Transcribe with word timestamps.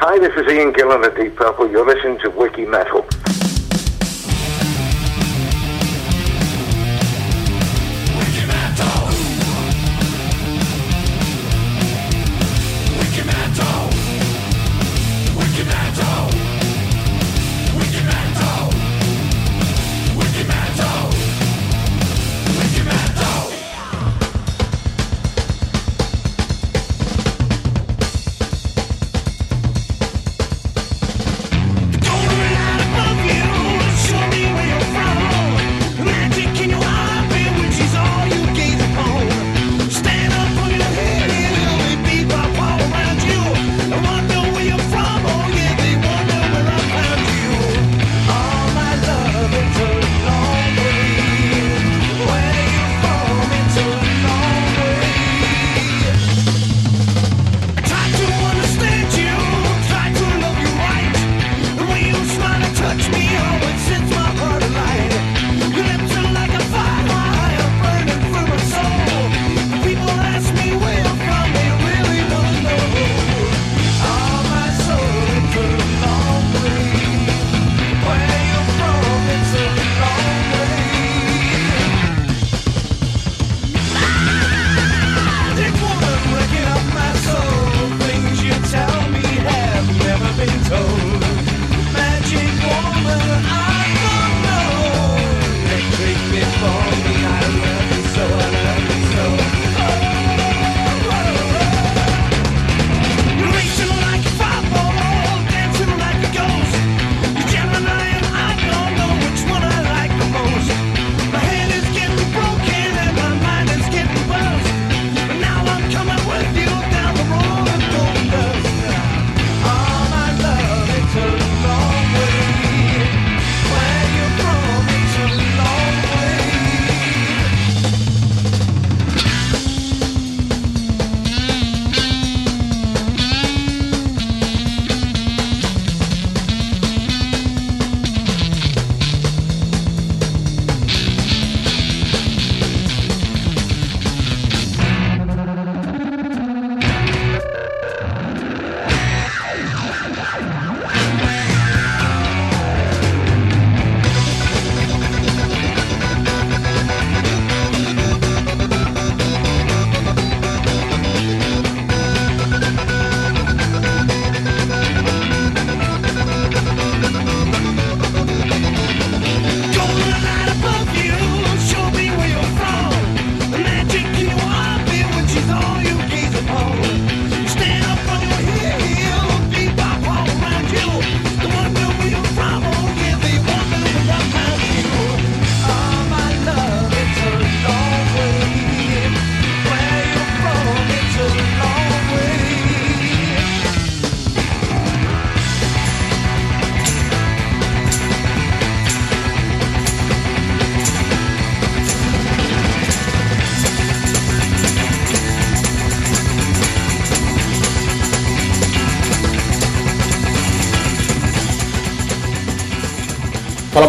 Hi, 0.00 0.16
this 0.16 0.32
is 0.36 0.46
Ian 0.52 0.72
Gillan 0.72 1.04
at 1.04 1.16
Deep 1.16 1.34
Purple. 1.34 1.68
You're 1.68 1.84
listening 1.84 2.20
to 2.20 2.30
Wiki 2.30 2.64
Metal. 2.64 3.04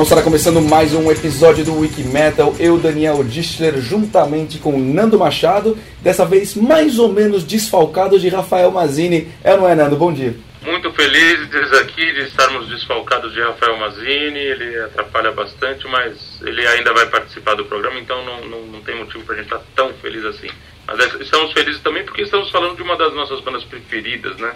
Moçada, 0.09 0.23
começando 0.23 0.59
mais 0.59 0.91
um 0.95 1.11
episódio 1.11 1.63
do 1.63 1.81
Wiki 1.81 2.01
Metal. 2.01 2.55
Eu, 2.59 2.79
Daniel 2.79 3.23
Dischler, 3.23 3.79
juntamente 3.79 4.57
com 4.57 4.75
Nando 4.79 5.19
Machado, 5.19 5.77
dessa 6.01 6.25
vez 6.25 6.55
mais 6.55 6.97
ou 6.97 7.13
menos 7.13 7.43
desfalcado 7.43 8.19
de 8.19 8.27
Rafael 8.27 8.71
Mazini. 8.71 9.31
É 9.43 9.55
não 9.55 9.69
é, 9.69 9.75
Nando? 9.75 9.95
Bom 9.95 10.11
dia. 10.11 10.35
Muito 10.63 10.91
felizes 10.93 11.71
aqui 11.73 12.11
de 12.11 12.21
estarmos 12.21 12.67
desfalcados 12.69 13.33
de 13.33 13.39
Rafael 13.39 13.77
Mazini. 13.77 14.39
Ele 14.39 14.79
atrapalha 14.79 15.31
bastante, 15.31 15.87
mas 15.87 16.41
ele 16.41 16.65
ainda 16.65 16.91
vai 16.91 17.05
participar 17.05 17.53
do 17.53 17.65
programa, 17.65 17.99
então 17.99 18.25
não, 18.25 18.45
não, 18.47 18.61
não 18.63 18.81
tem 18.81 18.95
motivo 18.95 19.23
para 19.25 19.35
a 19.35 19.37
gente 19.37 19.53
estar 19.53 19.61
tão 19.75 19.93
feliz 20.01 20.25
assim. 20.25 20.49
Mas 20.87 20.99
é, 21.01 21.21
estamos 21.21 21.53
felizes 21.53 21.81
também 21.81 22.03
porque 22.03 22.23
estamos 22.23 22.49
falando 22.49 22.75
de 22.75 22.81
uma 22.81 22.97
das 22.97 23.13
nossas 23.13 23.41
bandas 23.41 23.63
preferidas, 23.63 24.35
né? 24.37 24.55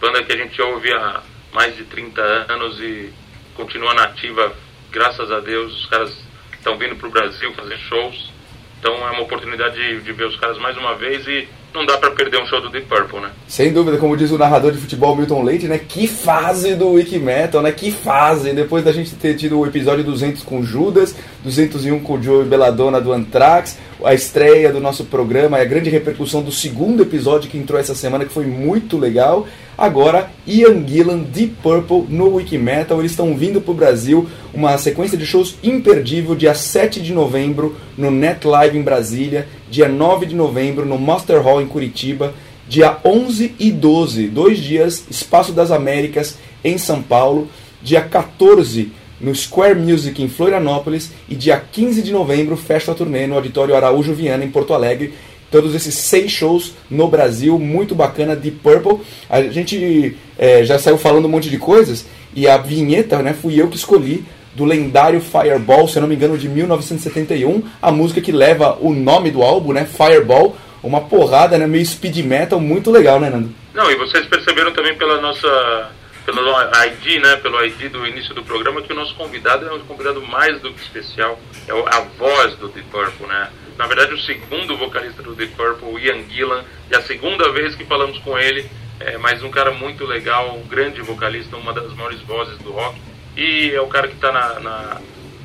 Banda 0.00 0.22
que 0.22 0.32
a 0.32 0.36
gente 0.36 0.62
ouve 0.62 0.92
há 0.92 1.22
mais 1.52 1.76
de 1.76 1.82
30 1.82 2.22
anos 2.48 2.78
e 2.78 3.12
continua 3.56 3.94
nativa 3.94 4.52
graças 4.92 5.32
a 5.32 5.40
Deus, 5.40 5.80
os 5.80 5.86
caras 5.86 6.24
estão 6.52 6.76
vindo 6.76 6.94
para 6.96 7.08
o 7.08 7.10
Brasil 7.10 7.52
fazer 7.54 7.78
shows. 7.78 8.30
Então 8.78 8.94
é 9.08 9.10
uma 9.12 9.22
oportunidade 9.22 9.74
de, 9.74 10.02
de, 10.02 10.12
ver 10.12 10.26
os 10.26 10.36
caras 10.36 10.58
mais 10.58 10.76
uma 10.76 10.94
vez 10.94 11.26
e 11.26 11.48
não 11.74 11.86
dá 11.86 11.96
para 11.96 12.10
perder 12.10 12.40
um 12.40 12.46
show 12.46 12.60
do 12.60 12.68
Deep 12.68 12.86
Purple, 12.86 13.20
né? 13.20 13.30
Sem 13.48 13.72
dúvida, 13.72 13.98
como 13.98 14.16
diz 14.16 14.30
o 14.30 14.38
narrador 14.38 14.72
de 14.72 14.78
futebol 14.78 15.16
Milton 15.16 15.42
Leite, 15.42 15.66
né? 15.66 15.78
Que 15.78 16.06
fase 16.06 16.74
do 16.74 16.90
Wiki 16.90 17.18
Metal, 17.18 17.62
né? 17.62 17.72
Que 17.72 17.90
fase! 17.90 18.52
Depois 18.52 18.84
da 18.84 18.92
gente 18.92 19.14
ter 19.14 19.34
tido 19.34 19.58
o 19.58 19.66
episódio 19.66 20.04
200 20.04 20.42
com 20.42 20.62
Judas, 20.62 21.14
201 21.42 22.00
com 22.00 22.14
o 22.14 22.22
Joe 22.22 22.44
Belladonna 22.44 23.00
do 23.00 23.12
Anthrax, 23.12 23.78
a 24.04 24.14
estreia 24.14 24.72
do 24.72 24.80
nosso 24.80 25.04
programa 25.04 25.58
e 25.58 25.62
a 25.62 25.64
grande 25.64 25.90
repercussão 25.90 26.42
do 26.42 26.52
segundo 26.52 27.02
episódio 27.02 27.50
que 27.50 27.58
entrou 27.58 27.78
essa 27.78 27.94
semana, 27.94 28.24
que 28.24 28.32
foi 28.32 28.46
muito 28.46 28.98
legal. 28.98 29.46
Agora, 29.76 30.30
Ian 30.46 30.86
Gillan, 30.86 31.18
Deep 31.18 31.56
Purple 31.62 32.06
no 32.08 32.34
Wiki 32.34 32.58
Metal, 32.58 32.98
eles 32.98 33.12
estão 33.12 33.34
vindo 33.36 33.60
para 33.60 33.72
o 33.72 33.74
Brasil, 33.74 34.28
uma 34.52 34.76
sequência 34.76 35.16
de 35.16 35.24
shows 35.24 35.56
imperdível, 35.62 36.34
dia 36.34 36.54
7 36.54 37.00
de 37.00 37.12
novembro 37.12 37.76
no 37.96 38.10
Net 38.10 38.46
Live 38.46 38.78
em 38.78 38.82
Brasília, 38.82 39.48
dia 39.72 39.88
9 39.88 40.26
de 40.26 40.34
novembro 40.34 40.84
no 40.84 40.98
Master 40.98 41.40
Hall 41.40 41.62
em 41.62 41.66
Curitiba, 41.66 42.34
dia 42.68 42.98
11 43.02 43.54
e 43.58 43.72
12, 43.72 44.28
dois 44.28 44.58
dias, 44.58 45.06
Espaço 45.10 45.50
das 45.50 45.70
Américas 45.70 46.36
em 46.62 46.76
São 46.76 47.00
Paulo, 47.00 47.48
dia 47.82 48.02
14 48.02 48.92
no 49.18 49.34
Square 49.34 49.78
Music 49.78 50.22
em 50.22 50.28
Florianópolis 50.28 51.10
e 51.26 51.34
dia 51.34 51.58
15 51.58 52.02
de 52.02 52.12
novembro 52.12 52.54
fecha 52.54 52.92
a 52.92 52.94
turnê 52.94 53.26
no 53.26 53.34
Auditório 53.34 53.74
Araújo 53.74 54.12
Viana 54.12 54.44
em 54.44 54.50
Porto 54.50 54.74
Alegre. 54.74 55.14
todos 55.50 55.74
esses 55.74 55.94
seis 55.94 56.30
shows 56.30 56.74
no 56.90 57.08
Brasil, 57.08 57.58
muito 57.58 57.94
bacana, 57.94 58.36
de 58.36 58.50
Purple. 58.50 59.00
A 59.28 59.40
gente 59.42 60.16
é, 60.38 60.64
já 60.64 60.78
saiu 60.78 60.98
falando 60.98 61.24
um 61.24 61.30
monte 61.30 61.48
de 61.48 61.56
coisas, 61.56 62.04
e 62.34 62.46
a 62.46 62.58
vinheta, 62.58 63.22
né, 63.22 63.32
fui 63.32 63.60
eu 63.60 63.68
que 63.68 63.76
escolhi, 63.76 64.24
do 64.54 64.64
lendário 64.64 65.20
Fireball, 65.20 65.88
se 65.88 65.96
eu 65.96 66.02
não 66.02 66.08
me 66.08 66.14
engano, 66.14 66.36
de 66.36 66.48
1971, 66.48 67.62
a 67.80 67.90
música 67.90 68.20
que 68.20 68.32
leva 68.32 68.76
o 68.80 68.92
nome 68.92 69.30
do 69.30 69.42
álbum, 69.42 69.72
né, 69.72 69.86
Fireball, 69.86 70.56
uma 70.82 71.00
porrada, 71.00 71.56
né, 71.56 71.66
meio 71.66 71.86
speed 71.86 72.18
metal, 72.18 72.60
muito 72.60 72.90
legal, 72.90 73.20
né, 73.20 73.30
Nando? 73.30 73.54
Não, 73.72 73.90
e 73.90 73.96
vocês 73.96 74.26
perceberam 74.26 74.72
também 74.72 74.96
pela 74.96 75.20
nossa 75.20 75.90
pelo 76.24 76.40
ID, 76.86 77.20
né, 77.20 77.36
pelo 77.36 77.64
ID 77.64 77.90
do 77.90 78.06
início 78.06 78.34
do 78.34 78.44
programa, 78.44 78.80
que 78.82 78.92
o 78.92 78.96
nosso 78.96 79.14
convidado 79.16 79.66
é 79.66 79.72
um 79.72 79.80
convidado 79.80 80.22
mais 80.22 80.60
do 80.60 80.72
que 80.72 80.80
especial, 80.80 81.38
é 81.66 81.72
a 81.72 82.00
voz 82.16 82.54
do 82.56 82.68
Deep 82.68 82.88
Purple, 82.90 83.26
né? 83.26 83.50
Na 83.76 83.86
verdade, 83.86 84.14
o 84.14 84.20
segundo 84.20 84.76
vocalista 84.76 85.22
do 85.22 85.34
Deep 85.34 85.54
Purple, 85.56 86.00
Ian 86.00 86.22
Gillan, 86.28 86.62
e 86.90 86.94
a 86.94 87.02
segunda 87.02 87.50
vez 87.50 87.74
que 87.74 87.84
falamos 87.84 88.18
com 88.18 88.38
ele, 88.38 88.66
é 89.00 89.18
mais 89.18 89.42
um 89.42 89.50
cara 89.50 89.72
muito 89.72 90.04
legal, 90.04 90.56
um 90.56 90.68
grande 90.68 91.02
vocalista, 91.02 91.56
uma 91.56 91.72
das 91.72 91.92
maiores 91.94 92.20
vozes 92.20 92.56
do 92.58 92.70
rock, 92.70 92.96
e 93.36 93.70
é 93.70 93.80
o 93.80 93.86
cara 93.86 94.08
que 94.08 94.14
está 94.14 94.30
na, 94.32 94.60
na, 94.60 95.00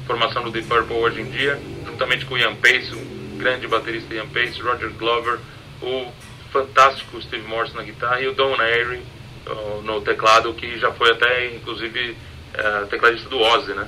formação 0.05 0.41
do 0.43 0.51
Deep 0.51 0.67
Purple 0.67 0.95
hoje 0.95 1.21
em 1.21 1.25
dia, 1.25 1.59
juntamente 1.85 2.25
com 2.25 2.35
o 2.35 2.37
Ian 2.37 2.55
Pace, 2.55 2.93
um 2.93 3.37
grande 3.37 3.67
baterista 3.67 4.13
Ian 4.13 4.27
Pace, 4.27 4.61
Roger 4.61 4.89
Glover, 4.91 5.39
o 5.81 6.05
fantástico 6.51 7.21
Steve 7.21 7.45
Morse 7.45 7.75
na 7.75 7.83
guitarra 7.83 8.21
e 8.21 8.27
o 8.27 8.33
Don 8.33 8.55
Airy 8.55 9.01
no 9.83 10.01
teclado, 10.01 10.53
que 10.53 10.77
já 10.77 10.91
foi 10.91 11.11
até, 11.11 11.55
inclusive, 11.55 12.15
é, 12.53 12.85
tecladista 12.89 13.29
do 13.29 13.39
Ozzy, 13.39 13.73
né? 13.73 13.87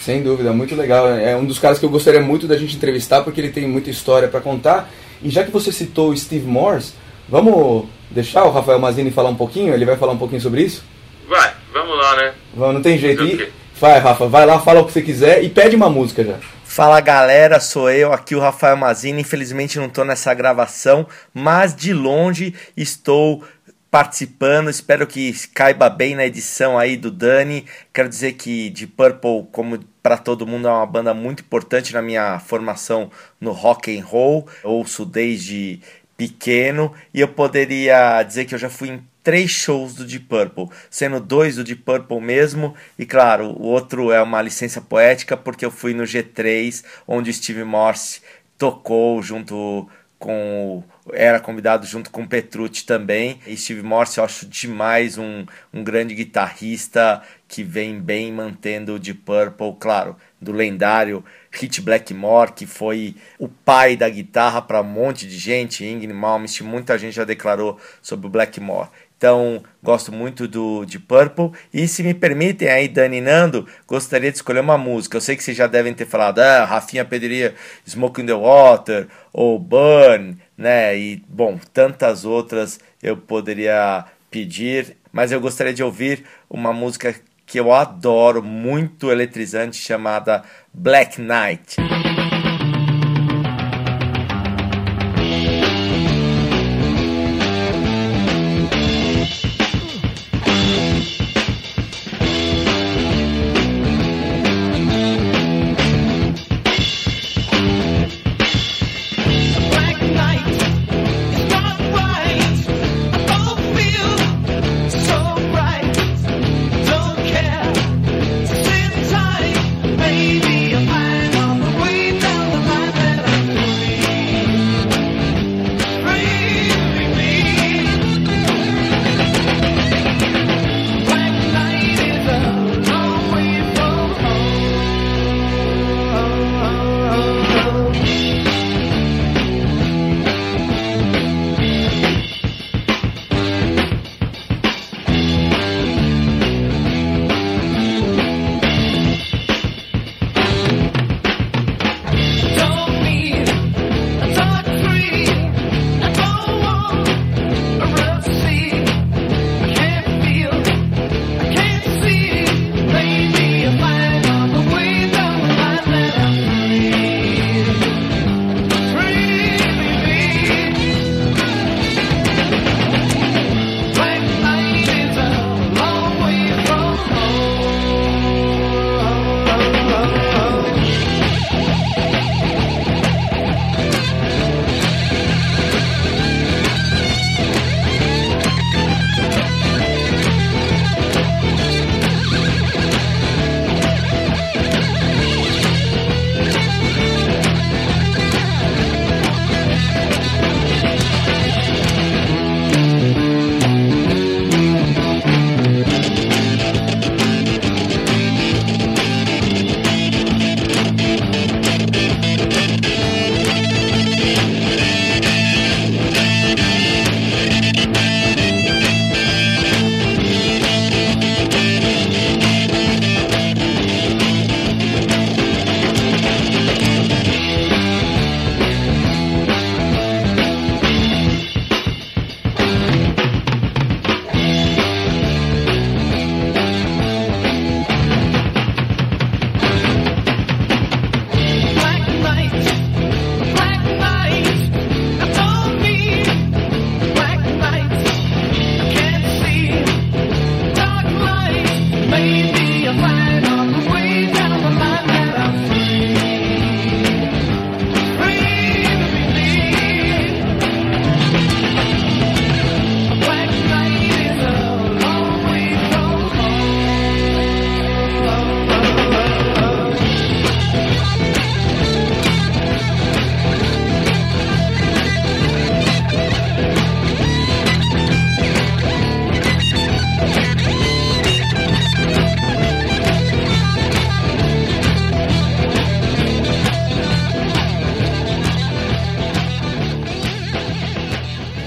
Sem 0.00 0.22
dúvida, 0.22 0.52
muito 0.52 0.74
legal. 0.74 1.08
É 1.08 1.36
um 1.36 1.44
dos 1.44 1.58
caras 1.58 1.78
que 1.78 1.84
eu 1.84 1.90
gostaria 1.90 2.20
muito 2.20 2.46
da 2.46 2.56
gente 2.56 2.76
entrevistar, 2.76 3.22
porque 3.22 3.40
ele 3.40 3.50
tem 3.50 3.66
muita 3.66 3.90
história 3.90 4.28
para 4.28 4.40
contar. 4.40 4.90
E 5.22 5.28
já 5.28 5.44
que 5.44 5.50
você 5.50 5.72
citou 5.72 6.10
o 6.10 6.16
Steve 6.16 6.46
Morse, 6.46 6.94
vamos 7.28 7.86
deixar 8.10 8.44
o 8.44 8.50
Rafael 8.50 8.78
Mazini 8.78 9.10
falar 9.10 9.30
um 9.30 9.34
pouquinho? 9.34 9.74
Ele 9.74 9.84
vai 9.84 9.96
falar 9.96 10.12
um 10.12 10.18
pouquinho 10.18 10.40
sobre 10.40 10.62
isso? 10.62 10.84
Vai, 11.30 11.54
vamos 11.72 11.96
lá, 11.96 12.16
né? 12.16 12.34
Vamos, 12.52 12.74
não 12.74 12.82
tem 12.82 12.98
jeito. 12.98 13.22
E, 13.22 13.52
vai, 13.80 14.00
Rafa, 14.00 14.26
vai 14.26 14.44
lá, 14.44 14.58
fala 14.58 14.80
o 14.80 14.84
que 14.84 14.92
você 14.92 15.00
quiser 15.00 15.44
e 15.44 15.48
pede 15.48 15.76
uma 15.76 15.88
música 15.88 16.24
já. 16.24 16.36
Fala 16.64 17.00
galera, 17.00 17.60
sou 17.60 17.88
eu 17.88 18.12
aqui, 18.12 18.34
o 18.34 18.40
Rafael 18.40 18.76
Mazini. 18.76 19.20
Infelizmente 19.20 19.78
não 19.78 19.86
estou 19.86 20.04
nessa 20.04 20.34
gravação, 20.34 21.06
mas 21.32 21.72
de 21.72 21.92
longe 21.92 22.52
estou 22.76 23.44
participando. 23.92 24.70
Espero 24.70 25.06
que 25.06 25.32
caiba 25.54 25.88
bem 25.88 26.16
na 26.16 26.26
edição 26.26 26.76
aí 26.76 26.96
do 26.96 27.12
Dani. 27.12 27.64
Quero 27.94 28.08
dizer 28.08 28.32
que 28.32 28.68
de 28.68 28.88
Purple, 28.88 29.46
como 29.52 29.78
para 30.02 30.18
todo 30.18 30.48
mundo, 30.48 30.66
é 30.66 30.72
uma 30.72 30.86
banda 30.86 31.14
muito 31.14 31.44
importante 31.44 31.94
na 31.94 32.02
minha 32.02 32.40
formação 32.40 33.08
no 33.40 33.52
rock 33.52 33.96
and 33.96 34.04
roll. 34.04 34.48
ouço 34.64 35.04
desde 35.04 35.78
pequeno 36.16 36.92
e 37.14 37.20
eu 37.20 37.28
poderia 37.28 38.20
dizer 38.24 38.46
que 38.46 38.54
eu 38.54 38.58
já 38.58 38.68
fui 38.68 38.88
em 38.88 39.09
três 39.22 39.50
shows 39.50 39.94
do 39.94 40.04
Deep 40.04 40.26
Purple, 40.26 40.68
sendo 40.90 41.20
dois 41.20 41.56
do 41.56 41.64
Deep 41.64 41.82
Purple 41.82 42.20
mesmo, 42.20 42.74
e 42.98 43.04
claro, 43.04 43.46
o 43.46 43.62
outro 43.62 44.10
é 44.12 44.22
uma 44.22 44.40
licença 44.42 44.80
poética 44.80 45.36
porque 45.36 45.64
eu 45.64 45.70
fui 45.70 45.94
no 45.94 46.04
G3, 46.04 46.84
onde 47.06 47.32
Steve 47.32 47.64
Morse 47.64 48.20
tocou 48.56 49.22
junto 49.22 49.88
com 50.18 50.84
era 51.14 51.40
convidado 51.40 51.86
junto 51.86 52.10
com 52.10 52.26
Petrucci 52.26 52.84
também. 52.84 53.40
E 53.46 53.56
Steve 53.56 53.82
Morse 53.82 54.18
eu 54.18 54.24
acho 54.24 54.46
demais 54.46 55.16
um, 55.16 55.46
um 55.72 55.82
grande 55.82 56.14
guitarrista 56.14 57.22
que 57.48 57.64
vem 57.64 57.98
bem 57.98 58.30
mantendo 58.30 58.94
o 58.94 58.98
Deep 58.98 59.22
Purple, 59.22 59.76
claro, 59.80 60.14
do 60.40 60.52
lendário 60.52 61.24
Hit 61.50 61.80
Blackmore, 61.80 62.52
que 62.52 62.66
foi 62.66 63.16
o 63.38 63.48
pai 63.48 63.96
da 63.96 64.08
guitarra 64.08 64.62
para 64.62 64.82
um 64.82 64.84
monte 64.84 65.26
de 65.26 65.36
gente, 65.36 65.84
Ingrid 65.84 66.12
Malmsteen, 66.12 66.68
muita 66.68 66.96
gente 66.96 67.14
já 67.14 67.24
declarou 67.24 67.80
sobre 68.00 68.26
o 68.26 68.30
Blackmore. 68.30 68.88
Então, 69.20 69.62
gosto 69.82 70.10
muito 70.10 70.48
do 70.48 70.86
de 70.86 70.98
Purple. 70.98 71.50
E 71.74 71.86
se 71.86 72.02
me 72.02 72.14
permitem 72.14 72.70
aí, 72.70 72.88
Dani 72.88 73.18
e 73.18 73.20
Nando, 73.20 73.66
gostaria 73.86 74.30
de 74.30 74.38
escolher 74.38 74.60
uma 74.60 74.78
música. 74.78 75.14
Eu 75.14 75.20
sei 75.20 75.36
que 75.36 75.44
vocês 75.44 75.54
já 75.54 75.66
devem 75.66 75.92
ter 75.92 76.06
falado, 76.06 76.38
ah, 76.38 76.64
Rafinha 76.64 77.04
pediria 77.04 77.54
Smoke 77.86 78.22
in 78.22 78.24
the 78.24 78.32
Water, 78.32 79.08
ou 79.30 79.58
Burn, 79.58 80.38
né? 80.56 80.98
E, 80.98 81.22
bom, 81.28 81.60
tantas 81.70 82.24
outras 82.24 82.80
eu 83.02 83.14
poderia 83.14 84.06
pedir. 84.30 84.96
Mas 85.12 85.30
eu 85.30 85.38
gostaria 85.38 85.74
de 85.74 85.82
ouvir 85.82 86.24
uma 86.48 86.72
música 86.72 87.14
que 87.44 87.60
eu 87.60 87.74
adoro, 87.74 88.42
muito 88.42 89.10
eletrizante, 89.10 89.76
chamada 89.76 90.42
Black 90.72 91.20
Knight. 91.20 91.76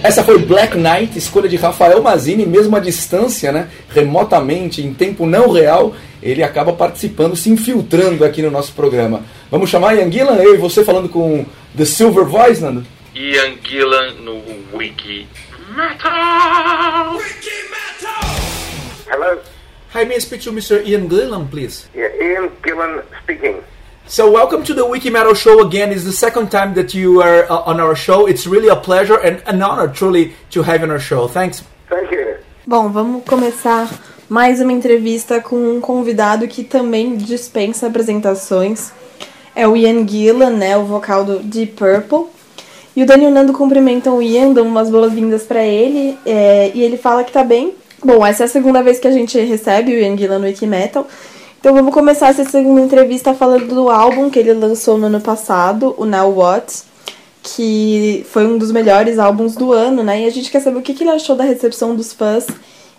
Essa 0.03 0.21
foi 0.21 0.37
Black 0.37 0.77
Knight, 0.77 1.17
escolha 1.17 1.47
de 1.47 1.55
Rafael 1.55 2.03
Mazini, 2.03 2.45
mesmo 2.45 2.75
à 2.75 2.79
distância, 2.81 3.53
né? 3.53 3.69
remotamente, 3.87 4.81
em 4.81 4.93
tempo 4.93 5.25
não 5.25 5.49
real, 5.49 5.95
ele 6.21 6.43
acaba 6.43 6.73
participando, 6.73 7.37
se 7.37 7.49
infiltrando 7.49 8.25
aqui 8.25 8.41
no 8.41 8.51
nosso 8.51 8.73
programa. 8.73 9.23
Vamos 9.49 9.69
chamar 9.69 9.95
Ian 9.95 10.11
Gillan, 10.11 10.35
eu 10.35 10.55
e 10.55 10.57
você 10.57 10.83
falando 10.83 11.07
com 11.07 11.45
The 11.77 11.85
Silver 11.85 12.25
Voice, 12.25 12.61
Nando? 12.61 12.85
Ian 13.15 13.53
Gillan 13.63 14.11
no 14.15 14.41
Wiki 14.73 15.25
Metal! 15.73 17.15
Wiki 17.15 17.69
Metal! 17.71 18.29
Hello? 19.09 19.39
Hi, 19.93 20.03
may 20.03 20.17
I 20.17 20.19
speak 20.19 20.43
to 20.43 20.51
Mr. 20.51 20.85
Ian 20.85 21.07
Gillan, 21.07 21.47
please? 21.47 21.87
Yeah, 21.95 22.09
Ian 22.21 22.49
Gillan 22.61 23.03
speaking. 23.23 23.63
So, 24.05 24.29
welcome 24.29 24.63
to 24.65 24.73
the 24.73 24.85
Wiki 24.85 25.09
Metal 25.09 25.33
Show 25.33 25.65
again. 25.65 25.91
It's 25.93 26.03
the 26.03 26.11
second 26.11 26.51
time 26.51 26.73
that 26.73 26.93
you 26.93 27.21
are 27.21 27.49
uh, 27.49 27.63
on 27.65 27.79
our 27.79 27.95
show. 27.95 28.27
It's 28.27 28.45
really 28.45 28.67
a 28.67 28.75
pleasure 28.75 29.17
and 29.17 29.41
an 29.47 29.63
honor, 29.63 29.87
truly, 29.87 30.33
to 30.51 30.61
have 30.61 30.81
you 30.81 30.87
on 30.87 30.91
our 30.91 30.99
show. 30.99 31.29
Thanks. 31.29 31.63
Thank 31.89 32.11
you. 32.11 32.35
Bom, 32.67 32.89
vamos 32.89 33.23
começar 33.23 33.89
mais 34.27 34.59
uma 34.59 34.73
entrevista 34.73 35.39
com 35.39 35.55
um 35.55 35.79
convidado 35.79 36.47
que 36.49 36.65
também 36.65 37.15
dispensa 37.15 37.87
apresentações. 37.87 38.91
É 39.55 39.65
o 39.65 39.75
Ian 39.75 40.05
Gillan, 40.05 40.51
né, 40.51 40.77
o 40.77 40.83
vocal 40.83 41.23
do 41.23 41.39
Deep 41.39 41.71
Purple. 41.71 42.27
E 42.95 43.03
o 43.03 43.05
Daniel 43.05 43.31
Nando 43.31 43.53
cumprimentam 43.53 44.17
o 44.17 44.21
Ian, 44.21 44.51
dão 44.51 44.67
umas 44.67 44.89
boas-vindas 44.89 45.43
para 45.43 45.63
ele, 45.63 46.19
é, 46.25 46.71
e 46.75 46.83
ele 46.83 46.97
fala 46.97 47.23
que 47.23 47.31
tá 47.31 47.43
bem. 47.43 47.73
Bom, 48.03 48.23
essa 48.25 48.43
é 48.43 48.45
a 48.45 48.49
segunda 48.49 48.83
vez 48.83 48.99
que 48.99 49.07
a 49.07 49.11
gente 49.11 49.39
recebe 49.39 49.93
o 49.93 49.97
Ian 49.97 50.17
Gillan 50.17 50.39
no 50.39 50.45
Wiki 50.45 50.67
Metal. 50.67 51.07
Então 51.63 51.73
vamos 51.73 51.93
começar 51.93 52.27
essa 52.27 52.43
segunda 52.43 52.81
entrevista 52.81 53.33
falando 53.33 53.73
do 53.73 53.89
álbum 53.89 54.29
que 54.29 54.37
ele 54.37 54.51
lançou 54.51 54.97
no 54.97 55.05
ano 55.05 55.21
passado, 55.21 55.95
o 55.97 56.03
Now 56.03 56.29
What, 56.29 56.83
que 57.41 58.25
foi 58.29 58.45
um 58.45 58.57
dos 58.57 58.69
melhores 58.69 59.17
álbuns 59.17 59.55
do 59.55 59.71
ano, 59.71 60.03
né? 60.03 60.23
E 60.23 60.25
a 60.25 60.29
gente 60.29 60.51
quer 60.51 60.59
saber 60.59 60.79
o 60.79 60.81
que 60.81 60.91
ele 60.91 61.09
achou 61.09 61.37
da 61.37 61.45
recepção 61.45 61.95
dos 61.95 62.11
fãs 62.11 62.47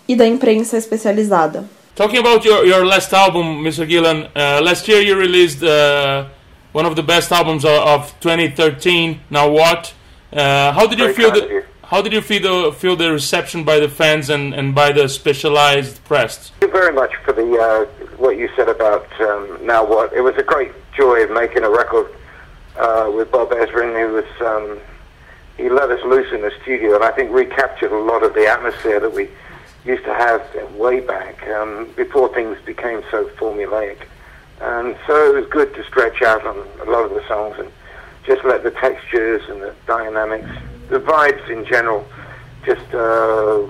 e 0.07 0.15
da 0.15 0.25
imprensa 0.25 0.79
especializada. 0.79 1.65
Talking 1.93 2.17
about 2.17 2.43
your, 2.43 2.65
your 2.65 2.83
last 2.83 3.13
album, 3.13 3.61
Mr. 3.61 3.87
Gillan, 3.87 4.31
uh, 4.35 4.63
last 4.63 4.91
year 4.91 4.99
you 4.99 5.15
released 5.15 5.61
uh, 5.61 6.25
one 6.73 6.87
of 6.87 6.95
the 6.95 7.03
best 7.03 7.31
albums 7.31 7.63
of, 7.63 7.71
of 7.71 8.13
2013, 8.19 9.19
Now 9.29 9.47
What? 9.47 9.93
Uh, 10.33 10.73
how 10.73 10.87
did 10.87 10.97
you 10.97 11.13
Very 11.13 11.13
feel 11.13 11.31
the, 11.31 11.63
how 11.83 12.01
did 12.01 12.13
you 12.13 12.21
feel 12.21 12.41
the, 12.41 12.71
feel 12.71 12.95
the 12.95 13.11
reception 13.11 13.63
by 13.63 13.79
the 13.79 13.89
fans 13.89 14.31
and, 14.31 14.55
and 14.55 14.73
by 14.73 14.91
the 14.91 15.07
specialized 15.07 16.03
press? 16.05 16.51
Thank 16.59 16.73
you 16.73 16.79
very 16.79 16.91
much 16.91 17.15
for 17.23 17.31
the 17.31 17.45
uh, 17.59 18.04
what 18.17 18.37
you 18.37 18.49
said 18.55 18.69
about 18.69 19.07
um, 19.21 19.59
now 19.65 19.85
what. 19.85 20.13
It 20.13 20.21
was 20.21 20.35
a 20.37 20.43
great 20.43 20.71
joy 20.95 21.23
of 21.23 21.31
making 21.31 21.63
a 21.63 21.69
record 21.69 22.07
uh, 22.77 23.11
with 23.13 23.31
Bob 23.31 23.49
Ezrin, 23.51 23.99
who 23.99 24.13
was 24.13 24.41
um, 24.41 24.79
he 25.57 25.69
let 25.69 25.89
us 25.89 26.03
loose 26.03 26.31
in 26.33 26.41
the 26.41 26.51
studio, 26.61 26.95
and 26.95 27.03
I 27.03 27.11
think 27.11 27.31
recaptured 27.31 27.91
a 27.91 27.97
lot 27.97 28.23
of 28.23 28.33
the 28.33 28.47
atmosphere 28.47 28.99
that 28.99 29.13
we 29.13 29.29
used 29.85 30.03
to 30.03 30.13
have 30.13 30.41
way 30.73 30.99
back 30.99 31.47
um, 31.47 31.89
before 31.95 32.33
things 32.33 32.57
became 32.65 33.03
so 33.11 33.25
formulaic. 33.37 34.07
And 34.61 34.97
so 35.05 35.31
it 35.31 35.39
was 35.39 35.49
good 35.49 35.73
to 35.75 35.83
stretch 35.85 36.21
out 36.21 36.45
on 36.45 36.57
a 36.81 36.89
lot 36.89 37.05
of 37.05 37.11
the 37.11 37.25
songs 37.27 37.55
and 37.59 37.71
just 38.25 38.43
let 38.43 38.63
the 38.63 38.71
textures 38.71 39.41
and 39.47 39.61
the 39.61 39.75
dynamics, 39.85 40.49
the 40.89 40.99
vibes 40.99 41.47
in 41.49 41.65
general, 41.65 42.05
just 42.65 42.93
uh, 42.93 43.63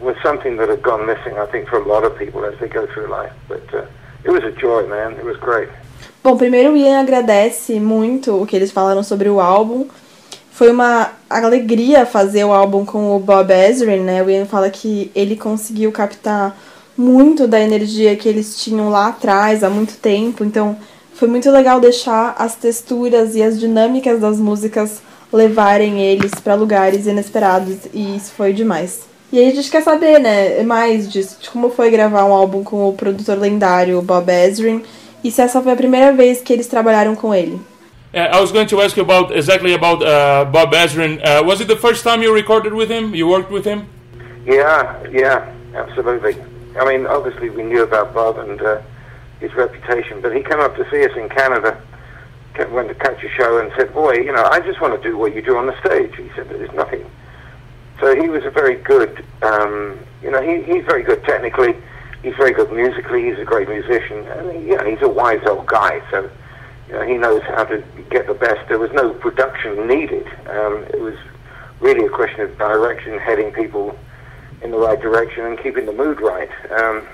was 0.00 0.16
something 0.22 0.56
that 0.56 0.68
had 0.68 0.82
gone 0.82 1.06
missing, 1.06 1.38
I 1.38 1.46
think, 1.46 1.68
for 1.68 1.78
a 1.78 1.84
lot 1.84 2.04
of 2.04 2.16
people 2.18 2.44
as 2.44 2.58
they 2.58 2.68
go 2.68 2.86
through 2.86 3.08
life. 3.08 3.32
But 3.48 3.62
uh, 3.74 3.86
it 4.24 4.30
was 4.30 4.44
a 4.44 4.52
joy, 4.52 4.86
man. 4.86 5.12
It 5.12 5.24
was 5.24 5.36
great. 5.36 5.68
Bom, 6.22 6.36
primeiro 6.36 6.72
o 6.72 6.76
Ian 6.76 7.00
agradece 7.00 7.78
muito 7.78 8.42
o 8.42 8.46
que 8.46 8.56
eles 8.56 8.72
falaram 8.72 9.02
sobre 9.02 9.28
o 9.28 9.40
álbum. 9.40 9.86
Foi 10.50 10.70
uma 10.70 11.12
alegria 11.28 12.06
fazer 12.06 12.44
o 12.44 12.52
álbum 12.52 12.84
com 12.84 13.14
o 13.14 13.20
Bob 13.20 13.52
Ezrin, 13.52 14.00
né? 14.00 14.22
O 14.22 14.30
Ian 14.30 14.46
fala 14.46 14.70
que 14.70 15.10
ele 15.14 15.36
conseguiu 15.36 15.92
captar 15.92 16.56
muito 16.96 17.46
da 17.46 17.60
energia 17.60 18.16
que 18.16 18.28
eles 18.28 18.58
tinham 18.58 18.88
lá 18.88 19.08
atrás, 19.08 19.62
há 19.62 19.70
muito 19.70 19.98
tempo. 19.98 20.42
Então, 20.42 20.76
foi 21.14 21.28
muito 21.28 21.50
legal 21.50 21.78
deixar 21.78 22.34
as 22.38 22.54
texturas 22.56 23.34
e 23.36 23.42
as 23.42 23.60
dinâmicas 23.60 24.20
das 24.20 24.38
músicas 24.38 25.00
levarem 25.32 26.00
eles 26.00 26.32
para 26.34 26.54
lugares 26.54 27.06
inesperados 27.06 27.86
e 27.92 28.16
isso 28.16 28.32
foi 28.32 28.52
demais. 28.52 29.15
E 29.32 29.38
aí 29.38 29.48
a 29.48 29.54
gente 29.54 29.70
quer 29.70 29.82
saber, 29.82 30.20
né, 30.20 30.62
mais 30.62 31.10
disso, 31.10 31.38
de 31.42 31.50
como 31.50 31.70
foi 31.70 31.90
gravar 31.90 32.24
um 32.24 32.32
álbum 32.32 32.62
com 32.62 32.88
o 32.88 32.92
produtor 32.92 33.38
lendário 33.38 34.00
Bob 34.00 34.30
Ezrin 34.30 34.84
e 35.24 35.30
se 35.30 35.42
essa 35.42 35.60
foi 35.60 35.72
a 35.72 35.76
primeira 35.76 36.12
vez 36.12 36.40
que 36.40 36.52
eles 36.52 36.68
trabalharam 36.68 37.16
com 37.16 37.34
ele. 37.34 37.60
Uh, 38.14 38.36
I 38.36 38.40
was 38.40 38.52
going 38.52 38.66
to 38.66 38.80
ask 38.80 38.96
you 38.96 39.02
about 39.02 39.34
exactly 39.36 39.74
about 39.74 40.02
uh, 40.02 40.44
Bob 40.46 40.72
Ezrin. 40.74 41.18
Uh, 41.18 41.44
was 41.44 41.60
it 41.60 41.66
the 41.66 41.76
first 41.76 42.02
time 42.02 42.22
you 42.22 42.32
recorded 42.32 42.72
with 42.72 42.88
him? 42.88 43.14
You 43.14 43.28
worked 43.28 43.52
with 43.52 43.66
him? 43.66 43.86
Yeah, 44.46 44.96
yeah, 45.10 45.52
absolutely. 45.74 46.36
I 46.80 46.84
mean, 46.86 47.06
obviously 47.06 47.50
we 47.50 47.64
knew 47.64 47.82
about 47.82 48.14
Bob 48.14 48.38
and 48.38 48.62
uh, 48.62 48.80
his 49.40 49.52
reputation, 49.54 50.20
but 50.22 50.32
he 50.34 50.42
came 50.42 50.60
up 50.60 50.76
to 50.76 50.88
see 50.88 51.04
us 51.04 51.16
in 51.16 51.28
Canada, 51.28 51.76
ca- 52.54 52.68
went 52.68 52.88
to 52.88 52.94
catch 52.94 53.22
a 53.24 53.28
show 53.30 53.58
and 53.58 53.72
said, 53.76 53.92
boy, 53.92 54.14
you 54.14 54.32
know, 54.32 54.44
I 54.44 54.60
just 54.60 54.80
want 54.80 54.94
to 54.94 55.02
do 55.06 55.18
what 55.18 55.34
you 55.34 55.42
do 55.42 55.56
on 55.56 55.66
the 55.66 55.78
stage. 55.80 56.14
He 56.16 56.30
said, 56.36 56.48
there's 56.48 56.72
nothing. 56.72 57.04
So 58.00 58.14
he 58.14 58.28
was 58.28 58.44
a 58.44 58.50
very 58.50 58.76
good, 58.76 59.24
um, 59.42 59.98
you 60.22 60.30
know, 60.30 60.42
he, 60.42 60.62
he's 60.62 60.84
very 60.84 61.02
good 61.02 61.24
technically. 61.24 61.74
He's 62.22 62.34
very 62.34 62.52
good 62.52 62.72
musically. 62.72 63.24
He's 63.24 63.38
a 63.38 63.44
great 63.44 63.68
musician. 63.68 64.26
And, 64.26 64.66
you 64.66 64.76
know, 64.76 64.84
he's 64.84 65.02
a 65.02 65.08
wise 65.08 65.40
old 65.46 65.66
guy, 65.66 66.02
so 66.10 66.30
you 66.88 66.94
know, 66.94 67.02
he 67.02 67.14
knows 67.14 67.42
how 67.42 67.64
to 67.64 67.82
get 68.10 68.26
the 68.26 68.34
best. 68.34 68.68
There 68.68 68.78
was 68.78 68.92
no 68.92 69.12
production 69.14 69.86
needed. 69.86 70.26
Um, 70.46 70.84
it 70.90 71.00
was 71.00 71.16
really 71.80 72.06
a 72.06 72.10
question 72.10 72.40
of 72.40 72.56
direction, 72.58 73.18
heading 73.18 73.52
people 73.52 73.98
in 74.62 74.70
the 74.70 74.78
right 74.78 75.00
direction 75.00 75.44
and 75.44 75.58
keeping 75.58 75.86
the 75.86 75.92
mood 75.92 76.20
right. 76.20 76.50
Um, 76.70 77.06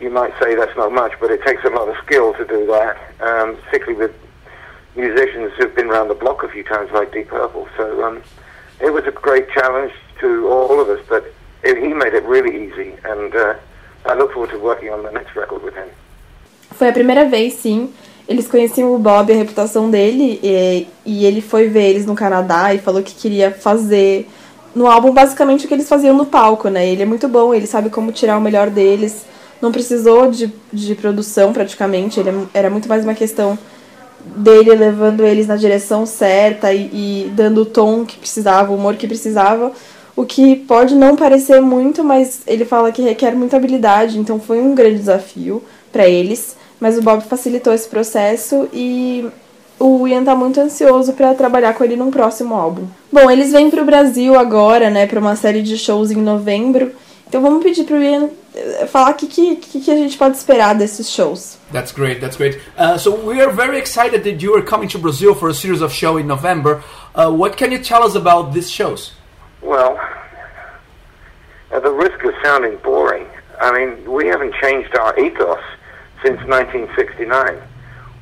you 0.00 0.10
might 0.10 0.32
say 0.40 0.54
that's 0.54 0.76
not 0.76 0.92
much, 0.92 1.12
but 1.20 1.30
it 1.30 1.42
takes 1.44 1.64
a 1.64 1.68
lot 1.68 1.88
of 1.88 1.96
skill 2.04 2.32
to 2.34 2.44
do 2.46 2.66
that, 2.66 2.96
um, 3.20 3.56
particularly 3.64 3.98
with 3.98 4.14
musicians 4.96 5.52
who've 5.58 5.74
been 5.74 5.86
around 5.88 6.08
the 6.08 6.14
block 6.14 6.42
a 6.42 6.48
few 6.48 6.64
times, 6.64 6.90
like 6.92 7.12
Deep 7.12 7.28
Purple. 7.28 7.68
So 7.76 8.04
um, 8.04 8.22
it 8.80 8.90
was 8.92 9.06
a 9.06 9.10
great 9.12 9.48
challenge 9.52 9.92
to 10.20 10.48
all 10.48 10.80
of 10.80 10.88
us, 10.90 11.00
but 11.08 11.24
it, 11.62 11.76
he 11.78 11.92
made 11.94 12.14
it 12.16 12.24
really 12.26 12.66
easy, 12.66 12.94
and 13.04 13.34
uh, 13.34 13.54
I 14.06 14.14
look 14.14 14.32
forward 14.32 14.50
to 14.52 14.58
working 14.58 14.90
on 14.90 15.02
the 15.02 15.10
next 15.10 15.34
record 15.36 15.62
with 15.64 15.74
him. 15.74 15.88
Foi 16.72 16.88
a 16.88 16.92
primeira 16.92 17.24
vez, 17.28 17.54
sim. 17.54 17.90
Eles 18.28 18.46
conheciam 18.46 18.94
o 18.94 18.98
Bob, 18.98 19.32
a 19.32 19.34
reputação 19.36 19.90
dele, 19.90 20.38
e, 20.42 20.86
e 21.04 21.26
ele 21.26 21.40
foi 21.40 21.68
ver 21.68 21.90
eles 21.90 22.06
no 22.06 22.14
Canadá 22.14 22.72
e 22.72 22.78
falou 22.78 23.02
que 23.02 23.12
queria 23.14 23.50
fazer 23.50 24.28
no 24.74 24.86
álbum 24.86 25.12
basicamente 25.12 25.64
o 25.64 25.68
que 25.68 25.74
eles 25.74 25.88
faziam 25.88 26.16
no 26.16 26.26
palco, 26.26 26.68
né? 26.68 26.86
Ele 26.88 27.02
é 27.02 27.06
muito 27.06 27.26
bom, 27.28 27.52
ele 27.52 27.66
sabe 27.66 27.90
como 27.90 28.12
tirar 28.12 28.38
o 28.38 28.40
melhor 28.40 28.70
deles. 28.70 29.26
Não 29.60 29.72
precisou 29.72 30.30
de, 30.30 30.50
de 30.72 30.94
produção 30.94 31.52
praticamente, 31.52 32.20
ele 32.20 32.30
é- 32.30 32.58
era 32.60 32.70
muito 32.70 32.88
mais 32.88 33.02
uma 33.04 33.14
questão 33.14 33.58
dele 34.36 34.74
levando 34.74 35.24
eles 35.24 35.46
na 35.46 35.56
direção 35.56 36.06
certa 36.06 36.72
e, 36.72 36.90
e 37.26 37.32
dando 37.34 37.62
o 37.62 37.66
tom 37.66 38.04
que 38.04 38.16
precisava, 38.16 38.72
o 38.72 38.76
humor 38.76 38.96
que 38.96 39.06
precisava. 39.06 39.72
O 40.16 40.24
que 40.24 40.56
pode 40.56 40.94
não 40.94 41.16
parecer 41.16 41.60
muito, 41.60 42.04
mas 42.04 42.42
ele 42.46 42.64
fala 42.64 42.92
que 42.92 43.00
requer 43.00 43.34
muita 43.34 43.56
habilidade, 43.56 44.18
então 44.18 44.38
foi 44.38 44.60
um 44.60 44.74
grande 44.74 44.98
desafio 44.98 45.62
para 45.92 46.06
eles. 46.06 46.56
Mas 46.78 46.98
o 46.98 47.02
Bob 47.02 47.22
facilitou 47.22 47.72
esse 47.72 47.88
processo 47.88 48.68
e 48.72 49.26
o 49.78 50.06
Ian 50.06 50.24
tá 50.24 50.34
muito 50.34 50.60
ansioso 50.60 51.14
para 51.14 51.34
trabalhar 51.34 51.74
com 51.74 51.82
ele 51.82 51.96
num 51.96 52.10
próximo 52.10 52.54
álbum. 52.54 52.82
Bom, 53.10 53.30
eles 53.30 53.52
vêm 53.52 53.70
pro 53.70 53.84
Brasil 53.84 54.38
agora, 54.38 54.90
né, 54.90 55.06
para 55.06 55.20
uma 55.20 55.36
série 55.36 55.62
de 55.62 55.78
shows 55.78 56.10
em 56.10 56.16
novembro. 56.16 56.92
Então 57.30 57.40
vamos 57.40 57.62
pedir 57.62 57.84
pro 57.84 57.96
Ian 57.96 58.28
eh, 58.56 58.86
falar 58.88 59.12
o 59.12 59.14
que, 59.14 59.28
que, 59.28 59.80
que 59.80 59.90
a 59.92 59.94
gente 59.94 60.18
pode 60.18 60.36
esperar 60.36 60.74
desses 60.74 61.08
shows. 61.08 61.56
That's 61.72 61.92
great. 61.92 62.20
That's 62.20 62.36
great. 62.36 62.60
Uh, 62.76 62.98
so 62.98 63.14
we 63.14 63.40
are 63.40 63.52
very 63.52 63.78
excited 63.78 64.24
that 64.24 64.42
you 64.42 64.52
are 64.56 64.62
coming 64.62 64.88
to 64.88 64.98
Brazil 64.98 65.36
for 65.36 65.48
a 65.48 65.54
series 65.54 65.80
of 65.80 65.92
shows 65.92 66.22
in 66.22 66.26
November. 66.26 66.82
Uh, 67.14 67.30
what 67.30 67.56
can 67.56 67.70
you 67.70 67.78
tell 67.78 68.02
us 68.02 68.16
about 68.16 68.52
these 68.52 68.68
shows? 68.68 69.12
Well, 69.62 69.96
at 71.70 71.84
the 71.84 71.92
risk 71.92 72.20
of 72.24 72.34
sounding 72.42 72.78
boring, 72.78 73.28
I 73.60 73.70
mean, 73.78 74.10
we 74.10 74.26
haven't 74.26 74.52
changed 74.60 74.96
our 74.96 75.16
ethos 75.16 75.62
since 76.24 76.40
1969. 76.48 77.62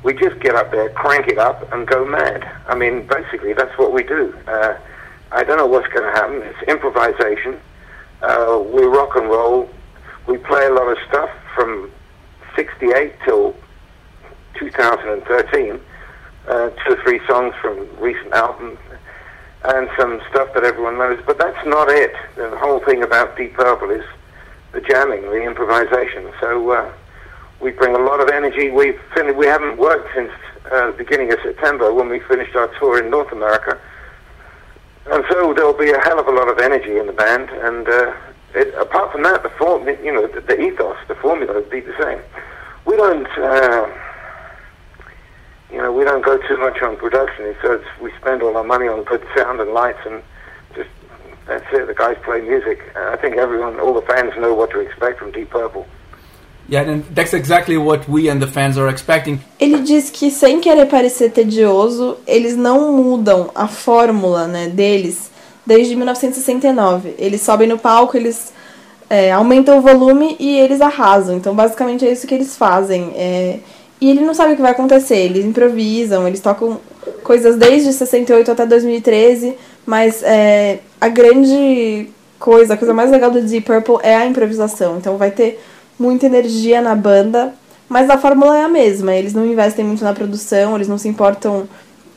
We 0.03 0.13
just 0.13 0.39
get 0.39 0.53
up 0.53 0.69
there, 0.69 0.89
crank 0.91 1.27
it 1.29 1.39
up, 1.39 1.73
and 1.73 1.87
go 1.87 2.05
mad. 2.05 2.47
I 2.67 2.75
mean, 2.75 3.07
basically, 3.07 3.53
that's 3.53 3.75
what 3.75 3.91
we 3.91 4.03
do. 4.03 4.37
Uh, 4.45 4.77
I 5.31 5.43
don't 5.43 5.57
know 5.57 5.65
what's 5.65 5.87
going 5.87 6.05
to 6.05 6.11
happen. 6.11 6.43
It's 6.43 6.61
improvisation. 6.69 7.59
Uh, 8.21 8.63
we 8.73 8.83
rock 8.83 9.15
and 9.15 9.29
roll. 9.29 9.69
We 10.27 10.37
play 10.37 10.65
a 10.65 10.71
lot 10.73 10.87
of 10.91 10.97
stuff 11.07 11.29
from 11.55 11.91
68 12.55 13.13
till 13.25 13.55
2013. 14.57 15.79
Uh, 16.47 16.69
two 16.69 16.93
or 16.93 17.03
three 17.03 17.21
songs 17.27 17.53
from 17.61 17.87
recent 17.99 18.33
albums 18.33 18.79
and 19.65 19.89
some 19.97 20.19
stuff 20.29 20.53
that 20.53 20.63
everyone 20.63 20.97
knows. 20.97 21.19
But 21.25 21.37
that's 21.37 21.65
not 21.65 21.89
it. 21.89 22.13
The 22.35 22.57
whole 22.57 22.79
thing 22.79 23.03
about 23.03 23.37
Deep 23.37 23.53
Purple 23.53 23.91
is 23.91 24.03
the 24.71 24.81
jamming, 24.81 25.21
the 25.23 25.43
improvisation. 25.43 26.31
So 26.39 26.71
uh, 26.71 26.93
we 27.59 27.71
bring 27.71 27.95
a 27.95 27.99
lot 27.99 28.19
of 28.21 28.29
energy. 28.29 28.69
We've 28.69 28.99
fin- 29.13 29.37
we 29.37 29.45
haven't 29.45 29.77
worked 29.77 30.13
since 30.15 30.31
uh, 30.71 30.87
the 30.91 30.97
beginning 30.97 31.31
of 31.31 31.39
September 31.43 31.93
when 31.93 32.09
we 32.09 32.19
finished 32.21 32.55
our 32.55 32.67
tour 32.79 33.03
in 33.03 33.09
North 33.09 33.31
America. 33.31 33.79
And 35.07 35.23
so 35.29 35.53
there'll 35.53 35.73
be 35.73 35.91
a 35.91 35.99
hell 36.01 36.19
of 36.19 36.27
a 36.27 36.31
lot 36.31 36.49
of 36.49 36.59
energy 36.59 36.97
in 36.97 37.07
the 37.07 37.13
band. 37.13 37.49
And 37.49 37.87
uh, 37.87 38.13
it, 38.53 38.73
apart 38.75 39.11
from 39.11 39.23
that, 39.23 39.43
the 39.43 39.49
form, 39.49 39.87
you 39.87 40.11
know, 40.11 40.27
the, 40.27 40.41
the 40.41 40.59
ethos, 40.59 40.97
the 41.07 41.15
formula 41.15 41.53
will 41.53 41.69
be 41.69 41.79
the 41.79 41.95
same. 42.01 42.19
We 42.85 42.95
don't, 42.95 43.27
uh, 43.37 43.87
you 45.71 45.77
know, 45.77 45.91
we 45.91 46.03
don't 46.03 46.23
go 46.23 46.37
too 46.47 46.57
much 46.57 46.81
on 46.81 46.97
production. 46.97 47.55
So 47.61 47.83
we 48.01 48.11
spend 48.19 48.41
all 48.41 48.57
our 48.57 48.63
money 48.63 48.87
on 48.87 49.03
good 49.03 49.25
sound 49.35 49.59
and 49.61 49.71
lights, 49.71 49.99
and 50.05 50.23
just 50.75 50.89
that's 51.45 51.65
it. 51.73 51.87
The 51.87 51.93
guys 51.93 52.17
play 52.23 52.41
music. 52.41 52.95
I 52.95 53.15
think 53.15 53.37
everyone, 53.37 53.79
all 53.79 53.93
the 53.93 54.01
fans, 54.01 54.33
know 54.37 54.53
what 54.53 54.71
to 54.71 54.79
expect 54.79 55.19
from 55.19 55.31
Deep 55.31 55.49
Purple. 55.49 55.87
Yeah, 56.69 56.87
and 56.87 57.03
that's 57.15 57.33
exactly 57.33 57.77
what 57.77 58.07
we 58.07 58.29
and 58.29 58.39
the 58.39 58.47
fans 58.47 58.77
are 58.77 58.89
expecting. 58.89 59.39
Ele 59.59 59.79
diz 59.79 60.11
que 60.11 60.29
sem 60.29 60.59
querer 60.59 60.85
parecer 60.85 61.31
tedioso, 61.31 62.17
eles 62.27 62.55
não 62.55 62.93
mudam 62.93 63.49
a 63.55 63.67
fórmula 63.67 64.47
né, 64.47 64.67
deles 64.67 65.31
desde 65.65 65.95
1969. 65.95 67.15
Eles 67.17 67.41
sobem 67.41 67.67
no 67.67 67.79
palco, 67.79 68.15
eles 68.15 68.53
é, 69.09 69.31
aumentam 69.31 69.79
o 69.79 69.81
volume 69.81 70.35
e 70.39 70.59
eles 70.59 70.79
arrasam. 70.79 71.37
Então, 71.37 71.55
basicamente 71.55 72.05
é 72.05 72.11
isso 72.11 72.27
que 72.27 72.35
eles 72.35 72.55
fazem. 72.55 73.13
É, 73.15 73.59
e 73.99 74.09
ele 74.09 74.21
não 74.21 74.35
sabe 74.35 74.53
o 74.53 74.55
que 74.55 74.61
vai 74.61 74.71
acontecer. 74.71 75.17
Eles 75.17 75.43
improvisam, 75.43 76.27
eles 76.27 76.39
tocam 76.39 76.79
coisas 77.23 77.57
desde 77.57 77.91
68 77.91 78.51
até 78.51 78.65
2013, 78.65 79.55
mas 79.85 80.21
é, 80.21 80.79
a 81.01 81.07
grande 81.07 82.09
coisa, 82.37 82.75
a 82.75 82.77
coisa 82.77 82.93
mais 82.93 83.09
legal 83.09 83.31
do 83.31 83.41
Deep 83.41 83.65
Purple 83.65 83.97
é 84.03 84.15
a 84.15 84.25
improvisação. 84.27 84.97
Então, 84.97 85.17
vai 85.17 85.31
ter 85.31 85.59
muita 85.99 86.25
energia 86.25 86.81
na 86.81 86.95
banda, 86.95 87.53
mas 87.87 88.09
a 88.09 88.17
fórmula 88.17 88.57
é 88.57 88.63
a 88.63 88.69
mesma. 88.69 89.13
Eles 89.13 89.33
não 89.33 89.45
investem 89.45 89.83
muito 89.83 90.03
na 90.03 90.13
produção, 90.13 90.75
eles 90.75 90.87
não 90.87 90.97
se 90.97 91.07
importam 91.07 91.67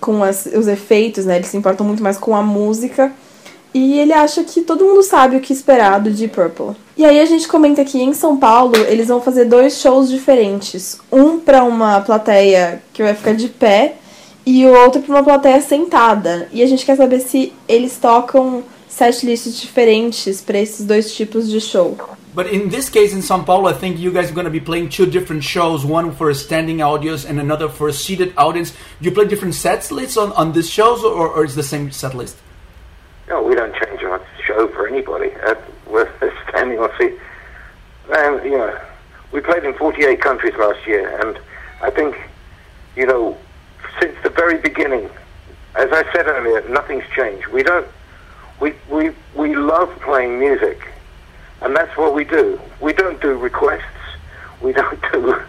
com 0.00 0.22
as, 0.22 0.46
os 0.46 0.68
efeitos, 0.68 1.24
né? 1.24 1.36
Eles 1.36 1.48
se 1.48 1.56
importam 1.56 1.86
muito 1.86 2.02
mais 2.02 2.16
com 2.16 2.34
a 2.36 2.42
música. 2.42 3.12
E 3.74 3.98
ele 3.98 4.12
acha 4.12 4.44
que 4.44 4.60
todo 4.60 4.84
mundo 4.84 5.02
sabe 5.02 5.36
o 5.36 5.40
que 5.40 5.52
esperar 5.52 5.98
do 5.98 6.10
Deep 6.10 6.34
Purple. 6.34 6.76
E 6.96 7.06
aí 7.06 7.20
a 7.20 7.24
gente 7.24 7.48
comenta 7.48 7.82
que 7.84 8.00
em 8.00 8.12
São 8.12 8.36
Paulo 8.36 8.76
eles 8.76 9.08
vão 9.08 9.20
fazer 9.20 9.46
dois 9.46 9.80
shows 9.80 10.10
diferentes. 10.10 11.00
Um 11.10 11.38
para 11.38 11.64
uma 11.64 12.00
plateia 12.02 12.82
que 12.92 13.02
vai 13.02 13.14
ficar 13.14 13.34
de 13.34 13.48
pé 13.48 13.94
e 14.44 14.66
o 14.66 14.74
outro 14.74 15.00
para 15.00 15.14
uma 15.14 15.22
plateia 15.22 15.60
sentada. 15.62 16.48
E 16.52 16.62
a 16.62 16.66
gente 16.66 16.84
quer 16.84 16.96
saber 16.96 17.20
se 17.20 17.52
eles 17.66 17.96
tocam 17.96 18.62
setlists 18.88 19.58
diferentes 19.58 20.42
para 20.42 20.58
esses 20.58 20.84
dois 20.84 21.14
tipos 21.14 21.48
de 21.48 21.58
show. 21.58 21.96
But 22.34 22.46
in 22.46 22.70
this 22.70 22.88
case, 22.88 23.12
in 23.12 23.18
São 23.18 23.44
Paulo, 23.44 23.68
I 23.68 23.74
think 23.74 23.98
you 23.98 24.10
guys 24.10 24.30
are 24.30 24.34
going 24.34 24.46
to 24.46 24.50
be 24.50 24.60
playing 24.60 24.88
two 24.88 25.04
different 25.04 25.44
shows, 25.44 25.84
one 25.84 26.12
for 26.12 26.30
a 26.30 26.34
standing 26.34 26.80
audience 26.80 27.26
and 27.26 27.38
another 27.38 27.68
for 27.68 27.88
a 27.88 27.92
seated 27.92 28.33
audience. 28.38 28.70
Do 28.70 29.09
you 29.09 29.11
play 29.11 29.26
different 29.26 29.54
set 29.54 29.90
lists 29.90 30.16
on, 30.16 30.33
on 30.33 30.52
these 30.52 30.70
shows, 30.70 31.04
or, 31.04 31.28
or 31.28 31.44
is 31.44 31.54
the 31.54 31.62
same 31.62 31.90
set 31.90 32.14
list? 32.14 32.38
No, 33.28 33.42
we 33.42 33.54
don't 33.54 33.74
change 33.74 34.02
our 34.02 34.20
show 34.46 34.68
for 34.68 34.88
anybody. 34.88 35.30
Uh, 35.44 35.54
we're 35.87 36.11
standing 36.48 36.78
on 36.78 36.90
seat. 36.98 37.18
And, 38.14 38.42
you 38.44 38.57
know, 38.57 38.80
we 39.30 39.40
played 39.40 39.64
in 39.64 39.74
48 39.74 40.20
countries 40.20 40.54
last 40.57 40.87
year, 40.87 41.18
and 41.20 41.38
I 41.83 41.90
think, 41.90 42.16
you 42.96 43.07
know, 43.07 43.37
since 44.00 44.16
the 44.22 44.30
very 44.30 44.59
beginning, 44.59 45.11
as 45.74 45.90
I 45.92 46.11
said 46.12 46.26
earlier, 46.26 46.66
nothing's 46.68 47.04
changed. 47.14 47.46
We 47.48 47.62
don't, 47.62 47.87
we, 48.61 48.74
we, 48.90 49.11
we 49.35 49.54
love 49.54 49.90
playing 50.00 50.38
music, 50.38 50.87
and 51.62 51.77
that's 51.77 51.96
what 51.96 52.14
we 52.14 52.25
do. 52.25 52.61
We 52.81 52.92
don't 52.92 53.20
do 53.20 53.37
requests. 53.37 53.83
We 54.61 54.72
don't 54.72 55.01
do, 55.12 55.40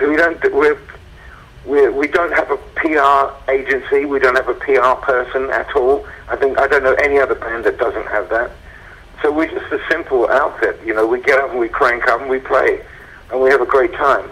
we 0.00 0.16
don't 0.16 0.40
do, 0.40 0.54
we're, 0.54 0.78
we're, 1.64 1.92
we 1.92 2.08
don't 2.08 2.32
have 2.32 2.50
a 2.50 2.56
PR 2.56 3.50
agency. 3.50 4.04
We 4.04 4.18
don't 4.18 4.36
have 4.36 4.48
a 4.48 4.54
PR 4.54 5.00
person 5.04 5.50
at 5.50 5.74
all. 5.76 6.06
I 6.28 6.36
think 6.36 6.58
I 6.58 6.66
don't 6.66 6.82
know 6.82 6.94
any 6.94 7.18
other 7.18 7.34
band 7.34 7.64
that 7.64 7.78
doesn't 7.78 8.06
have 8.08 8.28
that. 8.30 8.50
So 9.22 9.30
we're 9.30 9.46
just 9.46 9.72
a 9.72 9.80
simple 9.88 10.28
outfit. 10.28 10.80
You 10.84 10.94
know, 10.94 11.06
we 11.06 11.20
get 11.20 11.38
up 11.38 11.50
and 11.50 11.58
we 11.60 11.68
crank 11.68 12.08
up 12.08 12.20
and 12.20 12.28
we 12.28 12.40
play, 12.40 12.84
and 13.30 13.40
we 13.40 13.50
have 13.50 13.60
a 13.60 13.66
great 13.66 13.92
time. 13.92 14.28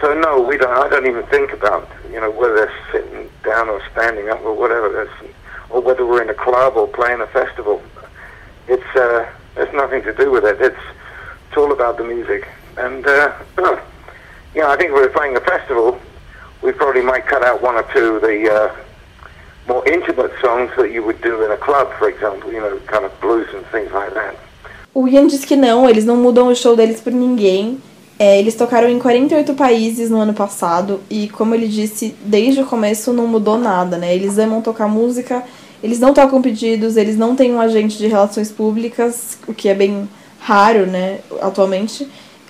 So 0.00 0.12
no, 0.12 0.40
we 0.40 0.56
don't. 0.56 0.76
I 0.76 0.88
don't 0.88 1.06
even 1.06 1.24
think 1.26 1.52
about 1.52 1.88
you 2.10 2.20
know 2.20 2.30
whether 2.30 2.54
they're 2.54 2.72
sitting 2.90 3.30
down 3.44 3.68
or 3.68 3.80
standing 3.92 4.28
up 4.28 4.42
or 4.42 4.52
whatever. 4.54 5.08
Or 5.70 5.80
whether 5.80 6.04
we're 6.04 6.22
in 6.22 6.30
a 6.30 6.34
club 6.34 6.76
or 6.76 6.86
playing 6.86 7.20
a 7.20 7.26
festival. 7.28 7.82
It's 8.68 8.96
uh, 8.96 9.30
there's 9.54 9.72
nothing 9.74 10.02
to 10.02 10.12
do 10.12 10.30
with 10.30 10.44
it. 10.44 10.60
It's 10.60 10.84
it's 11.48 11.56
all 11.56 11.72
about 11.72 11.98
the 11.98 12.04
music. 12.04 12.48
And 12.76 13.06
uh, 13.06 13.32
you 14.54 14.60
know, 14.62 14.70
I 14.70 14.76
think 14.76 14.90
if 14.90 14.94
we're 14.94 15.08
playing 15.08 15.36
a 15.36 15.40
festival, 15.40 16.00
we 16.62 16.72
probably 16.72 17.02
might 17.02 17.26
cut 17.26 17.44
out 17.44 17.62
one 17.62 17.76
or 17.76 17.86
two 17.92 18.16
of 18.16 18.22
the 18.22 18.50
uh, 18.50 18.74
more 19.68 19.86
intimate 19.86 20.32
songs 20.40 20.70
that 20.76 20.90
you 20.90 21.04
would 21.04 21.20
do 21.20 21.44
in 21.44 21.50
a 21.52 21.56
club, 21.56 21.92
for 21.98 22.08
example. 22.08 22.52
You 22.52 22.60
know, 22.60 22.78
kind 22.86 23.04
of 23.04 23.12
blues 23.20 23.48
and 23.54 23.64
things 23.66 23.92
like 23.92 24.12
that. 24.14 24.34
O 24.94 25.08
Ian 25.08 25.26
que 25.28 25.56
não, 25.56 25.88
eles 25.88 26.04
não 26.04 26.16
mudam 26.16 26.48
o 26.48 26.54
show 26.54 26.76
deles 26.76 27.00
por 27.00 27.12
ninguém. 27.12 27.80
É, 28.16 28.38
eles 28.38 28.54
tocaram 28.54 28.88
em 28.88 28.98
48 28.98 29.54
países 29.54 30.08
no 30.08 30.20
ano 30.20 30.32
passado 30.32 31.00
e, 31.10 31.28
como 31.30 31.52
ele 31.52 31.66
disse, 31.66 32.14
desde 32.20 32.60
o 32.60 32.66
começo 32.66 33.12
não 33.12 33.26
mudou 33.26 33.58
nada, 33.58 33.98
né? 33.98 34.14
Eles 34.14 34.38
amam 34.38 34.62
tocar 34.62 34.86
música, 34.86 35.42
eles 35.84 36.00
não 36.00 36.14
tocam 36.14 36.40
pedidos, 36.40 36.96
eles 36.96 37.14
não 37.14 37.36
têm 37.36 37.52
um 37.52 37.60
agente 37.60 37.98
de 37.98 38.06
relações 38.06 38.50
públicas, 38.50 39.36
o 39.46 39.52
que 39.52 39.68
é 39.68 39.74
bem 39.74 40.08
raro, 40.40 40.86
né, 40.86 41.18
atualmente. 41.42 42.08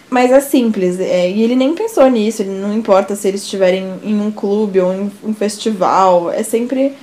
Mas 0.09 0.31
é 0.31 0.41
simples, 0.41 1.01
é, 1.01 1.29
e 1.29 1.43
ele 1.43 1.57
nem 1.57 1.75
pensou 1.75 2.09
nisso, 2.09 2.43
ele 2.43 2.53
não 2.53 2.73
importa 2.73 3.17
se 3.17 3.27
eles 3.27 3.43
estiverem 3.43 3.95
em 4.05 4.21
um 4.21 4.31
clube 4.31 4.81
ou 4.81 4.95
em 4.95 5.11
um 5.25 5.35
festival, 5.35 6.31
é 6.31 6.45
sempre 6.45 6.95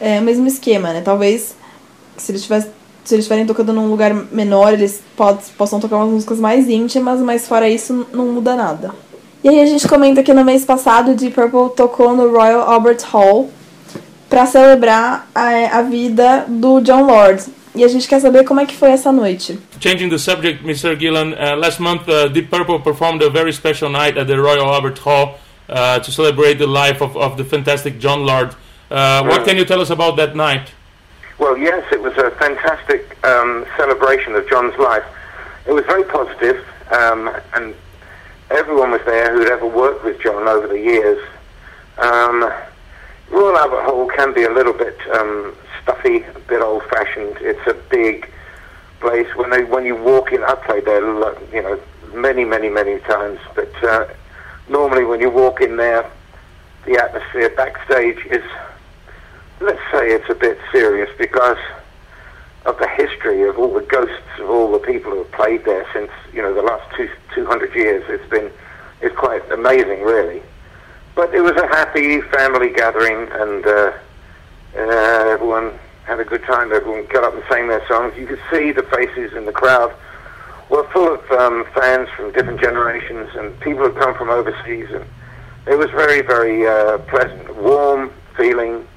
é, 0.00 0.20
o 0.20 0.22
mesmo 0.22 0.46
esquema, 0.46 0.92
né? 0.92 1.00
Talvez 1.00 1.56
se 2.16 2.30
eles 2.30 2.42
tivessem 2.42 2.70
se 3.02 3.14
eles 3.14 3.24
estiverem 3.24 3.46
tocando 3.46 3.72
num 3.72 3.88
lugar 3.88 4.14
menor, 4.30 4.74
eles 4.74 5.02
possam 5.56 5.80
tocar 5.80 5.96
umas 5.96 6.10
músicas 6.10 6.38
mais 6.38 6.68
íntimas, 6.68 7.18
mas 7.18 7.48
fora 7.48 7.68
isso 7.68 8.06
não 8.12 8.26
muda 8.26 8.54
nada. 8.54 8.92
E 9.42 9.48
aí 9.48 9.60
a 9.60 9.66
gente 9.66 9.88
comenta 9.88 10.22
que 10.22 10.32
no 10.32 10.44
mês 10.44 10.64
passado 10.64 11.14
Deep 11.16 11.34
Purple 11.34 11.74
tocou 11.74 12.14
no 12.14 12.30
Royal 12.30 12.60
Albert 12.60 13.00
Hall 13.10 13.48
para 14.30 14.46
celebrar 14.46 15.26
a, 15.34 15.78
a 15.78 15.82
vida 15.82 16.46
do 16.48 16.80
John 16.80 17.06
Lord. 17.06 17.42
E 17.74 17.84
a 17.84 17.88
gente 17.88 18.08
quer 18.08 18.20
saber 18.20 18.44
como 18.44 18.60
é 18.60 18.66
que 18.66 18.74
foi 18.74 18.90
essa 18.90 19.12
noite. 19.12 19.58
Changing 19.80 20.08
the 20.08 20.18
subject, 20.18 20.64
Mr. 20.64 20.98
Gillan, 20.98 21.34
uh, 21.34 21.56
last 21.56 21.80
month 21.80 22.08
uh, 22.08 22.28
Deep 22.28 22.48
Purple 22.48 22.80
performed 22.80 23.22
a 23.22 23.30
very 23.30 23.52
special 23.52 23.90
night 23.90 24.16
at 24.16 24.26
the 24.26 24.36
Royal 24.36 24.72
Albert 24.72 24.98
Hall 24.98 25.38
uh, 25.68 25.98
to 26.00 26.10
celebrate 26.10 26.54
the 26.54 26.66
life 26.66 27.00
of, 27.00 27.16
of 27.16 27.36
the 27.36 27.44
fantastic 27.44 27.98
John 27.98 28.24
Lord. 28.24 28.54
Uh, 28.90 29.22
what 29.24 29.44
can 29.44 29.56
you 29.56 29.64
tell 29.64 29.80
us 29.80 29.90
about 29.90 30.16
that 30.16 30.34
night? 30.34 30.72
Well, 31.38 31.56
yes, 31.56 31.84
it 31.92 32.02
was 32.02 32.12
a 32.18 32.30
fantastic 32.32 33.16
um, 33.24 33.64
celebration 33.76 34.34
of 34.34 34.48
John's 34.48 34.76
life. 34.78 35.04
It 35.66 35.72
was 35.72 35.84
very 35.86 36.04
positive, 36.04 36.64
um, 36.90 37.30
and 37.54 37.74
everyone 38.50 38.90
was 38.90 39.00
there 39.06 39.32
who'd 39.32 39.48
ever 39.48 39.66
worked 39.66 40.04
with 40.04 40.20
John 40.20 40.48
over 40.48 40.66
the 40.66 40.78
years. 40.78 41.24
Um, 41.98 42.52
Royal 43.30 43.56
Albert 43.56 43.84
Hall 43.84 44.08
can 44.08 44.34
be 44.34 44.44
a 44.44 44.50
little 44.50 44.72
bit 44.72 44.98
um, 45.12 45.54
stuffy, 45.82 46.22
a 46.22 46.40
bit 46.48 46.60
old-fashioned. 46.60 47.36
It's 47.40 47.66
a 47.66 47.74
big 47.90 48.28
place. 49.00 49.28
When 49.36 49.50
they, 49.50 49.64
when 49.64 49.84
you 49.84 49.96
walk 49.96 50.32
in, 50.32 50.42
I've 50.42 50.62
played 50.62 50.84
there, 50.84 51.00
you 51.54 51.62
know, 51.62 51.80
many, 52.12 52.44
many, 52.44 52.68
many 52.68 52.98
times. 53.00 53.38
But 53.54 53.72
uh, 53.84 54.08
normally, 54.68 55.04
when 55.04 55.20
you 55.20 55.30
walk 55.30 55.60
in 55.60 55.76
there, 55.76 56.10
the 56.86 56.98
atmosphere 56.98 57.50
backstage 57.50 58.18
is 58.26 58.42
let's 59.60 59.80
say 59.92 60.10
it's 60.12 60.28
a 60.30 60.34
bit 60.34 60.58
serious 60.72 61.10
because 61.18 61.58
of 62.64 62.78
the 62.78 62.88
history 62.88 63.42
of 63.48 63.58
all 63.58 63.72
the 63.72 63.82
ghosts 63.82 64.38
of 64.38 64.48
all 64.48 64.72
the 64.72 64.78
people 64.78 65.12
who 65.12 65.18
have 65.18 65.32
played 65.32 65.64
there 65.64 65.86
since 65.92 66.10
you 66.32 66.42
know 66.42 66.54
the 66.54 66.62
last 66.62 66.84
two, 66.96 67.08
200 67.34 67.74
years. 67.74 68.02
It's 68.08 68.28
been 68.30 68.50
it's 69.00 69.14
quite 69.16 69.48
amazing, 69.50 70.02
really. 70.02 70.42
But 71.20 71.34
it 71.34 71.42
was 71.42 71.52
a 71.52 71.66
happy 71.66 72.22
family 72.22 72.70
gathering, 72.70 73.28
and 73.30 73.66
uh, 73.66 73.92
uh, 74.74 75.28
everyone 75.28 75.78
had 76.04 76.18
a 76.18 76.24
good 76.24 76.42
time. 76.44 76.72
Everyone 76.72 77.04
got 77.08 77.24
up 77.24 77.34
and 77.34 77.42
sang 77.46 77.68
their 77.68 77.86
songs. 77.88 78.16
You 78.16 78.26
could 78.26 78.40
see 78.50 78.72
the 78.72 78.84
faces 78.84 79.34
in 79.34 79.44
the 79.44 79.52
crowd 79.52 79.94
were 80.70 80.88
full 80.94 81.12
of 81.12 81.30
um, 81.32 81.66
fans 81.74 82.08
from 82.16 82.32
different 82.32 82.58
generations 82.58 83.28
and 83.34 83.60
people 83.60 83.86
who 83.86 83.92
come 84.00 84.14
from 84.14 84.30
overseas. 84.30 84.88
And 84.92 85.04
it 85.66 85.76
was 85.76 85.90
very, 85.90 86.22
very 86.22 86.66
uh, 86.66 86.96
pleasant, 87.00 87.54
warm 87.54 88.10
feeling, 88.34 88.88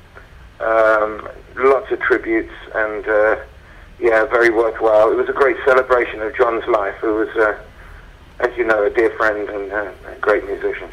um, 0.61 1.27
lots 1.57 1.91
of 1.91 1.99
tributes, 1.99 2.53
and 2.73 3.05
uh, 3.05 3.35
yeah, 3.99 4.23
very 4.23 4.49
worthwhile. 4.49 5.11
It 5.11 5.15
was 5.15 5.27
a 5.27 5.33
great 5.33 5.57
celebration 5.65 6.21
of 6.21 6.33
John's 6.37 6.65
life, 6.67 6.95
who 7.01 7.15
was, 7.15 7.35
uh, 7.35 7.59
as 8.39 8.57
you 8.57 8.63
know, 8.63 8.81
a 8.81 8.89
dear 8.89 9.09
friend 9.17 9.49
and 9.49 9.73
uh, 9.73 9.91
a 10.07 10.15
great 10.21 10.45
musician. 10.45 10.89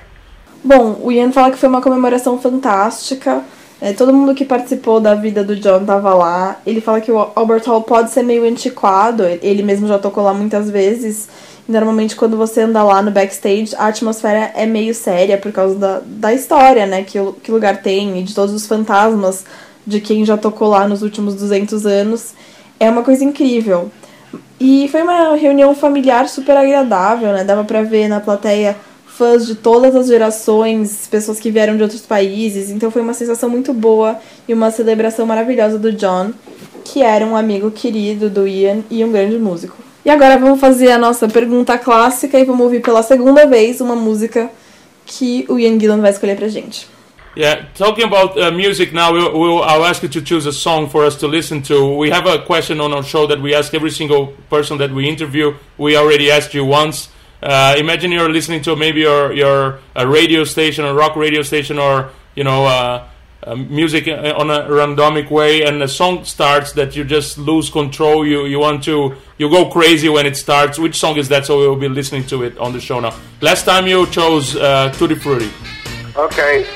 Bom, 0.63 1.01
o 1.03 1.11
Ian 1.11 1.33
fala 1.33 1.51
que 1.51 1.57
foi 1.57 1.69
uma 1.69 1.81
comemoração 1.81 2.39
fantástica. 2.39 3.43
É, 3.81 3.95
todo 3.95 4.13
mundo 4.13 4.35
que 4.35 4.45
participou 4.45 5.01
da 5.01 5.15
vida 5.15 5.43
do 5.43 5.57
John 5.57 5.85
tava 5.87 6.13
lá. 6.13 6.61
Ele 6.67 6.83
fala 6.83 7.01
que 7.01 7.11
o 7.11 7.19
Albert 7.35 7.63
Hall 7.67 7.83
pode 7.83 8.11
ser 8.11 8.23
meio 8.23 8.45
antiquado, 8.45 9.23
ele 9.25 9.63
mesmo 9.63 9.89
já 9.89 9.99
tocou 9.99 10.23
lá 10.23 10.35
muitas 10.35 10.69
vezes. 10.69 11.29
Normalmente, 11.67 12.15
quando 12.15 12.37
você 12.37 12.63
anda 12.63 12.83
lá 12.83 13.01
no 13.01 13.11
backstage, 13.11 13.75
a 13.79 13.87
atmosfera 13.87 14.53
é 14.55 14.67
meio 14.67 14.95
séria 14.95 15.39
por 15.39 15.51
causa 15.51 15.77
da, 15.77 16.03
da 16.05 16.35
história, 16.35 16.85
né, 16.85 17.05
que 17.05 17.19
o, 17.19 17.33
que 17.33 17.51
lugar 17.51 17.81
tem 17.81 18.19
e 18.19 18.23
de 18.23 18.35
todos 18.35 18.55
os 18.55 18.67
fantasmas 18.67 19.45
de 19.87 20.01
quem 20.01 20.25
já 20.25 20.37
tocou 20.37 20.69
lá 20.69 20.87
nos 20.87 21.03
últimos 21.03 21.35
200 21.37 21.87
anos. 21.87 22.35
É 22.79 22.91
uma 22.91 23.03
coisa 23.03 23.25
incrível. 23.25 23.91
E 24.59 24.89
foi 24.89 25.03
uma 25.03 25.35
reunião 25.37 25.75
familiar 25.75 26.29
super 26.29 26.57
agradável, 26.57 27.33
né? 27.33 27.45
Dava 27.45 27.65
pra 27.65 27.83
ver 27.83 28.09
na 28.09 28.21
plateia 28.21 28.77
fãs 29.21 29.47
de 29.47 29.55
todas 29.55 29.95
as 29.95 30.07
gerações, 30.07 31.07
pessoas 31.11 31.39
que 31.39 31.51
vieram 31.51 31.77
de 31.77 31.83
outros 31.83 32.01
países. 32.01 32.71
Então 32.71 32.91
foi 32.91 33.03
uma 33.03 33.13
sensação 33.13 33.51
muito 33.51 33.75
boa 33.75 34.19
e 34.49 34.55
uma 34.55 34.71
celebração 34.71 35.27
maravilhosa 35.27 35.79
do 35.79 35.93
John, 35.93 36.33
que 36.83 37.03
era 37.03 37.27
um 37.27 37.37
amigo 37.37 37.71
querido 37.71 38.31
do 38.31 38.49
Ian 38.49 38.79
e 38.91 39.05
um 39.05 39.13
grande 39.13 39.37
músico. 39.37 39.77
E 40.07 40.09
agora 40.09 40.39
vamos 40.39 40.59
fazer 40.59 40.91
a 40.91 40.97
nossa 40.97 41.29
pergunta 41.29 41.77
clássica 41.77 42.41
e 42.41 42.45
vamos 42.47 42.63
ouvir 42.63 42.81
pela 42.81 43.03
segunda 43.03 43.47
vez 43.47 43.83
uma 43.83 43.95
música 43.95 44.51
que 45.05 45.45
o 45.51 45.59
Ian 45.59 45.79
Gillan 45.79 46.01
vai 46.01 46.13
escolher 46.13 46.37
pra 46.37 46.49
gente. 46.49 46.87
Yeah, 47.37 47.67
talking 47.75 48.05
about 48.05 48.41
uh, 48.41 48.51
music 48.51 48.95
now, 48.95 49.13
we'll, 49.13 49.39
we'll, 49.39 49.63
I'll 49.63 49.85
ask 49.85 50.03
you 50.03 50.09
to 50.09 50.23
choose 50.23 50.49
a 50.49 50.53
song 50.53 50.89
for 50.89 51.05
us 51.05 51.15
to 51.17 51.29
listen 51.29 51.61
to. 51.65 51.95
We 51.97 52.11
have 52.11 52.27
a 52.27 52.39
question 52.39 52.81
on 52.81 52.93
our 52.93 53.05
show 53.05 53.27
that 53.27 53.41
we 53.41 53.55
ask 53.55 53.75
every 53.75 53.91
single 53.91 54.29
person 54.49 54.79
that 54.79 54.91
we 54.91 55.07
interview. 55.07 55.55
We 55.77 55.97
already 55.97 56.31
asked 56.31 56.55
you 56.55 56.65
once. 56.65 57.09
Uh, 57.43 57.75
imagine 57.79 58.13
you're 58.13 58.29
listening 58.29 58.63
to 58.63 58.77
maybe 58.77 59.01
your 59.01 59.33
your 59.33 59.81
a 59.97 60.07
radio 60.07 60.45
station, 60.45 60.85
a 60.85 60.93
rock 60.93 61.17
radio 61.17 61.43
station, 61.43 61.79
or 61.79 62.11
you 62.35 62.45
know 62.45 62.67
uh, 62.67 63.09
uh, 63.43 63.55
music 63.55 64.07
on 64.09 64.51
a 64.51 64.69
randomic 64.69 65.31
way, 65.31 65.63
and 65.63 65.83
a 65.83 65.89
song 65.89 66.25
starts 66.25 66.73
that 66.73 66.95
you 66.95 67.05
just 67.05 67.39
lose 67.39 67.71
control. 67.71 68.27
You 68.27 68.45
you 68.45 68.59
want 68.59 68.85
to 68.85 69.15
you 69.39 69.49
go 69.49 69.71
crazy 69.71 70.09
when 70.09 70.27
it 70.27 70.37
starts. 70.37 70.79
Which 70.79 70.97
song 70.97 71.17
is 71.17 71.29
that? 71.29 71.47
So 71.47 71.59
we'll 71.59 71.77
be 71.77 71.89
listening 71.89 72.27
to 72.27 72.43
it 72.43 72.59
on 72.59 72.73
the 72.73 72.81
show 72.81 73.01
now. 73.01 73.15
Last 73.41 73.65
time 73.65 73.87
you 73.87 74.07
chose 74.09 74.57
uh, 74.57 74.93
Tutti 74.93 75.15
Frutti. 75.15 75.51
Okay. 76.17 76.67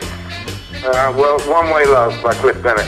Uh, 0.85 1.12
well, 1.16 1.38
One 1.40 1.74
Way 1.74 1.87
Love 1.87 2.22
by 2.22 2.35
Cliff 2.35 2.62
Bennett. 2.62 2.87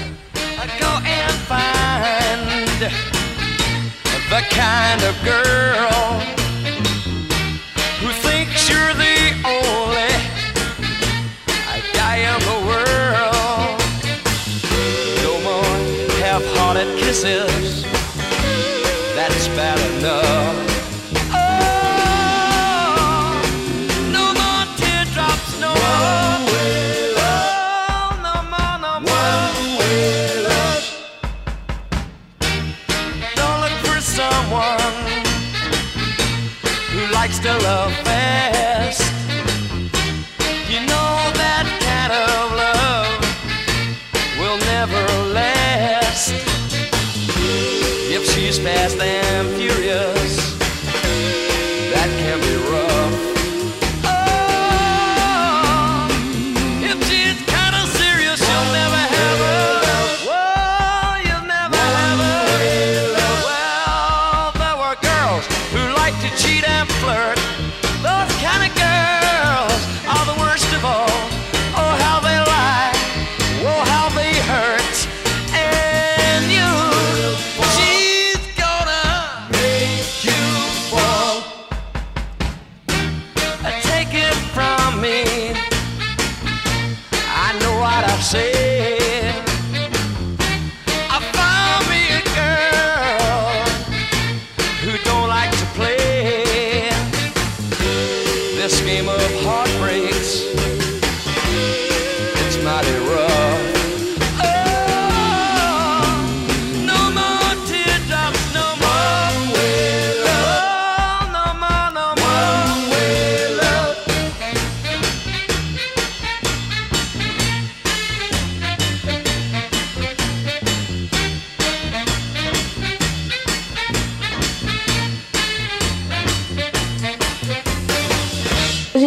Go 0.81 0.99
and 1.05 1.33
find 1.45 2.81
the 4.29 4.43
kind 4.51 5.03
of 5.03 5.15
girl 5.25 6.06
love 37.67 38.06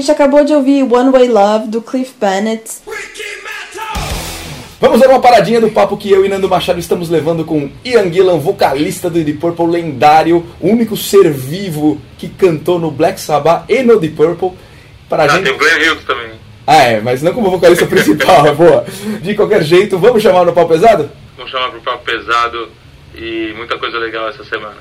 gente 0.10 0.12
acabou 0.12 0.44
de 0.44 0.54
ouvir 0.54 0.84
One 0.84 1.12
Way 1.12 1.28
Love 1.28 1.68
do 1.68 1.82
Cliff 1.82 2.14
Bennett. 2.20 2.64
Vamos 4.82 5.00
dar 5.02 5.10
uma 5.10 5.20
paradinha 5.20 5.60
do 5.60 5.70
papo 5.70 5.98
que 5.98 6.10
eu 6.10 6.26
e 6.26 6.30
Nando 6.30 6.48
Machado 6.48 6.80
estamos 6.80 7.10
levando 7.10 7.44
com 7.44 7.70
Ian 7.84 8.12
Gillan, 8.12 8.40
vocalista 8.40 9.10
do 9.10 9.22
Deep 9.24 9.40
Purple 9.40 9.68
lendário, 9.68 10.46
o 10.60 10.70
único 10.70 10.96
ser 10.96 11.32
vivo 11.32 12.02
que 12.18 12.30
cantou 12.30 12.80
no 12.80 12.90
Black 12.90 13.20
Sabbath 13.20 13.66
e 13.70 13.84
no 13.84 14.00
Deep 14.00 14.16
Purple. 14.16 14.54
Para 15.08 15.24
Ah, 15.24 15.28
gente... 15.28 15.44
tem 15.44 15.54
o 15.54 15.58
Glenn 15.58 15.92
Hughes 15.92 16.06
também. 16.06 16.30
Ah, 16.66 16.84
é, 16.84 17.02
mas 17.02 17.22
não 17.22 17.34
como 17.34 17.52
vocalista 17.52 17.86
principal, 17.86 18.54
boa. 18.56 18.86
De 19.22 19.36
qualquer 19.36 19.64
jeito, 19.64 19.98
vamos 19.98 20.24
chamar 20.24 20.46
no 20.46 20.54
pau 20.54 20.68
pesado? 20.68 21.12
Vamos 21.36 21.52
chamar 21.52 21.70
pro 21.72 21.82
papo 21.82 22.06
pesado 22.06 22.70
e 23.16 23.54
muita 23.58 23.78
coisa 23.78 23.98
legal 23.98 24.30
essa 24.30 24.44
semana. 24.46 24.78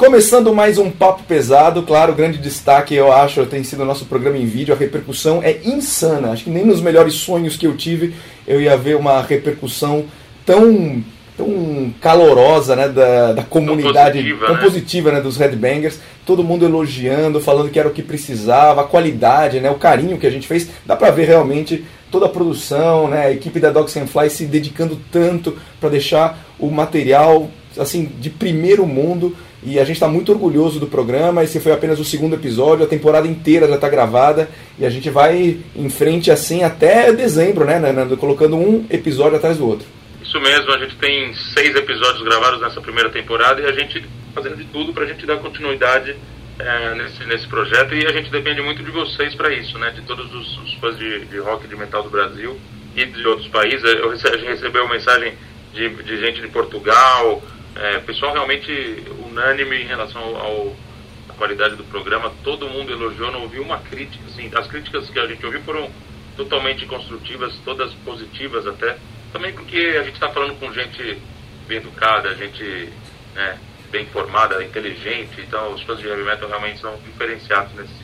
Começando 0.00 0.52
mais 0.54 0.78
um 0.78 0.90
papo 0.90 1.22
pesado, 1.24 1.82
claro, 1.82 2.14
grande 2.14 2.38
destaque 2.38 2.94
eu 2.94 3.12
acho 3.12 3.44
tem 3.46 3.62
sido 3.62 3.82
o 3.82 3.84
nosso 3.84 4.06
programa 4.06 4.38
em 4.38 4.46
vídeo, 4.46 4.74
a 4.74 4.76
repercussão 4.76 5.42
é 5.42 5.60
insana. 5.64 6.30
Acho 6.32 6.44
que 6.44 6.50
nem 6.50 6.64
nos 6.64 6.80
melhores 6.80 7.14
sonhos 7.14 7.56
que 7.56 7.66
eu 7.66 7.76
tive 7.76 8.14
eu 8.46 8.60
ia 8.60 8.76
ver 8.76 8.96
uma 8.96 9.22
repercussão 9.22 10.06
tão 10.44 11.04
tão 11.40 11.94
calorosa, 12.00 12.76
né, 12.76 12.88
da, 12.88 13.32
da 13.32 13.42
comunidade, 13.42 14.18
positiva, 14.18 14.46
tão 14.46 14.54
né? 14.56 14.62
positiva, 14.62 15.12
né, 15.12 15.20
dos 15.20 15.36
headbangers, 15.38 15.98
todo 16.26 16.44
mundo 16.44 16.66
elogiando, 16.66 17.40
falando 17.40 17.70
que 17.70 17.78
era 17.78 17.88
o 17.88 17.92
que 17.92 18.02
precisava, 18.02 18.82
a 18.82 18.84
qualidade, 18.84 19.58
né, 19.58 19.70
o 19.70 19.76
carinho 19.76 20.18
que 20.18 20.26
a 20.26 20.30
gente 20.30 20.46
fez, 20.46 20.68
dá 20.84 20.94
pra 20.94 21.10
ver 21.10 21.26
realmente 21.26 21.84
toda 22.10 22.26
a 22.26 22.28
produção, 22.28 23.08
né, 23.08 23.26
a 23.26 23.32
equipe 23.32 23.58
da 23.58 23.70
Dogs 23.70 23.98
and 23.98 24.06
Fly 24.06 24.28
se 24.28 24.44
dedicando 24.44 25.00
tanto 25.10 25.56
para 25.80 25.88
deixar 25.88 26.38
o 26.58 26.70
material 26.70 27.50
assim 27.78 28.10
de 28.20 28.28
primeiro 28.28 28.84
mundo 28.84 29.34
e 29.62 29.78
a 29.78 29.84
gente 29.84 29.96
está 29.96 30.08
muito 30.08 30.32
orgulhoso 30.32 30.80
do 30.80 30.86
programa. 30.86 31.44
Esse 31.44 31.60
foi 31.60 31.70
apenas 31.70 32.00
o 32.00 32.04
segundo 32.04 32.34
episódio, 32.34 32.84
a 32.84 32.88
temporada 32.88 33.28
inteira 33.28 33.68
já 33.68 33.76
está 33.76 33.88
gravada 33.88 34.48
e 34.78 34.84
a 34.84 34.90
gente 34.90 35.08
vai 35.08 35.58
em 35.76 35.88
frente 35.88 36.30
assim 36.30 36.64
até 36.64 37.12
dezembro, 37.12 37.64
né, 37.64 37.78
Nando? 37.78 38.16
Colocando 38.16 38.56
um 38.56 38.84
episódio 38.90 39.36
atrás 39.36 39.58
do 39.58 39.68
outro. 39.68 39.86
Isso 40.30 40.40
mesmo, 40.40 40.72
a 40.72 40.78
gente 40.78 40.94
tem 40.94 41.34
seis 41.34 41.74
episódios 41.74 42.22
gravados 42.22 42.60
nessa 42.60 42.80
primeira 42.80 43.10
temporada 43.10 43.60
e 43.60 43.66
a 43.66 43.72
gente 43.72 44.08
fazendo 44.32 44.58
de 44.58 44.64
tudo 44.66 44.92
para 44.92 45.02
a 45.02 45.06
gente 45.08 45.26
dar 45.26 45.38
continuidade 45.38 46.14
é, 46.56 46.94
nesse, 46.94 47.24
nesse 47.24 47.48
projeto 47.48 47.92
e 47.96 48.06
a 48.06 48.12
gente 48.12 48.30
depende 48.30 48.62
muito 48.62 48.80
de 48.80 48.92
vocês 48.92 49.34
para 49.34 49.52
isso, 49.52 49.76
né? 49.76 49.90
De 49.90 50.02
todos 50.02 50.32
os, 50.32 50.56
os 50.58 50.74
fãs 50.74 50.96
de, 50.96 51.24
de 51.24 51.38
rock 51.38 51.64
e 51.64 51.68
de 51.68 51.74
metal 51.74 52.04
do 52.04 52.10
Brasil 52.10 52.56
e 52.94 53.04
de 53.06 53.26
outros 53.26 53.48
países. 53.48 53.82
Eu 53.82 54.08
rece, 54.08 54.28
a 54.28 54.36
gente 54.36 54.50
recebeu 54.50 54.88
mensagem 54.88 55.34
de, 55.74 55.88
de 55.88 56.20
gente 56.20 56.40
de 56.40 56.46
Portugal, 56.46 57.42
é, 57.74 57.98
pessoal 57.98 58.32
realmente 58.32 59.02
unânime 59.26 59.82
em 59.82 59.86
relação 59.86 60.22
ao, 60.22 60.36
ao 60.36 60.76
à 61.28 61.32
qualidade 61.32 61.74
do 61.74 61.82
programa. 61.82 62.32
Todo 62.44 62.68
mundo 62.68 62.92
elogiou, 62.92 63.32
não 63.32 63.42
ouviu 63.42 63.64
uma 63.64 63.78
crítica. 63.78 64.24
Assim, 64.28 64.48
as 64.54 64.68
críticas 64.68 65.10
que 65.10 65.18
a 65.18 65.26
gente 65.26 65.44
ouviu 65.44 65.60
foram 65.62 65.90
totalmente 66.36 66.86
construtivas, 66.86 67.52
todas 67.64 67.92
positivas 68.04 68.64
até. 68.68 68.96
Também 69.32 69.52
porque 69.52 69.96
a 69.98 70.02
gente 70.02 70.14
está 70.14 70.28
falando 70.30 70.58
com 70.58 70.72
gente 70.72 71.18
bem 71.66 71.78
educada, 71.78 72.34
gente 72.34 72.92
né, 73.34 73.58
bem 73.90 74.02
informada, 74.02 74.62
inteligente. 74.64 75.40
Então, 75.40 75.72
os 75.72 75.82
fãs 75.82 75.98
de 75.98 76.08
heavy 76.08 76.24
metal 76.24 76.48
realmente 76.48 76.80
são 76.80 76.96
diferenciados 77.04 77.72
nesse. 77.74 77.99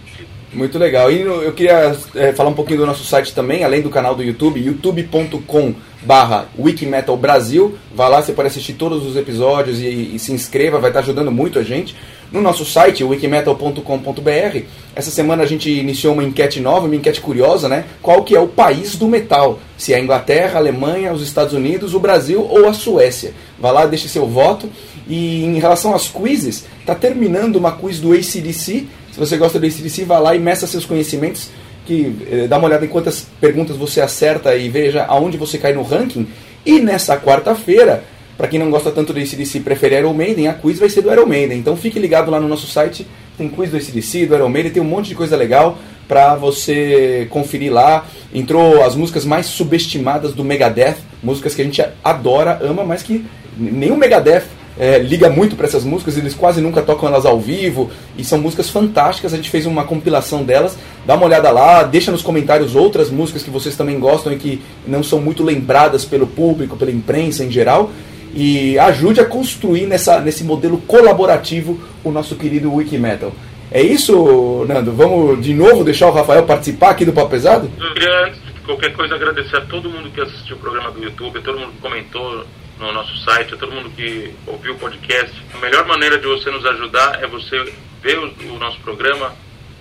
Muito 0.57 0.79
legal. 0.79 1.13
E 1.13 1.21
eu 1.21 1.53
queria 1.53 1.95
é, 2.15 2.33
falar 2.33 2.49
um 2.49 2.55
pouquinho 2.55 2.79
do 2.81 2.87
nosso 2.87 3.05
site 3.05 3.35
também, 3.35 3.63
além 3.63 3.83
do 3.83 3.91
canal 3.91 4.15
do 4.15 4.23
YouTube, 4.23 4.59
youtube.com 4.59 5.75
barra 6.01 6.47
Wikimetal 6.59 7.15
Brasil. 7.15 7.77
Vá 7.95 8.09
lá, 8.09 8.23
você 8.23 8.33
pode 8.33 8.49
assistir 8.49 8.73
todos 8.73 9.05
os 9.05 9.17
episódios 9.17 9.81
e, 9.81 10.15
e 10.15 10.19
se 10.19 10.33
inscreva, 10.33 10.79
vai 10.79 10.89
estar 10.89 11.01
ajudando 11.01 11.31
muito 11.31 11.59
a 11.59 11.63
gente. 11.63 11.95
No 12.33 12.41
nosso 12.41 12.65
site, 12.65 13.05
wikimetal.com.br, 13.05 14.61
essa 14.95 15.11
semana 15.11 15.43
a 15.43 15.47
gente 15.47 15.71
iniciou 15.71 16.15
uma 16.15 16.25
enquete 16.25 16.59
nova, 16.59 16.87
uma 16.87 16.97
enquete 16.97 17.21
curiosa, 17.21 17.69
né? 17.69 17.85
Qual 18.01 18.25
que 18.25 18.35
é 18.35 18.41
o 18.41 18.49
país 18.49 18.97
do 18.97 19.07
metal? 19.07 19.61
Se 19.77 19.93
é 19.93 19.97
a 19.97 20.01
Inglaterra, 20.01 20.55
a 20.55 20.59
Alemanha, 20.59 21.13
os 21.13 21.23
Estados 21.23 21.53
Unidos, 21.53 21.93
o 21.93 22.01
Brasil 22.01 22.43
ou 22.49 22.67
a 22.67 22.73
Suécia? 22.73 23.35
Vá 23.59 23.71
lá, 23.71 23.85
deixe 23.85 24.09
seu 24.09 24.27
voto. 24.27 24.69
E 25.07 25.45
em 25.45 25.59
relação 25.59 25.95
às 25.95 26.09
quizzes, 26.09 26.65
está 26.81 26.95
terminando 26.95 27.57
uma 27.57 27.73
quiz 27.73 28.01
do 28.01 28.13
ACDC. 28.13 28.87
Se 29.17 29.21
você 29.21 29.39
gosta 29.39 29.59
do 29.59 29.65
ACDC, 29.65 30.05
vá 30.05 30.19
lá 30.19 30.37
e 30.37 30.39
meça 30.39 30.67
seus 30.67 30.85
conhecimentos, 30.85 31.49
que 31.87 32.15
eh, 32.31 32.47
dá 32.47 32.59
uma 32.59 32.67
olhada 32.69 32.85
em 32.85 32.89
quantas 32.89 33.27
perguntas 33.41 33.75
você 33.75 34.03
acerta 34.03 34.55
e 34.55 34.69
veja 34.69 35.07
aonde 35.07 35.39
você 35.39 35.57
cai 35.57 35.73
no 35.73 35.83
ranking. 35.83 36.29
E 36.67 36.81
nessa 36.81 37.17
quarta-feira, 37.17 38.05
para 38.37 38.47
quem 38.47 38.59
não 38.59 38.71
gosta 38.71 38.91
tanto 38.91 39.15
do 39.15 39.19
ACDC 39.19 39.57
e 39.57 39.61
prefere 39.63 39.97
Iron 39.97 40.13
Maiden, 40.13 40.49
a 40.49 40.53
quiz 40.53 40.79
vai 40.79 40.91
ser 40.91 41.01
do 41.01 41.11
Iron 41.11 41.25
Maiden. 41.25 41.59
Então 41.59 41.75
fique 41.79 41.99
ligado 41.99 42.31
lá 42.31 42.39
no 42.39 42.47
nosso 42.47 42.67
site, 42.67 43.07
tem 43.39 43.49
quiz 43.49 43.71
do 43.71 43.79
ACDC, 43.79 44.27
do 44.27 44.35
Iron 44.35 44.51
Maiden, 44.51 44.73
tem 44.73 44.83
um 44.83 44.87
monte 44.87 45.09
de 45.09 45.15
coisa 45.15 45.35
legal 45.35 45.79
para 46.07 46.35
você 46.35 47.27
conferir 47.31 47.73
lá. 47.73 48.05
Entrou 48.35 48.85
as 48.85 48.95
músicas 48.95 49.25
mais 49.25 49.47
subestimadas 49.47 50.35
do 50.35 50.45
Megadeth, 50.45 50.97
músicas 51.23 51.55
que 51.55 51.63
a 51.63 51.65
gente 51.65 51.83
adora, 52.05 52.59
ama, 52.61 52.85
mas 52.85 53.03
que 53.03 53.25
nem 53.57 53.91
o 53.91 53.97
Megadeth 53.97 54.45
é, 54.79 54.99
liga 54.99 55.31
muito 55.31 55.57
para 55.57 55.67
essas 55.67 55.85
músicas, 55.85 56.17
eles 56.17 56.35
quase 56.35 56.61
nunca 56.61 56.83
tocam 56.83 57.09
elas 57.09 57.25
ao 57.25 57.41
vivo 57.41 57.91
e 58.17 58.25
são 58.25 58.39
músicas 58.39 58.69
fantásticas. 58.69 59.33
A 59.33 59.37
gente 59.37 59.51
fez 59.51 59.67
uma 59.67 59.85
compilação 59.85 60.45
delas, 60.45 60.77
dá 61.07 61.15
uma 61.15 61.27
olhada 61.27 61.51
lá, 61.51 61.83
deixa 61.83 62.13
nos 62.13 62.23
comentários 62.23 62.75
outras 62.75 63.11
músicas 63.11 63.43
que 63.43 63.51
vocês 63.51 63.77
também 63.77 63.99
gostam 63.99 64.33
e 64.33 64.37
que 64.37 64.63
não 64.87 65.03
são 65.03 65.21
muito 65.21 65.43
lembradas 65.43 66.05
pelo 66.05 66.27
público, 66.27 66.77
pela 66.77 66.91
imprensa 66.91 67.45
em 67.45 67.51
geral. 67.51 67.91
E 68.35 68.79
ajude 68.79 69.19
a 69.19 69.25
construir 69.25 69.87
nessa, 69.87 70.21
nesse 70.21 70.45
modelo 70.45 70.77
colaborativo 70.79 71.81
o 72.05 72.11
nosso 72.11 72.37
querido 72.37 72.73
Wikimetal. 72.75 73.33
É 73.71 73.81
isso, 73.81 74.65
Nando? 74.69 74.93
Vamos 74.93 75.43
de 75.43 75.55
novo 75.55 75.83
deixar 75.83 76.09
o 76.09 76.13
Rafael 76.13 76.43
participar 76.45 76.91
aqui 76.91 77.05
do 77.05 77.15
Papo 77.15 77.31
Pesado? 77.31 77.71
Eu 77.81 77.95
queria, 77.95 78.27
antes 78.27 78.41
de 78.45 78.61
qualquer 78.61 78.93
coisa, 78.93 79.15
agradecer 79.15 79.57
a 79.57 79.63
todo 79.63 79.89
mundo 79.89 80.11
que 80.11 80.21
assistiu 80.21 80.57
o 80.57 80.59
programa 80.59 80.91
do 80.91 81.03
YouTube, 81.03 81.41
todo 81.41 81.59
mundo 81.59 81.73
que 81.73 81.81
comentou 81.81 82.45
no 82.79 82.93
nosso 82.93 83.17
site, 83.19 83.55
a 83.55 83.57
todo 83.57 83.73
mundo 83.73 83.91
que 83.91 84.35
ouviu 84.47 84.75
o 84.75 84.79
podcast. 84.79 85.33
A 85.55 85.59
melhor 85.59 85.87
maneira 85.87 86.19
de 86.19 86.27
você 86.27 86.51
nos 86.51 86.65
ajudar 86.67 87.23
é 87.23 87.27
você 87.27 87.73
ver 88.03 88.19
o, 88.19 88.55
o 88.55 88.59
nosso 88.59 88.79
programa, 88.81 89.35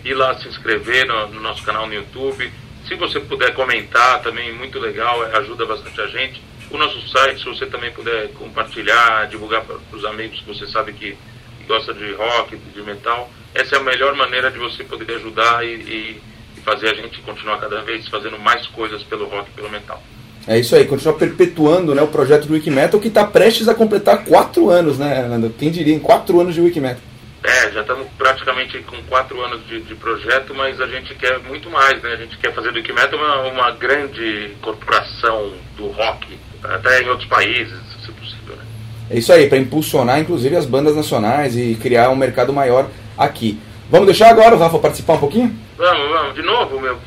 ir 0.03 0.13
lá 0.13 0.33
se 0.35 0.47
inscrever 0.47 1.05
no, 1.05 1.27
no 1.27 1.41
nosso 1.41 1.63
canal 1.63 1.87
no 1.87 1.93
YouTube. 1.93 2.51
Se 2.87 2.95
você 2.95 3.19
puder 3.19 3.53
comentar 3.53 4.21
também, 4.21 4.53
muito 4.53 4.79
legal, 4.79 5.25
é, 5.25 5.37
ajuda 5.37 5.65
bastante 5.65 5.99
a 5.99 6.07
gente. 6.07 6.41
O 6.69 6.77
nosso 6.77 6.99
site, 7.09 7.39
se 7.39 7.45
você 7.45 7.65
também 7.65 7.91
puder 7.91 8.29
compartilhar, 8.33 9.27
divulgar 9.27 9.63
para 9.63 9.77
os 9.91 10.05
amigos 10.05 10.39
que 10.39 10.47
você 10.47 10.65
sabe 10.67 10.93
que, 10.93 11.17
que 11.57 11.63
gosta 11.67 11.93
de 11.93 12.13
rock, 12.13 12.55
de 12.57 12.81
metal, 12.81 13.29
essa 13.53 13.75
é 13.75 13.79
a 13.79 13.83
melhor 13.83 14.15
maneira 14.15 14.51
de 14.51 14.57
você 14.57 14.83
poder 14.83 15.15
ajudar 15.15 15.65
e, 15.65 15.75
e, 15.75 16.21
e 16.57 16.61
fazer 16.61 16.89
a 16.89 16.93
gente 16.95 17.21
continuar 17.21 17.59
cada 17.59 17.81
vez 17.81 18.07
fazendo 18.07 18.39
mais 18.39 18.65
coisas 18.67 19.03
pelo 19.03 19.25
rock 19.25 19.49
pelo 19.51 19.69
metal. 19.69 20.01
É 20.47 20.59
isso 20.59 20.75
aí, 20.75 20.85
continuar 20.85 21.15
perpetuando 21.15 21.95
né, 21.95 22.03
o 22.03 22.07
projeto 22.07 22.45
do 22.45 22.53
Wikimetal 22.53 22.99
que 22.99 23.07
está 23.07 23.25
prestes 23.25 23.67
a 23.67 23.73
completar 23.73 24.23
quatro 24.25 24.69
anos, 24.69 24.99
né, 24.99 25.27
Nando? 25.27 25.49
Quem 25.49 25.71
diria, 25.71 25.95
em 25.95 25.99
quatro 25.99 26.39
anos 26.39 26.53
de 26.53 26.61
Wikimetal. 26.61 27.01
É, 27.43 27.71
já 27.71 27.81
estamos 27.81 28.07
praticamente 28.17 28.77
com 28.83 28.97
quatro 29.03 29.39
anos 29.41 29.65
de, 29.67 29.81
de 29.81 29.95
projeto, 29.95 30.53
mas 30.55 30.79
a 30.79 30.87
gente 30.87 31.13
quer 31.15 31.39
muito 31.39 31.69
mais, 31.69 32.01
né? 32.01 32.13
A 32.13 32.15
gente 32.15 32.37
quer 32.37 32.53
fazer 32.53 32.71
do 32.71 32.77
Wikimetal 32.77 33.19
uma, 33.19 33.41
uma 33.41 33.71
grande 33.71 34.51
corporação 34.61 35.53
do 35.77 35.87
rock, 35.87 36.37
até 36.63 37.01
em 37.01 37.09
outros 37.09 37.27
países, 37.27 37.77
se 38.03 38.11
possível, 38.11 38.55
né? 38.55 38.63
É 39.09 39.17
isso 39.17 39.33
aí, 39.33 39.47
para 39.47 39.57
impulsionar 39.57 40.19
inclusive 40.19 40.55
as 40.55 40.65
bandas 40.65 40.95
nacionais 40.95 41.55
e 41.55 41.75
criar 41.75 42.09
um 42.09 42.15
mercado 42.15 42.53
maior 42.53 42.87
aqui. 43.17 43.59
Vamos 43.89 44.07
deixar 44.07 44.29
agora 44.29 44.55
o 44.55 44.59
Rafa 44.59 44.79
participar 44.79 45.13
um 45.13 45.19
pouquinho? 45.19 45.55
Vamos, 45.77 46.09
vamos, 46.09 46.35
de 46.35 46.41
novo, 46.41 46.79
meu. 46.79 46.97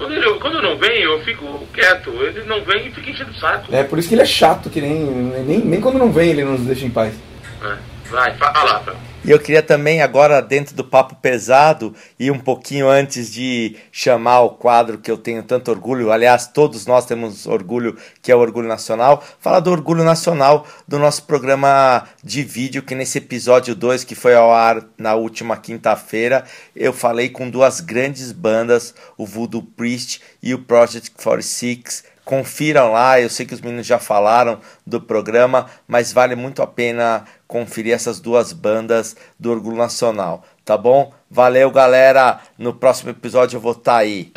Quando, 0.00 0.14
ele, 0.14 0.38
quando 0.38 0.62
não 0.62 0.78
vem, 0.78 1.02
eu 1.02 1.20
fico 1.20 1.68
quieto. 1.74 2.10
Ele 2.22 2.42
não 2.44 2.64
vem 2.64 2.86
e 2.86 2.90
fica 2.90 3.10
enchendo 3.10 3.32
o 3.32 3.34
saco. 3.34 3.66
É 3.70 3.84
por 3.84 3.98
isso 3.98 4.08
que 4.08 4.14
ele 4.14 4.22
é 4.22 4.26
chato, 4.26 4.70
que 4.70 4.80
nem, 4.80 4.94
nem, 5.44 5.58
nem 5.58 5.78
quando 5.78 5.98
não 5.98 6.10
vem 6.10 6.30
ele 6.30 6.42
nos 6.42 6.62
deixa 6.62 6.86
em 6.86 6.90
paz. 6.90 7.14
É. 7.62 7.76
Vai, 8.08 8.34
fala, 8.36 8.72
Rafa. 8.72 8.96
E 9.22 9.30
eu 9.30 9.38
queria 9.38 9.62
também, 9.62 10.00
agora 10.00 10.40
dentro 10.40 10.74
do 10.74 10.82
Papo 10.82 11.14
Pesado, 11.16 11.94
e 12.18 12.30
um 12.30 12.38
pouquinho 12.38 12.88
antes 12.88 13.30
de 13.30 13.76
chamar 13.92 14.40
o 14.40 14.50
quadro 14.50 14.96
que 14.96 15.10
eu 15.10 15.18
tenho 15.18 15.42
tanto 15.42 15.70
orgulho, 15.70 16.10
aliás, 16.10 16.46
todos 16.46 16.86
nós 16.86 17.04
temos 17.04 17.46
orgulho, 17.46 17.98
que 18.22 18.32
é 18.32 18.34
o 18.34 18.38
Orgulho 18.38 18.66
Nacional, 18.66 19.22
falar 19.38 19.60
do 19.60 19.70
Orgulho 19.70 20.04
Nacional 20.04 20.66
do 20.88 20.98
nosso 20.98 21.24
programa 21.24 22.08
de 22.24 22.42
vídeo, 22.42 22.82
que 22.82 22.94
nesse 22.94 23.18
episódio 23.18 23.74
2, 23.74 24.04
que 24.04 24.14
foi 24.14 24.34
ao 24.34 24.54
ar 24.54 24.86
na 24.96 25.14
última 25.14 25.54
quinta-feira, 25.58 26.42
eu 26.74 26.92
falei 26.92 27.28
com 27.28 27.50
duas 27.50 27.78
grandes 27.80 28.32
bandas, 28.32 28.94
o 29.18 29.26
Voodoo 29.26 29.62
Priest 29.62 30.22
e 30.42 30.54
o 30.54 30.60
Project 30.60 31.10
46, 31.10 32.04
Confiram 32.30 32.92
lá, 32.92 33.20
eu 33.20 33.28
sei 33.28 33.44
que 33.44 33.54
os 33.54 33.60
meninos 33.60 33.84
já 33.84 33.98
falaram 33.98 34.60
do 34.86 35.00
programa, 35.00 35.66
mas 35.88 36.12
vale 36.12 36.36
muito 36.36 36.62
a 36.62 36.66
pena 36.68 37.24
conferir 37.44 37.92
essas 37.92 38.20
duas 38.20 38.52
bandas 38.52 39.16
do 39.36 39.50
Orgulho 39.50 39.76
Nacional, 39.76 40.44
tá 40.64 40.78
bom? 40.78 41.12
Valeu, 41.28 41.72
galera! 41.72 42.38
No 42.56 42.72
próximo 42.72 43.10
episódio 43.10 43.56
eu 43.56 43.60
vou 43.60 43.72
estar 43.72 43.96
aí. 43.96 44.30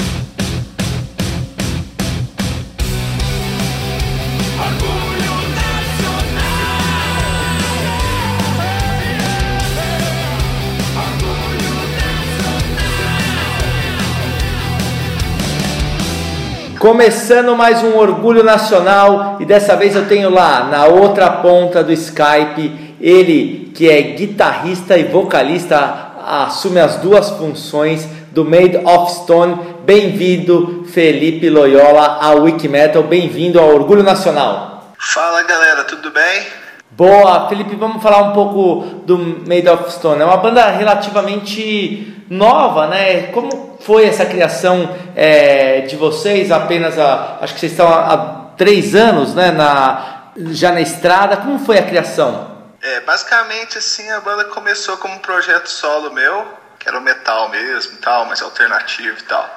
Começando 16.83 17.55
mais 17.55 17.81
um 17.81 17.95
Orgulho 17.95 18.43
Nacional 18.43 19.37
e 19.39 19.45
dessa 19.45 19.73
vez 19.73 19.95
eu 19.95 20.05
tenho 20.05 20.29
lá 20.29 20.65
na 20.65 20.85
outra 20.85 21.29
ponta 21.29 21.81
do 21.81 21.93
Skype 21.93 22.97
ele 22.99 23.71
que 23.73 23.89
é 23.89 24.01
guitarrista 24.01 24.97
e 24.97 25.05
vocalista, 25.05 26.11
assume 26.27 26.81
as 26.81 26.97
duas 26.97 27.29
funções 27.29 28.05
do 28.33 28.43
Made 28.43 28.75
of 28.83 29.13
Stone. 29.13 29.77
Bem-vindo, 29.85 30.85
Felipe 30.91 31.49
Loyola, 31.49 32.17
ao 32.21 32.41
Wikimetal. 32.41 33.03
Bem-vindo 33.03 33.61
ao 33.61 33.69
Orgulho 33.69 34.03
Nacional. 34.03 34.91
Fala 34.99 35.41
galera, 35.43 35.85
tudo 35.85 36.11
bem? 36.11 36.62
Boa, 36.95 37.49
Felipe, 37.49 37.75
vamos 37.75 38.03
falar 38.03 38.21
um 38.21 38.33
pouco 38.33 38.85
do 39.03 39.17
Made 39.17 39.67
of 39.67 39.91
Stone. 39.91 40.21
É 40.21 40.25
uma 40.25 40.37
banda 40.37 40.63
relativamente 40.67 42.23
nova, 42.29 42.85
né? 42.85 43.31
Como 43.31 43.79
foi 43.81 44.05
essa 44.05 44.27
criação 44.27 44.95
é, 45.15 45.81
de 45.81 45.95
vocês? 45.95 46.51
Apenas, 46.51 46.99
a, 46.99 47.39
acho 47.41 47.55
que 47.55 47.61
vocês 47.61 47.71
estão 47.71 47.91
há, 47.91 48.13
há 48.13 48.17
três 48.55 48.93
anos, 48.93 49.33
né? 49.33 49.49
Na, 49.49 50.29
já 50.51 50.71
na 50.71 50.81
estrada. 50.81 51.37
Como 51.37 51.57
foi 51.57 51.79
a 51.79 51.83
criação? 51.83 52.61
É, 52.79 52.99
basicamente 52.99 53.79
assim, 53.79 54.07
a 54.11 54.19
banda 54.19 54.45
começou 54.45 54.95
como 54.97 55.15
um 55.15 55.19
projeto 55.19 55.71
solo 55.71 56.13
meu, 56.13 56.45
que 56.77 56.87
era 56.87 56.99
o 56.99 57.01
metal 57.01 57.49
mesmo 57.49 57.97
tal, 57.97 58.25
mais 58.27 58.39
alternativo 58.43 59.17
e 59.17 59.23
tal. 59.23 59.49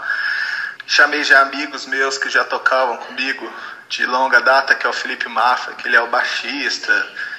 chamei 0.86 1.22
já 1.22 1.42
amigos 1.42 1.84
meus 1.84 2.16
que 2.16 2.30
já 2.30 2.44
tocavam 2.44 2.96
comigo 2.96 3.46
de 3.88 4.04
longa 4.06 4.40
data, 4.40 4.74
que 4.74 4.86
é 4.86 4.90
o 4.90 4.92
Felipe 4.92 5.28
Mafra, 5.28 5.74
que 5.74 5.86
ele 5.86 5.96
é 5.96 6.00
o 6.00 6.08
baixista, 6.08 6.92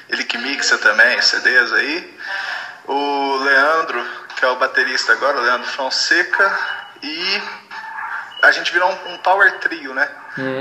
ele 0.10 0.24
que 0.24 0.38
mixa 0.38 0.78
também 0.78 1.22
CDs 1.22 1.74
aí. 1.74 2.18
O 2.86 3.38
Leandro, 3.44 4.06
que 4.36 4.46
é 4.46 4.48
o 4.48 4.56
baterista 4.56 5.14
agora, 5.14 5.38
o 5.38 5.42
Leandro 5.42 5.68
Fonseca, 5.68 6.60
e 7.04 7.42
a 8.44 8.52
gente 8.52 8.72
virou 8.72 8.90
um, 8.90 9.14
um 9.14 9.18
power 9.18 9.60
trio, 9.60 9.94
né? 9.94 10.10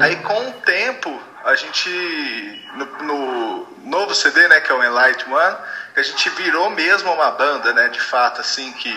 Aí 0.02 0.16
com 0.16 0.48
o 0.48 0.52
tempo, 0.62 1.22
a 1.44 1.54
gente, 1.54 2.68
no, 2.74 2.86
no 3.04 3.68
novo 3.84 4.14
CD, 4.14 4.48
né, 4.48 4.60
que 4.60 4.72
é 4.72 4.74
o 4.74 4.82
Enlight 4.82 5.24
One, 5.30 5.56
a 5.94 6.02
gente 6.02 6.28
virou 6.30 6.70
mesmo 6.70 7.12
uma 7.12 7.30
banda, 7.30 7.72
né, 7.72 7.88
de 7.88 8.00
fato, 8.00 8.40
assim, 8.40 8.72
que... 8.72 8.90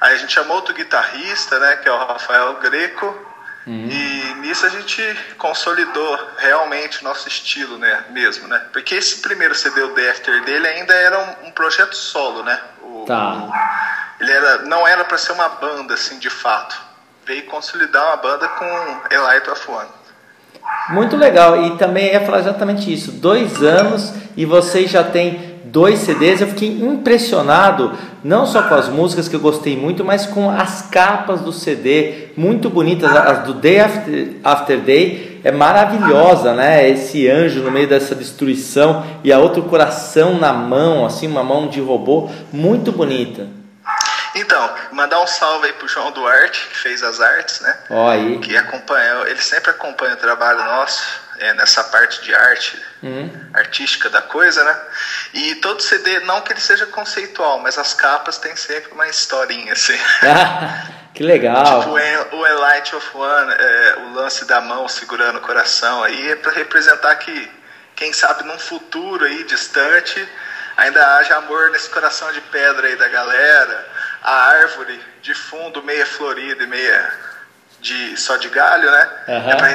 Aí 0.00 0.14
a 0.14 0.16
gente 0.18 0.32
chamou 0.32 0.56
outro 0.56 0.74
guitarrista, 0.74 1.58
né, 1.58 1.76
que 1.76 1.88
é 1.88 1.92
o 1.92 1.96
Rafael 1.96 2.54
Greco, 2.54 3.23
e 3.66 4.34
nisso 4.40 4.66
a 4.66 4.68
gente 4.68 5.02
consolidou 5.38 6.18
realmente 6.36 7.00
o 7.00 7.04
nosso 7.04 7.26
estilo, 7.28 7.78
né, 7.78 8.04
mesmo, 8.10 8.46
né? 8.46 8.62
Porque 8.72 8.94
esse 8.94 9.22
primeiro 9.22 9.54
CD, 9.54 9.80
o 9.82 9.94
The 9.94 10.10
After 10.10 10.44
dele, 10.44 10.66
ainda 10.66 10.92
era 10.92 11.18
um, 11.18 11.48
um 11.48 11.50
projeto 11.50 11.94
solo, 11.96 12.42
né? 12.42 12.60
O- 12.82 13.04
Tá. 13.06 14.14
ele 14.20 14.30
era, 14.30 14.58
não 14.62 14.86
era 14.86 15.04
para 15.04 15.16
ser 15.18 15.32
uma 15.32 15.48
banda, 15.48 15.94
assim, 15.94 16.18
de 16.18 16.28
fato. 16.30 16.80
Veio 17.26 17.44
consolidar 17.46 18.04
uma 18.06 18.16
banda 18.16 18.46
com 18.48 19.00
Elite 19.10 19.48
of 19.50 19.70
One. 19.70 19.88
Muito 20.90 21.16
legal. 21.16 21.62
E 21.64 21.76
também 21.78 22.18
falar 22.24 22.38
exatamente 22.40 22.92
isso. 22.92 23.12
Dois 23.12 23.62
anos 23.62 24.12
e 24.36 24.44
vocês 24.46 24.90
já 24.90 25.02
têm 25.04 25.53
dois 25.74 25.98
CDs. 25.98 26.40
Eu 26.40 26.46
fiquei 26.46 26.68
impressionado, 26.68 27.92
não 28.22 28.46
só 28.46 28.62
com 28.62 28.74
as 28.76 28.88
músicas 28.88 29.28
que 29.28 29.34
eu 29.34 29.40
gostei 29.40 29.76
muito, 29.76 30.04
mas 30.04 30.24
com 30.24 30.48
as 30.48 30.82
capas 30.82 31.40
do 31.40 31.52
CD, 31.52 32.28
muito 32.36 32.70
bonitas. 32.70 33.10
As 33.10 33.40
do 33.40 33.54
Day 33.54 33.80
After, 33.80 34.36
After 34.44 34.78
Day 34.78 35.40
é 35.42 35.50
maravilhosa, 35.50 36.54
né? 36.54 36.88
Esse 36.88 37.28
anjo 37.28 37.60
no 37.60 37.72
meio 37.72 37.88
dessa 37.88 38.14
destruição 38.14 39.04
e 39.24 39.32
a 39.32 39.38
outro 39.38 39.64
coração 39.64 40.38
na 40.38 40.52
mão, 40.52 41.04
assim, 41.04 41.26
uma 41.26 41.42
mão 41.42 41.66
de 41.66 41.80
robô, 41.80 42.30
muito 42.52 42.92
bonita. 42.92 43.48
Então, 44.36 44.70
mandar 44.92 45.22
um 45.22 45.26
salve 45.26 45.66
aí 45.66 45.72
pro 45.74 45.86
João 45.86 46.10
Duarte, 46.12 46.68
que 46.68 46.76
fez 46.76 47.02
as 47.02 47.20
artes, 47.20 47.60
né? 47.60 47.76
Ó 47.90 48.08
aí. 48.08 48.38
Que 48.38 48.56
acompanha, 48.56 49.24
ele 49.26 49.40
sempre 49.40 49.70
acompanha 49.70 50.14
o 50.14 50.16
trabalho 50.16 50.58
nosso 50.64 51.23
é, 51.38 51.52
nessa 51.54 51.84
parte 51.84 52.22
de 52.22 52.34
arte, 52.34 52.80
artística 53.52 54.08
da 54.08 54.22
coisa, 54.22 54.62
né? 54.64 54.80
E 55.34 55.54
todo 55.56 55.82
CD, 55.82 56.20
não 56.20 56.40
que 56.40 56.52
ele 56.52 56.60
seja 56.60 56.86
conceitual, 56.86 57.58
mas 57.60 57.78
as 57.78 57.92
capas 57.94 58.38
têm 58.38 58.56
sempre 58.56 58.92
uma 58.92 59.06
historinha, 59.08 59.72
assim. 59.72 59.98
que 61.14 61.22
legal. 61.22 61.62
Tipo, 61.80 61.92
o 61.92 61.98
En- 61.98 62.26
o 62.32 62.46
Enlight 62.46 62.94
of 62.96 63.16
One, 63.16 63.52
é, 63.52 63.94
o 63.98 64.12
lance 64.14 64.44
da 64.46 64.60
mão 64.60 64.88
segurando 64.88 65.36
o 65.38 65.42
coração 65.42 66.02
aí, 66.02 66.30
é 66.30 66.36
para 66.36 66.52
representar 66.52 67.14
que, 67.16 67.50
quem 67.94 68.12
sabe, 68.12 68.44
num 68.44 68.58
futuro 68.58 69.24
aí 69.24 69.44
distante, 69.44 70.26
ainda 70.76 71.16
haja 71.16 71.36
amor 71.36 71.70
nesse 71.70 71.88
coração 71.90 72.32
de 72.32 72.40
pedra 72.40 72.86
aí 72.86 72.96
da 72.96 73.08
galera. 73.08 73.86
A 74.22 74.32
árvore 74.46 74.98
de 75.20 75.34
fundo, 75.34 75.82
meia 75.82 76.06
florida 76.06 76.64
e 76.64 76.66
meia 76.66 77.33
de, 77.84 78.16
só 78.16 78.36
de 78.36 78.48
galho, 78.48 78.90
né? 78.90 79.10
Aham. 79.28 79.50
É 79.50 79.56
para 79.56 79.68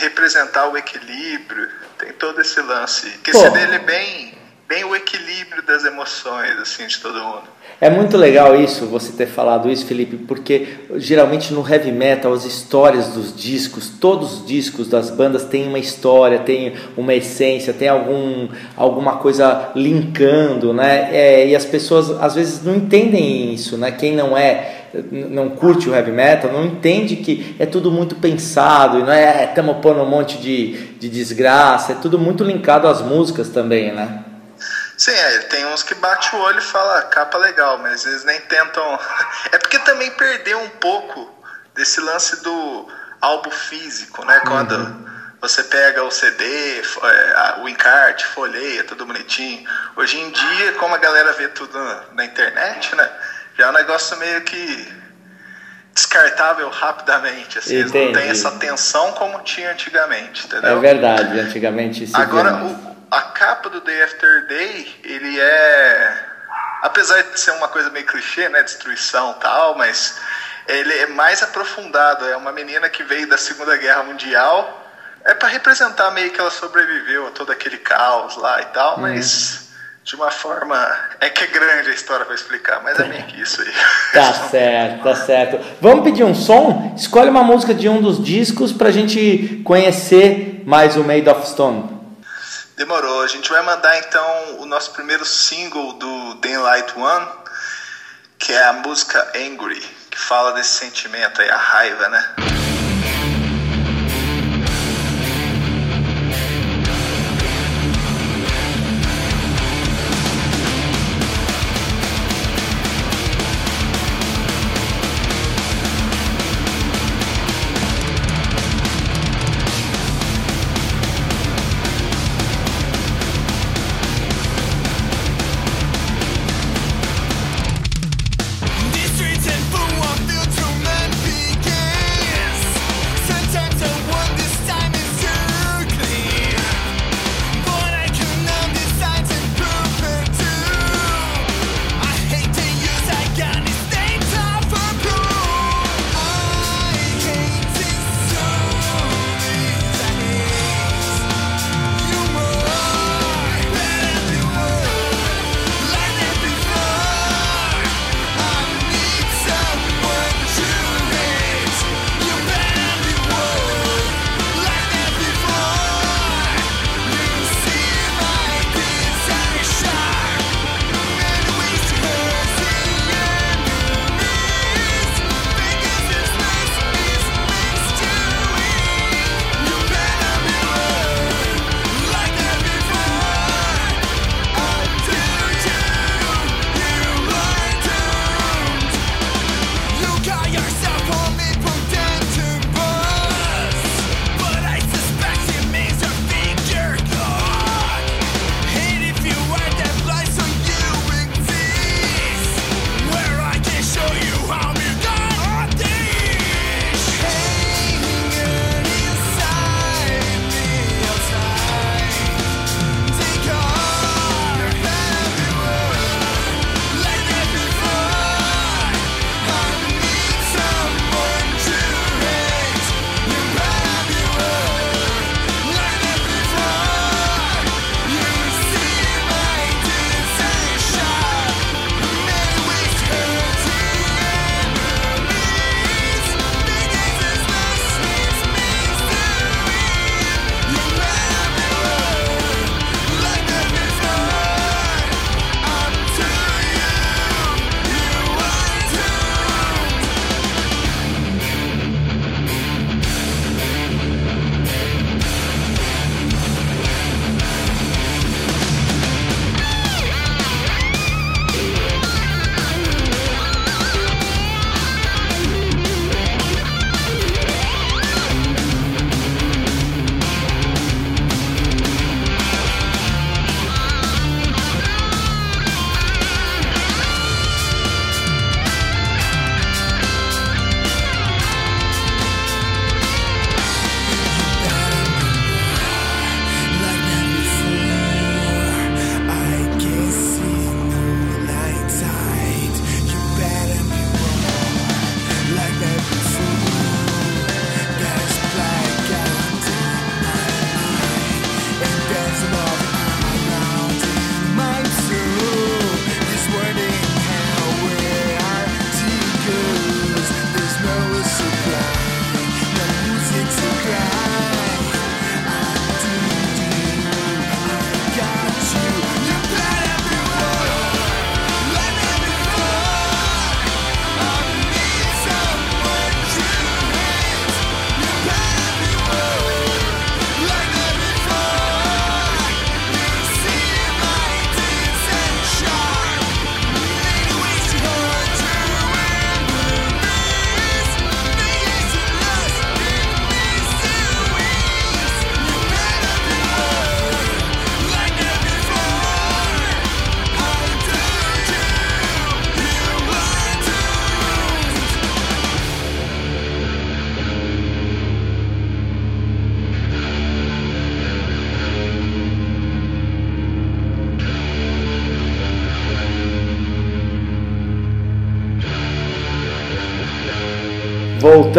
representar 0.00 0.66
o 0.68 0.76
equilíbrio. 0.76 1.68
Tem 1.96 2.12
todo 2.12 2.40
esse 2.40 2.60
lance. 2.60 3.08
Que 3.22 3.30
esse 3.30 3.50
dele 3.50 3.76
é 3.76 3.78
bem, 3.78 4.34
bem 4.68 4.84
o 4.84 4.96
equilíbrio 4.96 5.62
das 5.62 5.84
emoções, 5.84 6.58
assim, 6.58 6.88
de 6.88 6.98
todo 6.98 7.22
mundo. 7.22 7.52
É 7.80 7.88
muito 7.90 8.16
legal 8.16 8.54
isso, 8.60 8.86
você 8.86 9.12
ter 9.12 9.26
falado 9.26 9.68
isso, 9.70 9.86
Felipe, 9.86 10.16
porque 10.16 10.68
geralmente 10.96 11.52
no 11.52 11.68
heavy 11.68 11.90
metal 11.90 12.32
as 12.32 12.44
histórias 12.44 13.08
dos 13.08 13.36
discos, 13.36 13.88
todos 13.88 14.34
os 14.34 14.46
discos 14.46 14.86
das 14.88 15.10
bandas 15.10 15.44
têm 15.46 15.66
uma 15.66 15.80
história, 15.80 16.38
tem 16.40 16.76
uma 16.96 17.12
essência, 17.12 17.72
tem 17.72 17.88
algum, 17.88 18.48
alguma 18.76 19.16
coisa 19.16 19.72
linkando, 19.74 20.72
né? 20.72 21.08
É, 21.12 21.48
e 21.48 21.56
as 21.56 21.64
pessoas 21.64 22.10
às 22.22 22.36
vezes 22.36 22.62
não 22.62 22.76
entendem 22.76 23.52
isso, 23.52 23.76
né? 23.76 23.90
Quem 23.90 24.14
não 24.14 24.36
é, 24.38 24.81
não 25.10 25.50
curte 25.50 25.88
o 25.88 25.94
heavy 25.94 26.12
metal, 26.12 26.52
não 26.52 26.64
entende 26.64 27.16
que 27.16 27.56
é 27.58 27.66
tudo 27.66 27.90
muito 27.90 28.16
pensado, 28.16 28.98
e 28.98 29.02
não 29.02 29.12
é 29.12 29.44
estamos 29.44 29.78
pondo 29.78 30.00
um 30.00 30.06
monte 30.06 30.38
de, 30.38 30.94
de 30.94 31.08
desgraça, 31.08 31.92
é 31.92 31.94
tudo 31.94 32.18
muito 32.18 32.44
linkado 32.44 32.86
às 32.86 33.00
músicas 33.00 33.48
também, 33.48 33.92
né? 33.92 34.24
Sim, 34.96 35.10
é, 35.10 35.38
tem 35.40 35.66
uns 35.66 35.82
que 35.82 35.94
bate 35.94 36.34
o 36.36 36.38
olho 36.38 36.58
e 36.58 36.62
fala 36.62 36.98
"Ah, 36.98 37.02
capa 37.02 37.38
legal, 37.38 37.78
mas 37.78 38.04
eles 38.06 38.24
nem 38.24 38.40
tentam. 38.42 38.98
É 39.50 39.58
porque 39.58 39.78
também 39.80 40.10
perdeu 40.12 40.58
um 40.60 40.68
pouco 40.68 41.28
desse 41.74 42.00
lance 42.00 42.42
do 42.42 42.88
álbum 43.20 43.50
físico, 43.50 44.24
né? 44.24 44.40
Quando 44.46 45.12
você 45.40 45.64
pega 45.64 46.04
o 46.04 46.10
CD, 46.10 46.44
é, 46.44 47.60
o 47.62 47.68
encarte, 47.68 48.24
folheia, 48.26 48.84
tudo 48.84 49.04
bonitinho. 49.04 49.68
Hoje 49.96 50.20
em 50.20 50.30
dia, 50.30 50.72
como 50.74 50.94
a 50.94 50.98
galera 50.98 51.32
vê 51.32 51.48
tudo 51.48 51.76
na, 51.76 52.04
na 52.14 52.24
internet, 52.24 52.94
né? 52.94 53.10
Já 53.58 53.66
é 53.66 53.70
um 53.70 53.72
negócio 53.72 54.16
meio 54.18 54.40
que 54.42 55.02
descartável 55.94 56.68
rapidamente. 56.70 57.58
Assim, 57.58 57.74
eles 57.76 57.92
não 57.92 58.12
têm 58.12 58.30
essa 58.30 58.48
atenção 58.48 59.12
como 59.12 59.38
tinha 59.42 59.70
antigamente, 59.72 60.42
É 60.44 60.46
entendeu? 60.46 60.80
verdade, 60.80 61.38
antigamente 61.40 62.04
via 62.06 62.18
Agora, 62.18 62.54
o- 62.64 62.96
a 63.10 63.20
capa 63.22 63.68
do 63.68 63.80
Day 63.82 64.02
After 64.02 64.46
Day, 64.46 65.00
ele 65.04 65.38
é. 65.38 66.28
Apesar 66.82 67.22
de 67.22 67.38
ser 67.38 67.52
uma 67.52 67.68
coisa 67.68 67.90
meio 67.90 68.06
clichê, 68.06 68.48
né? 68.48 68.62
Destruição 68.62 69.36
e 69.38 69.40
tal, 69.40 69.76
mas 69.76 70.18
ele 70.66 70.92
é 70.98 71.06
mais 71.06 71.42
aprofundado. 71.42 72.26
É 72.28 72.36
uma 72.36 72.50
menina 72.52 72.88
que 72.88 73.04
veio 73.04 73.28
da 73.28 73.38
Segunda 73.38 73.76
Guerra 73.76 74.02
Mundial. 74.02 74.78
É 75.24 75.32
para 75.34 75.48
representar 75.48 76.10
meio 76.10 76.30
que 76.32 76.40
ela 76.40 76.50
sobreviveu 76.50 77.28
a 77.28 77.30
todo 77.30 77.52
aquele 77.52 77.78
caos 77.78 78.36
lá 78.36 78.60
e 78.62 78.64
tal, 78.66 78.98
mas 78.98 79.68
de 80.04 80.16
uma 80.16 80.30
forma. 80.30 80.76
É 81.20 81.28
que 81.28 81.44
é 81.44 81.46
grande 81.46 81.90
a 81.90 81.94
história 81.94 82.24
pra 82.24 82.34
explicar, 82.34 82.82
mas 82.82 82.98
é 82.98 83.04
meio 83.04 83.24
que 83.24 83.40
isso 83.40 83.60
aí. 83.62 83.72
Tá 84.12 84.32
certo, 84.50 85.02
tá 85.02 85.14
certo. 85.14 85.60
Vamos 85.80 86.04
pedir 86.04 86.22
um 86.22 86.34
som? 86.34 86.94
Escolhe 86.96 87.30
uma 87.30 87.42
música 87.42 87.72
de 87.72 87.88
um 87.88 88.02
dos 88.02 88.22
discos 88.22 88.72
pra 88.72 88.90
gente 88.90 89.62
conhecer 89.64 90.62
mais 90.66 90.96
o 90.96 91.04
Made 91.04 91.28
of 91.28 91.48
Stone. 91.48 92.02
Demorou. 92.76 93.22
A 93.22 93.26
gente 93.26 93.48
vai 93.50 93.62
mandar 93.62 93.98
então 94.00 94.60
o 94.60 94.66
nosso 94.66 94.92
primeiro 94.92 95.24
single 95.24 95.94
do 95.94 96.34
Daylight 96.34 96.92
One, 96.98 97.26
que 98.38 98.52
é 98.52 98.64
a 98.64 98.72
música 98.74 99.32
Angry, 99.34 99.80
que 100.10 100.18
fala 100.18 100.52
desse 100.52 100.78
sentimento 100.78 101.40
aí, 101.40 101.48
a 101.48 101.56
raiva, 101.56 102.08
né? 102.08 102.34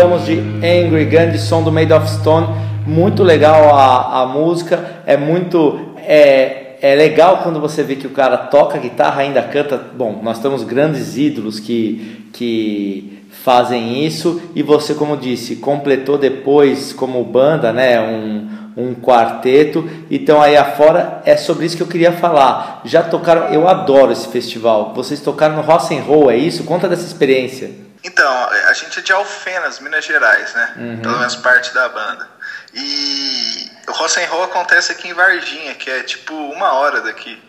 Voltamos 0.03 0.25
de 0.25 0.37
Angry 0.37 1.37
som 1.37 1.63
do 1.63 1.71
Made 1.71 1.93
of 1.93 2.09
Stone. 2.09 2.47
Muito 2.85 3.23
legal 3.23 3.73
a, 3.73 4.21
a 4.21 4.25
música, 4.25 5.01
é 5.05 5.15
muito. 5.15 5.79
É, 6.05 6.75
é 6.81 6.93
legal 6.93 7.39
quando 7.41 7.57
você 7.57 7.83
vê 7.83 7.95
que 7.95 8.05
o 8.05 8.09
cara 8.09 8.35
toca 8.35 8.77
guitarra, 8.77 9.21
ainda 9.21 9.41
canta. 9.41 9.77
Bom, 9.77 10.19
nós 10.21 10.39
temos 10.39 10.65
grandes 10.65 11.15
ídolos 11.15 11.57
que, 11.57 12.27
que 12.33 13.23
fazem 13.29 14.05
isso 14.05 14.41
e 14.53 14.61
você, 14.61 14.93
como 14.93 15.15
disse, 15.15 15.55
completou 15.55 16.17
depois 16.17 16.91
como 16.91 17.23
banda, 17.23 17.71
né? 17.71 18.01
Um, 18.01 18.49
um 18.75 18.93
quarteto. 18.95 19.89
Então 20.11 20.41
aí 20.41 20.57
afora 20.57 21.21
é 21.25 21.37
sobre 21.37 21.65
isso 21.65 21.77
que 21.77 21.83
eu 21.83 21.87
queria 21.87 22.11
falar. 22.11 22.81
Já 22.83 23.03
tocaram, 23.03 23.53
eu 23.53 23.69
adoro 23.69 24.11
esse 24.11 24.27
festival. 24.27 24.91
Vocês 24.93 25.21
tocaram 25.21 25.55
no 25.55 25.61
Rock 25.61 25.97
and 25.97 26.01
Roll, 26.01 26.29
é 26.29 26.35
isso? 26.35 26.65
Conta 26.65 26.89
dessa 26.89 27.05
experiência. 27.05 27.92
Então, 28.03 28.49
a 28.67 28.73
gente 28.73 28.99
é 28.99 29.01
de 29.01 29.13
Alfenas, 29.13 29.79
Minas 29.79 30.03
Gerais, 30.03 30.53
né? 30.53 30.73
Pelo 31.01 31.17
menos 31.17 31.35
parte 31.37 31.73
da 31.73 31.87
banda. 31.87 32.27
E 32.73 33.71
o 33.87 33.91
Rock 33.91 34.19
and 34.21 34.27
Roll 34.27 34.43
acontece 34.43 34.91
aqui 34.91 35.07
em 35.07 35.13
Varginha, 35.13 35.73
que 35.75 35.89
é 35.89 36.03
tipo 36.03 36.33
uma 36.33 36.73
hora 36.73 37.01
daqui. 37.01 37.41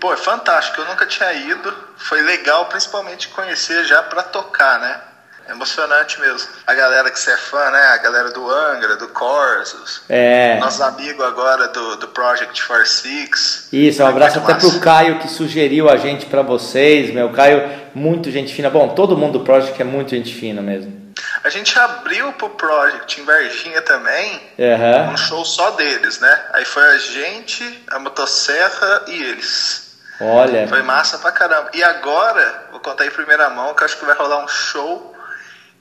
Pô, 0.00 0.12
é 0.12 0.16
fantástico, 0.16 0.80
eu 0.80 0.86
nunca 0.86 1.06
tinha 1.06 1.32
ido. 1.32 1.88
Foi 1.96 2.20
legal, 2.22 2.66
principalmente 2.66 3.28
conhecer 3.28 3.84
já 3.84 4.02
pra 4.02 4.22
tocar, 4.22 4.78
né? 4.80 5.00
É 5.48 5.52
emocionante 5.52 6.20
mesmo. 6.20 6.48
A 6.66 6.74
galera 6.74 7.10
que 7.10 7.18
você 7.18 7.30
é 7.30 7.36
fã, 7.36 7.70
né? 7.70 7.80
A 7.92 7.96
galera 7.98 8.30
do 8.30 8.50
Angra, 8.50 8.96
do 8.96 9.08
Corsos. 9.08 10.02
É. 10.08 10.58
Nossos 10.58 10.80
amigos 10.80 11.24
agora 11.24 11.68
do, 11.68 11.96
do 11.96 12.08
Project 12.08 12.66
46. 12.66 13.68
Isso, 13.72 14.02
um 14.02 14.06
Foi 14.06 14.14
abraço 14.14 14.38
até 14.38 14.54
pro. 14.54 14.80
Caio 14.80 15.18
que 15.18 15.28
sugeriu 15.28 15.88
a 15.88 15.96
gente 15.96 16.26
pra 16.26 16.42
vocês, 16.42 17.12
meu. 17.12 17.30
Caio, 17.30 17.68
muito 17.94 18.30
gente 18.30 18.52
fina. 18.52 18.68
Bom, 18.68 18.88
todo 18.88 19.16
mundo 19.16 19.38
do 19.38 19.44
Project 19.44 19.80
é 19.80 19.84
muito 19.84 20.10
gente 20.10 20.34
fina 20.34 20.60
mesmo. 20.60 21.06
A 21.42 21.48
gente 21.48 21.78
abriu 21.78 22.32
pro 22.32 22.50
Project 22.50 23.20
em 23.20 23.24
Varginha 23.24 23.80
também. 23.82 24.42
Aham. 24.58 25.12
Um 25.12 25.16
show 25.16 25.44
só 25.44 25.70
deles, 25.70 26.20
né? 26.20 26.40
Aí 26.52 26.64
foi 26.64 26.82
a 26.82 26.98
gente, 26.98 27.84
a 27.90 27.98
Motosserra 27.98 29.04
e 29.06 29.22
eles. 29.22 29.86
Olha. 30.20 30.66
Foi 30.66 30.82
massa 30.82 31.18
pra 31.18 31.30
caramba. 31.30 31.70
E 31.72 31.82
agora, 31.82 32.64
vou 32.70 32.80
contar 32.80 33.06
em 33.06 33.10
primeira 33.10 33.48
mão 33.50 33.74
que 33.74 33.82
eu 33.82 33.84
acho 33.84 33.96
que 33.96 34.04
vai 34.04 34.16
rolar 34.16 34.44
um 34.44 34.48
show 34.48 35.15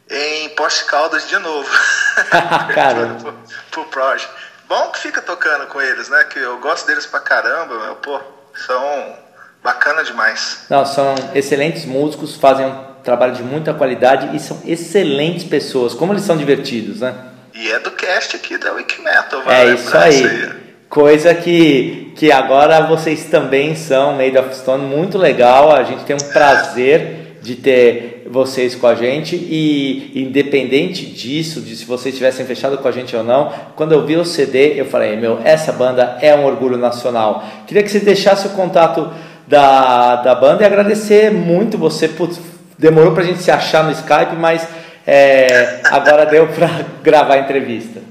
em 0.09 0.49
Poste 0.49 0.85
Caldas 0.85 1.27
de 1.27 1.37
novo. 1.39 1.69
Caramba. 2.73 3.35
pro, 3.71 3.85
pro. 3.85 4.03
Bom 4.67 4.89
que 4.89 4.99
fica 4.99 5.21
tocando 5.21 5.67
com 5.67 5.79
eles, 5.79 6.09
né? 6.09 6.23
Que 6.23 6.39
eu 6.39 6.57
gosto 6.57 6.87
deles 6.87 7.05
pra 7.05 7.19
caramba, 7.19 7.77
meu. 7.77 7.95
Pô, 7.95 8.19
são 8.65 9.15
bacana 9.63 10.03
demais. 10.03 10.65
Não, 10.69 10.85
são 10.85 11.13
excelentes 11.33 11.85
músicos, 11.85 12.35
fazem 12.35 12.65
um 12.65 12.95
trabalho 13.03 13.33
de 13.33 13.43
muita 13.43 13.73
qualidade 13.73 14.35
e 14.35 14.39
são 14.39 14.61
excelentes 14.65 15.43
pessoas. 15.43 15.93
Como 15.93 16.13
eles 16.13 16.23
são 16.23 16.35
divertidos, 16.35 17.01
né? 17.01 17.13
E 17.53 17.71
é 17.71 17.79
do 17.79 17.91
cast 17.91 18.35
aqui 18.35 18.57
da 18.57 18.73
Wikimetal, 18.73 19.41
É 19.41 19.43
vale 19.43 19.73
isso 19.75 19.85
lembrar 19.85 20.03
aí. 20.03 20.65
Coisa 20.89 21.33
que, 21.33 22.13
que 22.15 22.31
agora 22.31 22.81
vocês 22.87 23.25
também 23.25 23.75
são, 23.75 24.13
Made 24.13 24.37
of 24.37 24.55
Stone, 24.55 24.83
muito 24.83 25.17
legal. 25.17 25.75
A 25.75 25.83
gente 25.83 26.03
tem 26.05 26.15
um 26.15 26.31
prazer 26.31 27.37
de 27.41 27.55
ter 27.55 28.14
vocês 28.27 28.75
com 28.75 28.87
a 28.87 28.95
gente 28.95 29.35
e 29.35 30.11
independente 30.15 31.05
disso, 31.05 31.61
de 31.61 31.75
se 31.75 31.85
vocês 31.85 32.15
tivessem 32.15 32.45
fechado 32.45 32.77
com 32.77 32.87
a 32.87 32.91
gente 32.91 33.15
ou 33.15 33.23
não, 33.23 33.53
quando 33.75 33.91
eu 33.91 34.05
vi 34.05 34.17
o 34.17 34.25
CD, 34.25 34.79
eu 34.79 34.85
falei, 34.85 35.15
meu, 35.15 35.39
essa 35.43 35.71
banda 35.71 36.17
é 36.21 36.35
um 36.35 36.45
orgulho 36.45 36.77
nacional. 36.77 37.43
Queria 37.67 37.83
que 37.83 37.89
você 37.89 37.99
deixasse 37.99 38.47
o 38.47 38.51
contato 38.51 39.13
da, 39.47 40.17
da 40.17 40.35
banda 40.35 40.63
e 40.63 40.65
agradecer 40.65 41.31
muito 41.31 41.77
você, 41.77 42.07
putz, 42.07 42.39
demorou 42.77 43.13
pra 43.13 43.23
gente 43.23 43.41
se 43.41 43.51
achar 43.51 43.83
no 43.83 43.91
Skype, 43.91 44.35
mas 44.35 44.67
é, 45.05 45.81
agora 45.85 46.25
deu 46.25 46.47
pra 46.53 46.67
gravar 47.03 47.35
a 47.35 47.39
entrevista. 47.39 48.01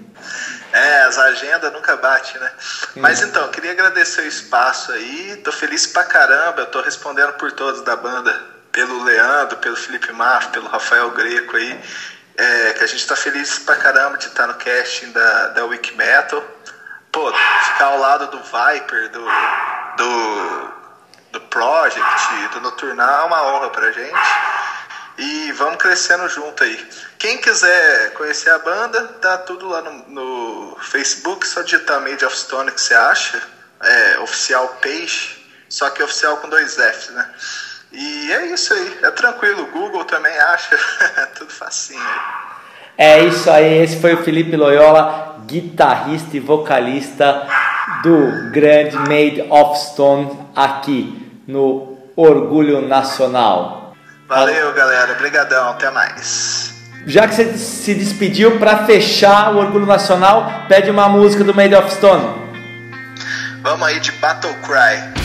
É, 0.73 1.03
as 1.03 1.17
agendas 1.19 1.73
nunca 1.73 1.97
batem, 1.97 2.41
né? 2.41 2.51
Mas 2.97 3.23
então, 3.23 3.49
queria 3.49 3.71
agradecer 3.71 4.23
o 4.23 4.27
espaço 4.27 4.91
aí. 4.91 5.41
Tô 5.45 5.53
feliz 5.53 5.87
pra 5.87 6.03
caramba. 6.03 6.63
Eu 6.63 6.67
tô 6.67 6.81
respondendo 6.81 7.33
por 7.35 7.53
todos 7.53 7.83
da 7.83 7.95
banda. 7.95 8.54
Pelo 8.75 9.05
Leandro, 9.05 9.57
pelo 9.59 9.77
Felipe 9.77 10.13
Maff, 10.13 10.49
pelo 10.49 10.69
Rafael 10.69 11.11
Greco 11.13 11.57
aí. 11.57 11.81
É, 12.37 12.73
que 12.73 12.83
a 12.83 12.87
gente 12.89 13.07
tá 13.07 13.15
feliz 13.15 13.61
pra 13.61 13.77
caramba 13.77 14.19
de 14.19 14.27
estar 14.27 14.49
no 14.49 14.55
casting 14.55 15.13
da, 15.13 15.47
da 15.49 15.65
Wiki 15.65 15.95
Metal. 15.97 16.45
Pô, 17.13 17.33
ficar 17.33 17.85
ao 17.85 17.99
lado 18.01 18.27
do 18.27 18.41
Viper, 18.43 19.09
do, 19.11 19.25
do, 19.97 20.73
do 21.31 21.41
Project, 21.43 22.49
do 22.53 22.61
Noturnal 22.61 23.23
é 23.23 23.27
uma 23.27 23.43
honra 23.45 23.71
pra 23.71 23.93
gente. 23.93 24.19
E 25.17 25.53
vamos 25.53 25.77
crescendo 25.77 26.29
junto 26.29 26.65
aí. 26.65 26.91
Quem 27.19 27.39
quiser 27.39 28.13
conhecer 28.15 28.51
a 28.51 28.59
banda, 28.59 29.07
tá 29.23 29.39
tudo 29.39 29.69
lá 29.69 29.81
no, 29.81 30.09
no 30.09 30.77
Facebook, 30.81 31.47
só 31.47 31.63
digitar 31.63 32.01
Made 32.01 32.25
of 32.25 32.37
Stone 32.37 32.73
que 32.73 32.81
você 32.81 32.95
acha. 32.95 33.41
É 33.81 34.19
oficial 34.19 34.67
page, 34.83 35.47
só 35.69 35.89
que 35.91 36.03
oficial 36.03 36.39
com 36.39 36.49
dois 36.49 36.75
Fs, 36.75 37.11
né? 37.11 37.31
E 37.97 38.33
é 38.33 38.47
isso 38.47 38.75
aí, 38.75 38.99
é 39.05 39.11
tranquilo, 39.13 39.63
o 39.63 39.67
Google 39.71 40.05
também 40.05 40.37
acha, 40.37 40.77
tudo 41.39 41.51
facinho. 41.53 42.01
É 42.99 43.21
isso 43.21 43.49
aí, 43.49 43.83
esse 43.83 44.01
foi 44.01 44.15
o 44.15 44.25
Felipe 44.25 44.57
Loyola, 44.57 45.37
guitarrista 45.47 46.37
e 46.37 46.41
vocalista 46.41 47.47
do 48.03 48.51
grande 48.51 48.97
Made 48.97 49.47
of 49.49 49.79
Stone 49.79 50.49
aqui 50.57 51.41
no 51.47 51.97
Orgulho 52.17 52.87
Nacional. 52.87 53.95
Valeu, 54.27 54.73
galera, 54.73 55.15
brigadão, 55.15 55.71
até 55.71 55.89
mais. 55.91 56.75
Já 57.07 57.29
que 57.29 57.35
você 57.35 57.57
se 57.57 57.95
despediu, 57.95 58.59
para 58.59 58.87
fechar 58.87 59.55
o 59.55 59.59
Orgulho 59.59 59.87
Nacional, 59.87 60.65
pede 60.69 60.91
uma 60.91 61.09
música 61.09 61.45
do 61.45 61.55
Made 61.55 61.77
of 61.77 61.95
Stone. 61.95 62.43
Vamos 63.63 63.87
aí 63.87 64.01
de 64.01 64.11
Battle 64.13 64.55
Cry. 64.63 65.24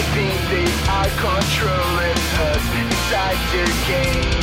Me. 0.00 0.06
They 0.06 0.06
think 0.14 0.48
they 0.48 0.64
are 0.88 1.10
controlling 1.18 2.18
us 2.40 2.64
inside 2.74 3.38
their 3.52 3.86
games. 3.86 4.39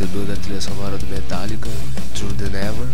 Vencedor 0.00 0.24
da 0.24 0.34
trilha 0.36 0.60
sonora 0.60 0.96
do 0.96 1.06
Metallica, 1.06 1.68
True 2.16 2.32
the 2.32 2.44
Never. 2.44 2.86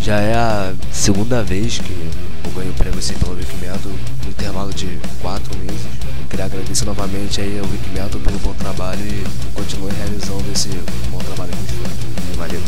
Já 0.00 0.20
é 0.20 0.34
a 0.34 0.72
segunda 0.92 1.42
vez 1.42 1.78
que 1.78 1.92
eu 1.92 2.50
ganho 2.50 2.70
o 2.72 2.74
prêmio 2.74 2.98
assim 2.98 3.14
pelo 3.14 3.36
Wikimetal 3.36 3.92
no 4.24 4.30
intervalo 4.30 4.74
de 4.74 4.98
quatro 5.22 5.56
meses. 5.58 5.86
Queria 6.28 6.46
agradecer 6.46 6.84
novamente 6.84 7.40
aí 7.40 7.60
ao 7.60 7.66
Wikimetal 7.66 8.20
pelo 8.20 8.38
bom 8.38 8.52
trabalho 8.54 9.00
e 9.00 9.24
continue 9.54 9.92
realizando 9.92 10.44
esse 10.52 10.68
bom 11.10 11.18
trabalho 11.18 11.52
que 11.52 11.74
faz. 11.74 12.36
Valeu. 12.36 12.60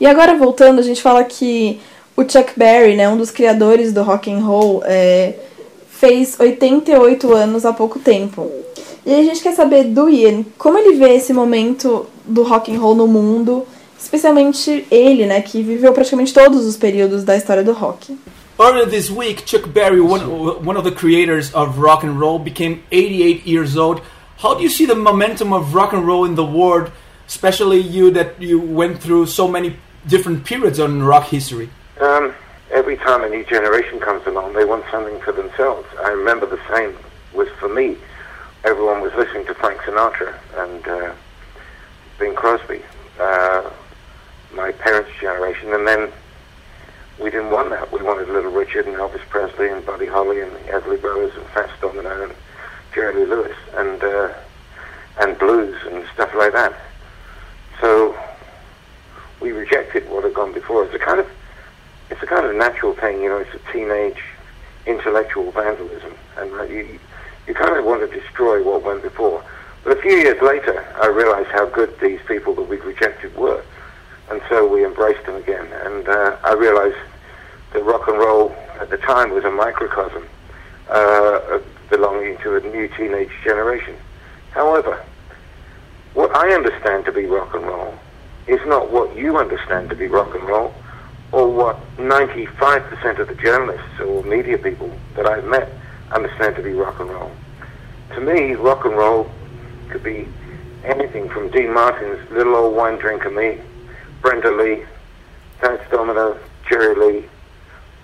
E 0.00 0.06
agora 0.06 0.36
voltando, 0.36 0.80
a 0.80 0.82
gente 0.82 1.00
fala 1.00 1.22
que 1.22 1.80
o 2.16 2.22
Chuck 2.22 2.52
Berry, 2.56 2.96
né, 2.96 3.08
um 3.08 3.16
dos 3.16 3.30
criadores 3.30 3.92
do 3.92 4.02
rock 4.02 4.32
and 4.32 4.40
roll, 4.40 4.82
é, 4.84 5.34
fez 5.88 6.36
88 6.40 7.32
anos 7.32 7.64
há 7.64 7.72
pouco 7.72 8.00
tempo. 8.00 8.50
E 9.06 9.14
a 9.14 9.22
gente 9.22 9.42
quer 9.42 9.54
saber 9.54 9.84
do 9.84 10.08
Ian, 10.08 10.44
como 10.58 10.78
ele 10.78 10.96
vê 10.96 11.14
esse 11.14 11.32
momento 11.32 12.06
do 12.24 12.42
rock 12.42 12.70
and 12.70 12.78
roll 12.78 12.94
no 12.94 13.06
mundo, 13.06 13.66
especialmente 13.98 14.86
ele, 14.90 15.26
né, 15.26 15.40
que 15.40 15.62
viveu 15.62 15.92
praticamente 15.92 16.32
todos 16.32 16.66
os 16.66 16.76
períodos 16.76 17.24
da 17.24 17.36
história 17.36 17.62
do 17.62 17.72
rock. 17.72 18.16
Earlier 18.58 18.86
this 18.86 19.10
week, 19.10 19.42
Chuck 19.44 19.68
Berry, 19.68 20.00
one, 20.00 20.24
one 20.64 20.76
of 20.76 20.84
the 20.84 20.92
creators 20.92 21.52
of 21.54 21.76
rock 21.78 22.04
and 22.04 22.20
roll, 22.20 22.38
became 22.38 22.84
88 22.92 23.44
years 23.44 23.76
old. 23.76 24.00
How 24.38 24.54
do 24.54 24.62
you 24.62 24.68
see 24.68 24.86
the 24.86 24.94
momentum 24.94 25.52
of 25.52 25.74
rock 25.74 25.92
and 25.92 26.06
roll 26.06 26.24
in 26.24 26.36
the 26.36 26.44
world, 26.44 26.92
especially 27.26 27.80
you 27.80 28.12
that 28.12 28.40
you 28.40 28.60
went 28.60 29.00
through 29.00 29.26
so 29.26 29.48
many 29.48 29.76
different 30.06 30.44
periods 30.44 30.78
in 30.78 31.02
rock 31.02 31.24
history? 31.24 31.68
Um, 32.00 32.32
every 32.70 32.96
time 32.96 33.24
a 33.24 33.28
new 33.28 33.44
generation 33.44 33.98
comes 33.98 34.24
along, 34.26 34.52
they 34.52 34.64
want 34.64 34.84
something 34.90 35.20
for 35.22 35.32
themselves. 35.32 35.88
I 35.98 36.10
remember 36.10 36.46
the 36.46 36.60
same 36.72 36.94
was 37.32 37.48
for 37.58 37.68
me. 37.68 37.96
Everyone 38.64 39.00
was 39.00 39.12
listening 39.14 39.46
to 39.46 39.54
Frank 39.54 39.80
Sinatra 39.80 40.32
and 40.58 40.86
uh, 40.86 41.12
Bing 42.18 42.34
Crosby, 42.34 42.82
uh, 43.18 43.70
my 44.54 44.72
parents' 44.72 45.10
generation, 45.20 45.72
and 45.72 45.86
then 45.86 46.12
we 47.20 47.30
didn't 47.30 47.50
want 47.50 47.70
that. 47.70 47.92
We 47.92 48.02
wanted 48.02 48.28
Little 48.28 48.52
Richard 48.52 48.86
and 48.86 48.96
Elvis 48.96 49.20
Presley 49.28 49.68
and 49.68 49.84
Buddy 49.84 50.06
Holly 50.06 50.40
and 50.40 50.52
the 50.52 50.60
Everly 50.60 51.00
Brothers 51.00 51.32
and 51.36 51.44
Fats 51.46 51.72
Domino 51.80 52.24
and 52.24 52.32
Jerry 52.94 53.14
Lee 53.14 53.26
Lewis 53.26 53.56
and 53.74 54.02
uh, 54.02 54.32
and 55.20 55.38
blues 55.38 55.76
and 55.86 56.04
stuff 56.14 56.34
like 56.34 56.52
that. 56.52 56.74
So 57.80 58.16
we 59.40 59.52
rejected 59.52 60.08
what 60.10 60.24
had 60.24 60.34
gone 60.34 60.52
before. 60.52 60.84
It's 60.84 60.94
a 60.94 60.98
kind 60.98 61.20
of 61.20 61.28
it's 62.10 62.22
a 62.22 62.26
kind 62.26 62.46
of 62.46 62.54
natural 62.54 62.94
thing, 62.94 63.22
you 63.22 63.28
know. 63.28 63.38
It's 63.38 63.54
a 63.54 63.72
teenage 63.72 64.22
intellectual 64.86 65.50
vandalism, 65.50 66.14
and 66.36 66.52
uh, 66.52 66.62
you 66.64 66.98
you 67.46 67.54
kind 67.54 67.76
of 67.76 67.84
want 67.84 68.08
to 68.08 68.20
destroy 68.20 68.62
what 68.62 68.82
went 68.82 69.02
before. 69.02 69.44
But 69.84 69.98
a 69.98 70.00
few 70.00 70.16
years 70.16 70.40
later, 70.40 70.82
I 70.96 71.08
realized 71.08 71.50
how 71.50 71.66
good 71.66 71.94
these 72.00 72.20
people 72.26 72.54
that 72.54 72.62
we'd 72.62 72.82
rejected 72.84 73.36
were, 73.36 73.62
and 74.30 74.40
so 74.48 74.66
we 74.66 74.82
embraced 74.82 75.26
them 75.26 75.36
again. 75.36 75.66
And 75.84 76.08
uh, 76.08 76.38
I 76.42 76.54
realized 76.54 76.96
that 77.74 77.84
rock 77.84 78.08
and 78.08 78.16
roll 78.16 78.56
at 78.80 78.88
the 78.88 78.96
time 78.96 79.30
was 79.30 79.44
a 79.44 79.50
microcosm 79.50 80.26
uh, 80.88 81.58
belonging 81.90 82.38
to 82.38 82.56
a 82.56 82.60
new 82.60 82.88
teenage 82.96 83.30
generation. 83.44 83.94
However, 84.52 85.04
what 86.14 86.34
I 86.34 86.54
understand 86.54 87.04
to 87.04 87.12
be 87.12 87.26
rock 87.26 87.52
and 87.54 87.66
roll 87.66 87.92
is 88.46 88.60
not 88.66 88.90
what 88.90 89.14
you 89.14 89.36
understand 89.36 89.90
to 89.90 89.96
be 89.96 90.06
rock 90.06 90.34
and 90.34 90.44
roll, 90.44 90.72
or 91.30 91.50
what 91.52 91.78
95% 91.98 93.18
of 93.18 93.28
the 93.28 93.34
journalists 93.34 94.00
or 94.00 94.22
media 94.22 94.56
people 94.56 94.90
that 95.14 95.26
I've 95.26 95.44
met 95.44 95.70
understand 96.10 96.56
to 96.56 96.62
be 96.62 96.72
rock 96.72 97.00
and 97.00 97.10
roll. 97.10 97.32
To 98.14 98.20
me, 98.20 98.54
rock 98.54 98.86
and 98.86 98.96
roll 98.96 99.30
could 99.88 100.02
be 100.02 100.28
anything 100.84 101.28
from 101.28 101.50
Dean 101.50 101.72
Martin's 101.72 102.30
Little 102.30 102.56
Old 102.56 102.76
Wine 102.76 102.98
Drinker 102.98 103.30
Me, 103.30 103.58
Brenda 104.20 104.50
Lee, 104.50 104.84
Fats 105.60 105.82
Domino, 105.90 106.38
Jerry 106.68 106.94
Lee, 106.94 107.28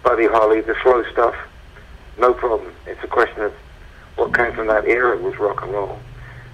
Buddy 0.03 0.27
Holly, 0.27 0.61
the 0.61 0.75
slow 0.83 1.05
stuff. 1.13 1.35
No 2.19 2.33
problem. 2.33 2.73
It's 2.87 3.03
a 3.03 3.07
question 3.07 3.43
of 3.43 3.53
what 4.17 4.35
came 4.35 4.53
from 4.53 4.67
that 4.69 4.87
era 4.87 5.17
was 5.17 5.39
rock 5.39 5.63
and 5.63 5.73
roll. 5.73 5.99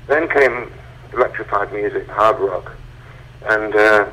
Then 0.06 0.28
came 0.28 0.72
electrified 1.12 1.72
music, 1.72 2.06
hard 2.08 2.38
rock, 2.38 2.72
and 3.46 3.74
uh, 3.74 4.08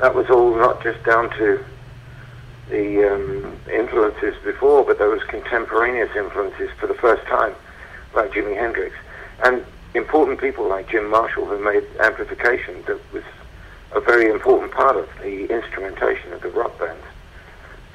that 0.00 0.14
was 0.14 0.28
all 0.30 0.54
not 0.56 0.82
just 0.82 1.02
down 1.04 1.30
to 1.38 1.64
the 2.70 3.14
um, 3.14 3.58
influences 3.70 4.34
before, 4.44 4.84
but 4.84 4.98
there 4.98 5.08
was 5.08 5.22
contemporaneous 5.24 6.14
influences 6.16 6.70
for 6.78 6.86
the 6.86 6.94
first 6.94 7.24
time, 7.26 7.54
like 8.14 8.32
Jimi 8.32 8.56
Hendrix, 8.56 8.94
and 9.42 9.64
important 9.94 10.40
people 10.40 10.68
like 10.68 10.88
Jim 10.88 11.08
Marshall 11.08 11.46
who 11.46 11.58
made 11.58 11.84
amplification 12.00 12.82
that 12.86 12.98
was 13.12 13.22
a 13.92 14.00
very 14.00 14.28
important 14.30 14.72
part 14.72 14.96
of 14.96 15.08
the 15.22 15.46
instrumentation 15.52 16.32
of 16.32 16.42
the 16.42 16.50
rock 16.50 16.78
bands. 16.78 17.04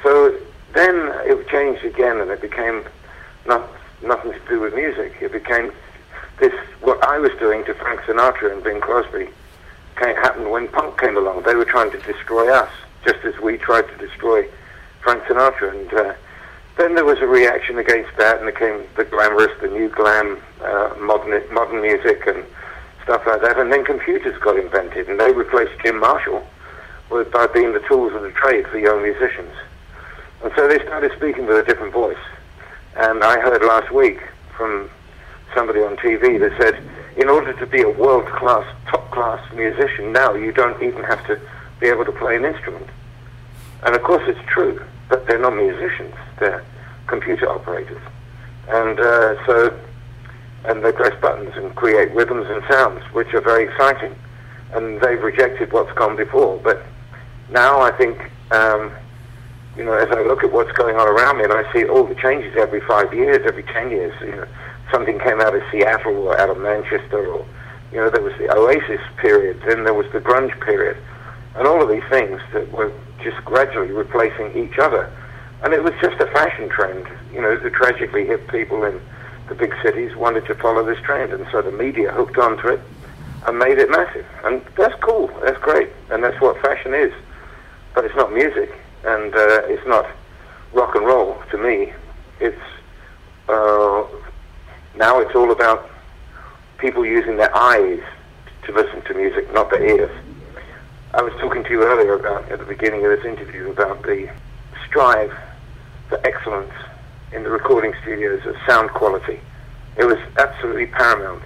So 0.01 0.37
then 0.73 1.11
it 1.25 1.47
changed 1.49 1.83
again, 1.83 2.19
and 2.21 2.31
it 2.31 2.41
became 2.41 2.85
not 3.45 3.69
nothing 4.01 4.31
to 4.31 4.39
do 4.47 4.59
with 4.61 4.73
music. 4.73 5.13
It 5.21 5.31
became 5.31 5.71
this 6.39 6.53
what 6.81 7.03
I 7.03 7.17
was 7.19 7.31
doing 7.39 7.65
to 7.65 7.73
Frank 7.73 7.99
Sinatra 8.01 8.53
and 8.53 8.63
Bing 8.63 8.79
Crosby 8.79 9.29
came, 9.97 10.15
happened 10.15 10.49
when 10.49 10.69
punk 10.69 10.97
came 10.99 11.17
along. 11.17 11.43
They 11.43 11.55
were 11.55 11.65
trying 11.65 11.91
to 11.91 11.99
destroy 11.99 12.53
us, 12.53 12.71
just 13.03 13.25
as 13.25 13.37
we 13.39 13.57
tried 13.57 13.87
to 13.89 13.97
destroy 13.97 14.47
Frank 15.01 15.23
Sinatra. 15.23 15.71
And 15.71 15.93
uh, 15.93 16.13
then 16.79 16.95
there 16.95 17.05
was 17.05 17.19
a 17.19 17.27
reaction 17.27 17.77
against 17.77 18.15
that, 18.17 18.39
and 18.39 18.47
it 18.47 18.55
came 18.55 18.83
the 18.95 19.03
glamorous, 19.03 19.51
the 19.59 19.67
new 19.67 19.89
glam, 19.89 20.39
uh, 20.63 20.95
modern 20.99 21.43
modern 21.53 21.81
music 21.81 22.25
and 22.25 22.43
stuff 23.03 23.21
like 23.27 23.41
that. 23.41 23.59
And 23.59 23.71
then 23.71 23.83
computers 23.83 24.39
got 24.39 24.57
invented, 24.57 25.09
and 25.09 25.19
they 25.19 25.33
replaced 25.33 25.73
Jim 25.83 25.99
Marshall 25.99 26.47
with, 27.09 27.31
by 27.31 27.47
being 27.47 27.73
the 27.73 27.81
tools 27.81 28.13
of 28.13 28.21
the 28.21 28.31
trade 28.31 28.65
for 28.67 28.79
young 28.79 29.03
musicians. 29.03 29.53
And 30.41 30.53
so 30.55 30.69
they 30.69 30.79
started 30.85 31.11
speaking 31.17 31.45
with 31.47 31.57
a 31.57 31.63
different 31.63 31.91
voice. 31.91 32.23
And 32.95 33.23
I 33.25 33.39
heard 33.41 33.61
last 33.61 33.91
week 33.91 34.21
from 34.55 34.89
somebody 35.53 35.81
on 35.81 35.97
TV 35.97 36.39
that 36.39 36.55
said, 36.61 36.81
in 37.17 37.27
order 37.27 37.51
to 37.51 37.65
be 37.65 37.81
a 37.81 37.89
world 37.89 38.25
class, 38.27 38.65
top 38.87 39.11
class 39.11 39.41
musician 39.53 40.13
now, 40.13 40.33
you 40.33 40.53
don't 40.53 40.81
even 40.81 41.03
have 41.03 41.25
to 41.27 41.37
be 41.81 41.87
able 41.87 42.05
to 42.05 42.13
play 42.13 42.37
an 42.37 42.45
instrument. 42.45 42.87
And 43.83 43.95
of 43.95 44.03
course, 44.03 44.23
it's 44.27 44.39
true, 44.47 44.81
but 45.09 45.27
they're 45.27 45.39
not 45.39 45.55
musicians, 45.55 46.15
they're 46.39 46.63
computer 47.09 47.49
operators. 47.49 48.01
And 48.69 48.99
uh, 48.99 49.45
so, 49.45 49.79
and 50.65 50.83
they 50.83 50.91
press 50.91 51.19
buttons 51.19 51.53
and 51.55 51.75
create 51.75 52.11
rhythms 52.13 52.47
and 52.49 52.63
sounds, 52.69 53.01
which 53.13 53.33
are 53.33 53.41
very 53.41 53.63
exciting. 53.65 54.15
And 54.73 55.01
they've 55.01 55.21
rejected 55.21 55.73
what's 55.73 55.91
gone 55.93 56.15
before. 56.15 56.59
But 56.63 56.85
now 57.49 57.81
I 57.81 57.91
think, 57.91 58.31
um, 58.51 58.91
you 59.75 59.83
know, 59.83 59.93
as 59.93 60.09
I 60.11 60.21
look 60.21 60.43
at 60.43 60.51
what's 60.51 60.71
going 60.73 60.95
on 60.95 61.07
around 61.07 61.37
me 61.37 61.45
and 61.45 61.53
I 61.53 61.71
see 61.73 61.85
all 61.85 62.03
the 62.03 62.15
changes 62.15 62.55
every 62.57 62.81
five 62.81 63.13
years, 63.13 63.45
every 63.45 63.63
ten 63.63 63.89
years, 63.89 64.13
you 64.21 64.35
know, 64.35 64.47
something 64.91 65.17
came 65.19 65.41
out 65.41 65.55
of 65.55 65.63
Seattle 65.71 66.17
or 66.27 66.39
out 66.39 66.49
of 66.49 66.57
Manchester 66.59 67.25
or, 67.25 67.45
you 67.91 67.97
know, 67.97 68.09
there 68.09 68.21
was 68.21 68.33
the 68.37 68.53
Oasis 68.55 69.01
period, 69.17 69.61
then 69.67 69.83
there 69.83 69.93
was 69.93 70.05
the 70.11 70.19
grunge 70.19 70.53
period, 70.61 70.97
and 71.55 71.67
all 71.67 71.81
of 71.81 71.89
these 71.89 72.03
things 72.09 72.39
that 72.53 72.71
were 72.71 72.91
just 73.23 73.43
gradually 73.45 73.91
replacing 73.91 74.55
each 74.55 74.77
other. 74.77 75.11
And 75.61 75.73
it 75.73 75.83
was 75.83 75.93
just 76.01 76.19
a 76.21 76.27
fashion 76.27 76.69
trend, 76.69 77.07
you 77.33 77.41
know, 77.41 77.57
the 77.57 77.69
tragically 77.69 78.25
hip 78.25 78.49
people 78.49 78.83
in 78.83 78.99
the 79.49 79.55
big 79.55 79.73
cities 79.83 80.15
wanted 80.15 80.45
to 80.45 80.55
follow 80.55 80.85
this 80.85 81.01
trend, 81.01 81.33
and 81.33 81.45
so 81.51 81.61
the 81.61 81.71
media 81.71 82.11
hooked 82.11 82.37
onto 82.37 82.67
it 82.67 82.79
and 83.45 83.57
made 83.57 83.77
it 83.77 83.89
massive. 83.89 84.25
And 84.43 84.61
that's 84.77 84.97
cool, 85.01 85.27
that's 85.41 85.57
great, 85.59 85.89
and 86.11 86.23
that's 86.23 86.39
what 86.39 86.61
fashion 86.61 86.93
is. 86.93 87.13
But 87.93 88.05
it's 88.05 88.15
not 88.15 88.31
music, 88.31 88.71
and 89.03 89.33
uh, 89.33 89.61
it's 89.65 89.85
not 89.87 90.05
rock 90.71 90.95
and 90.95 91.05
roll 91.05 91.41
to 91.51 91.57
me. 91.57 91.91
It's 92.39 92.61
uh, 93.49 94.05
now 94.95 95.19
it's 95.19 95.35
all 95.35 95.51
about 95.51 95.89
people 96.77 97.05
using 97.05 97.37
their 97.37 97.55
eyes 97.55 98.01
to 98.63 98.71
listen 98.71 99.01
to 99.01 99.13
music, 99.13 99.51
not 99.53 99.71
their 99.71 99.83
ears. 99.83 100.11
I 101.13 101.23
was 101.23 101.33
talking 101.41 101.63
to 101.63 101.69
you 101.69 101.83
earlier 101.83 102.13
about, 102.13 102.49
at 102.51 102.59
the 102.59 102.65
beginning 102.65 103.03
of 103.03 103.11
this 103.11 103.25
interview, 103.25 103.71
about 103.71 104.03
the 104.03 104.29
strive 104.87 105.35
for 106.09 106.19
excellence 106.25 106.73
in 107.31 107.43
the 107.43 107.49
recording 107.49 107.93
studios 108.01 108.43
of 108.45 108.55
sound 108.67 108.89
quality. 108.89 109.39
It 109.95 110.05
was 110.05 110.17
absolutely 110.37 110.87
paramount 110.87 111.43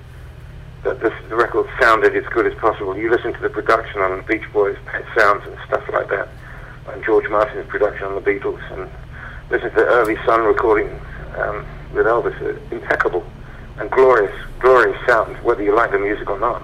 that 0.84 1.00
this, 1.02 1.14
the 1.30 1.36
record 1.36 1.68
sounded 1.80 2.16
as 2.16 2.26
good 2.28 2.48
as 2.48 2.58
possible. 2.60 2.98
You 2.98 3.12
listen 3.12 3.34
to 3.34 3.42
the 3.42 3.50
production 3.50 4.02
on 4.02 4.18
the 4.18 4.24
Beach 4.24 4.52
Boys, 4.52 4.78
Pet 4.86 5.04
Sounds 5.18 5.46
and 5.46 5.58
stuff 5.68 5.84
like 5.92 6.10
that, 6.10 6.30
and 6.88 7.04
George 7.04 7.30
Martin's 7.30 7.68
production 7.68 8.06
on 8.06 8.16
the 8.16 8.22
Beatles, 8.22 8.62
and 8.72 8.90
listen 9.50 9.70
to 9.70 9.76
the 9.76 9.86
early 9.86 10.16
Sun 10.26 10.42
recordings 10.42 11.02
um, 11.38 11.66
with 11.94 12.06
Elvis, 12.06 12.40
uh, 12.42 12.76
impeccable 12.76 13.26
and 13.78 13.90
glorious, 13.92 14.34
glorious 14.60 14.98
sound, 15.08 15.36
whether 15.44 15.64
you 15.64 15.76
like 15.76 15.92
the 15.92 16.00
music 16.00 16.30
or 16.30 16.40
not. 16.40 16.62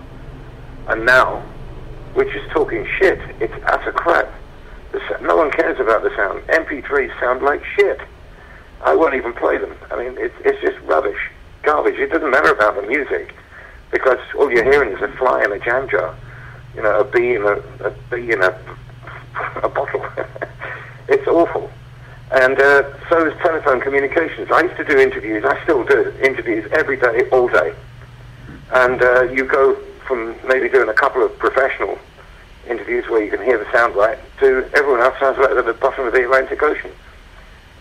And 0.87 1.05
now, 1.05 1.43
we're 2.15 2.31
just 2.31 2.49
talking 2.51 2.87
shit. 2.97 3.19
It's 3.39 3.53
utter 3.65 3.91
crap. 3.91 4.31
The, 4.99 5.15
sa- 5.17 5.21
no 5.25 5.35
one 5.37 5.51
cares 5.51 5.79
about 5.79 6.03
the 6.03 6.13
sound. 6.15 6.41
MP3s 6.47 7.17
sound 7.19 7.41
like 7.41 7.63
shit. 7.75 7.99
I 8.81 8.95
won't 8.95 9.13
even 9.15 9.33
play 9.33 9.57
them. 9.57 9.75
I 9.91 9.97
mean, 9.97 10.17
it's, 10.17 10.35
it's 10.45 10.61
just 10.61 10.79
rubbish, 10.85 11.19
garbage. 11.63 11.95
It 11.99 12.11
doesn't 12.11 12.29
matter 12.31 12.51
about 12.51 12.75
the 12.75 12.83
music. 12.83 13.33
because 13.91 14.19
all 14.37 14.51
you're 14.51 14.63
hearing 14.63 14.91
is 14.91 15.01
a 15.01 15.07
fly 15.17 15.43
in 15.43 15.51
a 15.51 15.59
jam 15.59 15.89
jar, 15.89 16.15
you 16.75 16.81
know, 16.81 16.99
a 16.99 17.03
bee 17.03 17.35
in 17.35 17.43
a, 17.43 17.53
a 17.83 17.91
bee 18.09 18.31
in 18.31 18.41
a, 18.41 18.49
a 19.63 19.69
bottle. 19.69 20.05
it's 21.07 21.27
awful. 21.27 21.69
And 22.31 22.59
uh, 22.59 22.83
so 23.09 23.25
is 23.25 23.33
telephone 23.41 23.81
communications. 23.81 24.51
I 24.51 24.61
used 24.61 24.77
to 24.77 24.83
do 24.83 24.97
interviews, 24.97 25.43
I 25.43 25.61
still 25.63 25.83
do 25.83 26.13
interviews 26.21 26.69
every 26.71 26.97
day, 26.97 27.27
all 27.31 27.47
day. 27.47 27.73
And 28.71 29.01
uh, 29.01 29.23
you 29.23 29.45
go 29.45 29.75
from 30.07 30.35
maybe 30.47 30.69
doing 30.69 30.89
a 30.89 30.93
couple 30.93 31.23
of 31.23 31.37
professional 31.39 31.97
interviews 32.67 33.07
where 33.09 33.23
you 33.23 33.31
can 33.31 33.43
hear 33.43 33.57
the 33.57 33.69
sound 33.71 33.95
right 33.95 34.17
to 34.39 34.69
everyone 34.73 35.01
else 35.01 35.17
sounds 35.19 35.37
like 35.37 35.49
they're 35.49 35.59
at 35.59 35.65
the 35.65 35.73
bottom 35.73 36.05
of 36.05 36.13
the 36.13 36.23
Atlantic 36.23 36.61
Ocean. 36.61 36.91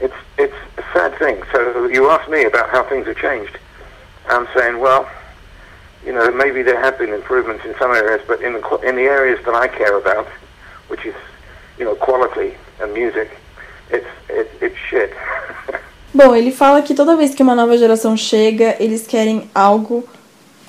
It's, 0.01 0.14
it's 0.39 0.55
a 0.76 0.83
sad 0.93 1.18
thing. 1.18 1.43
So 1.53 1.87
you 1.87 2.11
asked 2.11 2.31
me 2.31 2.45
about 2.45 2.70
how 2.70 2.85
things 2.85 3.07
have 3.07 3.16
changed. 3.16 3.59
I'm 4.29 4.47
saying, 4.55 4.79
well, 4.79 5.09
you 6.05 6.12
know, 6.12 6.31
maybe 6.31 6.62
there 6.62 6.81
have 6.81 6.99
been 6.99 7.12
improvements 7.12 7.64
in 7.64 7.74
some 7.79 7.91
areas, 7.93 8.22
but 8.26 8.41
in 8.43 8.53
the, 8.53 8.79
in 8.87 8.97
the 8.97 9.03
areas 9.03 9.45
that 9.45 9.55
I 9.55 9.68
care 9.68 9.99
about, 9.99 10.26
which 10.89 11.05
is, 11.05 11.14
you 11.79 11.85
know, 11.85 11.95
quality 11.95 12.55
and 12.81 12.93
music, 12.93 13.31
it's, 13.91 14.07
it, 14.29 14.51
it's 14.61 14.76
shit. 14.89 15.12
Bom, 16.14 16.35
ele 16.35 16.51
fala 16.51 16.81
que 16.83 16.95
toda 16.95 17.16
vez 17.16 17.35
que 17.35 17.43
uma 17.43 17.55
nova 17.55 17.76
geração 17.76 18.16
chega, 18.16 18.76
eles 18.81 19.07
querem 19.07 19.51
algo 19.55 20.09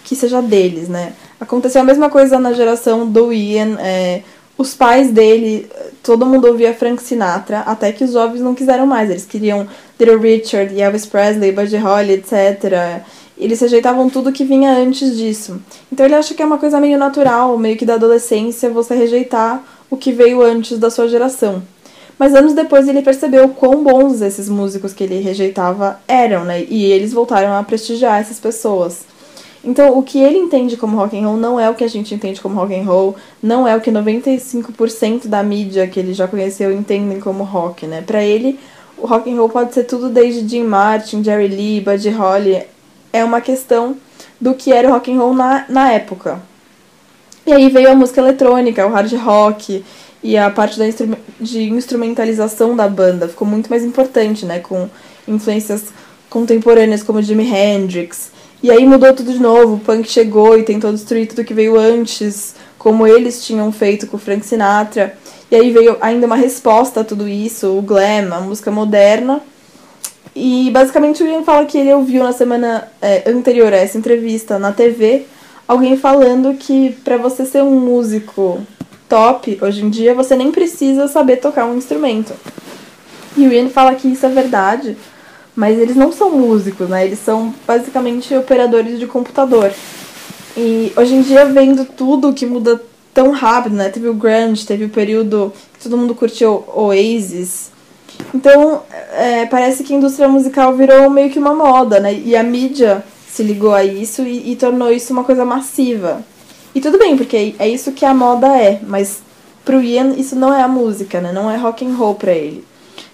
que 0.03 0.15
seja 0.15 0.41
deles, 0.41 0.89
né? 0.89 1.13
Aconteceu 1.39 1.81
a 1.81 1.85
mesma 1.85 2.09
coisa 2.09 2.37
na 2.37 2.53
geração 2.53 3.07
do 3.07 3.31
Ian. 3.31 3.77
é, 3.79 4.21
os 4.59 4.73
pais 4.73 5.09
dele, 5.09 5.71
todo 6.03 6.25
mundo 6.25 6.45
ouvia 6.45 6.73
Frank 6.73 7.01
Sinatra, 7.01 7.59
até 7.59 7.93
que 7.93 8.03
os 8.03 8.11
jovens 8.11 8.41
não 8.41 8.53
quiseram 8.53 8.85
mais. 8.85 9.09
Eles 9.09 9.25
queriam 9.25 9.65
Little 9.97 10.19
Richard, 10.19 10.77
Elvis 10.77 11.05
Presley, 11.05 11.53
Buddy 11.53 11.77
Holly, 11.77 12.11
etc. 12.15 13.01
Eles 13.37 13.61
rejeitavam 13.61 14.09
tudo 14.09 14.33
que 14.33 14.43
vinha 14.43 14.71
antes 14.73 15.15
disso. 15.15 15.61
Então 15.89 16.05
ele 16.05 16.15
acha 16.15 16.33
que 16.33 16.41
é 16.41 16.45
uma 16.45 16.57
coisa 16.57 16.77
meio 16.77 16.97
natural, 16.97 17.57
meio 17.57 17.77
que 17.77 17.85
da 17.85 17.93
adolescência, 17.93 18.69
você 18.69 18.93
rejeitar 18.95 19.63
o 19.89 19.95
que 19.95 20.11
veio 20.11 20.41
antes 20.41 20.77
da 20.77 20.89
sua 20.89 21.07
geração. 21.07 21.63
Mas 22.17 22.35
anos 22.35 22.51
depois 22.51 22.85
ele 22.89 23.01
percebeu 23.01 23.47
quão 23.47 23.81
bons 23.81 24.21
esses 24.21 24.49
músicos 24.49 24.91
que 24.91 25.05
ele 25.05 25.21
rejeitava 25.21 26.01
eram, 26.05 26.43
né? 26.43 26.65
E 26.67 26.91
eles 26.91 27.13
voltaram 27.13 27.53
a 27.53 27.63
prestigiar 27.63 28.19
essas 28.19 28.39
pessoas. 28.39 29.05
Então, 29.63 29.97
o 29.97 30.03
que 30.03 30.19
ele 30.19 30.37
entende 30.37 30.77
como 30.77 30.97
rock 30.97 31.17
and 31.17 31.27
roll 31.27 31.37
não 31.37 31.59
é 31.59 31.69
o 31.69 31.75
que 31.75 31.83
a 31.83 31.87
gente 31.89 32.13
entende 32.15 32.39
como 32.39 32.55
rock 32.55 32.73
and 32.73 32.83
roll, 32.83 33.15
não 33.43 33.67
é 33.67 33.75
o 33.75 33.81
que 33.81 33.91
95% 33.91 35.27
da 35.27 35.43
mídia 35.43 35.85
que 35.87 35.99
ele 35.99 36.13
já 36.13 36.27
conheceu 36.27 36.71
entendem 36.71 37.19
como 37.19 37.43
rock, 37.43 37.85
né? 37.85 38.01
Para 38.01 38.23
ele, 38.23 38.57
o 38.97 39.05
rock 39.05 39.29
and 39.29 39.35
roll 39.35 39.49
pode 39.49 39.73
ser 39.73 39.83
tudo 39.83 40.09
desde 40.09 40.47
Jim 40.47 40.63
Martin, 40.63 41.23
Jerry 41.23 41.49
Lee, 41.49 41.81
Buddy 41.81 42.09
Holly. 42.09 42.63
É 43.11 43.23
uma 43.23 43.41
questão 43.41 43.97
do 44.39 44.53
que 44.53 44.71
era 44.71 44.87
o 44.87 44.91
rock 44.91 45.11
and 45.11 45.17
roll 45.17 45.33
na, 45.33 45.65
na 45.67 45.91
época. 45.91 46.41
E 47.45 47.51
aí 47.51 47.69
veio 47.69 47.91
a 47.91 47.95
música 47.95 48.21
eletrônica, 48.21 48.85
o 48.85 48.91
hard 48.91 49.11
rock 49.13 49.83
e 50.21 50.37
a 50.37 50.49
parte 50.49 50.77
da 50.77 50.87
instru 50.87 51.17
de 51.39 51.63
instrumentalização 51.63 52.75
da 52.75 52.87
banda 52.87 53.27
ficou 53.27 53.47
muito 53.47 53.69
mais 53.69 53.83
importante, 53.83 54.45
né? 54.45 54.59
Com 54.59 54.89
influências 55.27 55.85
contemporâneas 56.29 57.01
como 57.01 57.21
Jimi 57.21 57.49
Hendrix. 57.49 58.31
E 58.61 58.69
aí 58.69 58.85
mudou 58.85 59.13
tudo 59.13 59.31
de 59.31 59.39
novo, 59.39 59.75
o 59.75 59.79
punk 59.79 60.09
chegou 60.09 60.57
e 60.57 60.63
tentou 60.63 60.91
destruir 60.91 61.27
tudo 61.27 61.45
que 61.45 61.53
veio 61.53 61.77
antes, 61.79 62.55
como 62.77 63.07
eles 63.07 63.45
tinham 63.45 63.71
feito 63.71 64.05
com 64.07 64.17
o 64.17 64.19
Frank 64.19 64.45
Sinatra. 64.45 65.17
E 65.49 65.55
aí 65.55 65.71
veio 65.71 65.97
ainda 66.01 66.25
uma 66.25 66.35
resposta 66.35 67.01
a 67.01 67.03
tudo 67.03 67.27
isso, 67.27 67.77
o 67.77 67.81
glam, 67.81 68.33
a 68.33 68.41
música 68.41 68.69
moderna. 68.69 69.41
E 70.35 70.69
basicamente 70.71 71.23
o 71.23 71.27
Ian 71.27 71.43
fala 71.43 71.65
que 71.65 71.77
ele 71.77 71.93
ouviu 71.93 72.23
na 72.23 72.33
semana 72.33 72.87
é, 73.01 73.29
anterior 73.29 73.73
a 73.73 73.77
essa 73.77 73.97
entrevista 73.97 74.59
na 74.59 74.71
TV 74.71 75.25
alguém 75.69 75.95
falando 75.95 76.55
que 76.55 76.97
para 77.03 77.15
você 77.15 77.45
ser 77.45 77.61
um 77.61 77.79
músico 77.79 78.59
top 79.07 79.59
hoje 79.61 79.85
em 79.85 79.89
dia 79.91 80.15
você 80.15 80.35
nem 80.35 80.51
precisa 80.51 81.07
saber 81.07 81.37
tocar 81.37 81.65
um 81.65 81.77
instrumento. 81.77 82.33
E 83.37 83.45
o 83.47 83.53
Ian 83.53 83.69
fala 83.69 83.93
que 83.93 84.07
isso 84.07 84.25
é 84.25 84.29
verdade, 84.29 84.97
mas 85.59 85.77
eles 85.77 85.97
não 85.97 86.09
são 86.09 86.31
músicos, 86.31 86.87
né? 86.87 87.05
Eles 87.05 87.19
são 87.19 87.53
basicamente 87.67 88.33
operadores 88.33 88.97
de 88.97 89.05
computador. 89.05 89.73
E 90.55 90.93
hoje 90.95 91.15
em 91.15 91.21
dia, 91.21 91.43
vendo 91.47 91.83
tudo 91.83 92.31
que 92.31 92.45
muda 92.45 92.81
tão 93.13 93.31
rápido, 93.31 93.75
né? 93.75 93.89
Teve 93.89 94.07
o 94.07 94.13
grunge, 94.13 94.65
teve 94.65 94.85
o 94.85 94.89
período 94.89 95.51
que 95.73 95.83
todo 95.83 95.97
mundo 95.97 96.15
curtiu 96.15 96.63
Oasis. 96.73 97.71
Então, 98.33 98.83
é, 99.11 99.47
parece 99.47 99.83
que 99.83 99.93
a 99.93 99.97
indústria 99.97 100.29
musical 100.29 100.73
virou 100.77 101.09
meio 101.09 101.29
que 101.29 101.37
uma 101.37 101.53
moda, 101.53 101.99
né? 101.99 102.13
E 102.13 102.37
a 102.37 102.43
mídia 102.43 103.03
se 103.29 103.43
ligou 103.43 103.73
a 103.73 103.83
isso 103.83 104.21
e, 104.21 104.53
e 104.53 104.55
tornou 104.55 104.89
isso 104.89 105.11
uma 105.11 105.25
coisa 105.25 105.43
massiva. 105.43 106.23
E 106.73 106.79
tudo 106.79 106.97
bem, 106.97 107.17
porque 107.17 107.53
é 107.59 107.67
isso 107.67 107.91
que 107.91 108.05
a 108.05 108.13
moda 108.13 108.47
é, 108.47 108.79
mas 108.87 109.19
pro 109.65 109.81
Ian 109.81 110.13
isso 110.13 110.37
não 110.37 110.53
é 110.53 110.61
a 110.61 110.69
música, 110.69 111.19
né? 111.19 111.33
Não 111.33 111.51
é 111.51 111.57
rock 111.57 111.85
and 111.85 111.95
roll 111.95 112.15
pra 112.15 112.31
ele. 112.31 112.63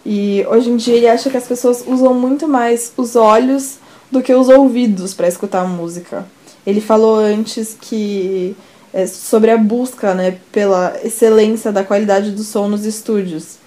E 0.05 0.45
hoje 0.47 0.69
em 0.69 0.77
dia 0.77 0.95
ele 0.95 1.07
acha 1.07 1.29
que 1.29 1.37
as 1.37 1.47
pessoas 1.47 1.83
usam 1.87 2.13
muito 2.13 2.47
mais 2.47 2.93
os 2.95 3.15
olhos 3.15 3.79
do 4.11 4.21
que 4.21 4.33
os 4.33 4.49
ouvidos 4.49 5.13
para 5.13 5.27
escutar 5.27 5.67
música. 5.67 6.25
Ele 6.65 6.79
falou 6.79 7.15
antes 7.15 7.75
que 7.79 8.55
é, 8.93 9.07
sobre 9.07 9.51
a 9.51 9.57
busca, 9.57 10.13
né, 10.13 10.37
pela 10.51 10.95
excelência 11.03 11.71
da 11.71 11.83
qualidade 11.83 12.31
do 12.31 12.43
som 12.43 12.67
nos 12.67 12.85
estúdios. 12.85 13.57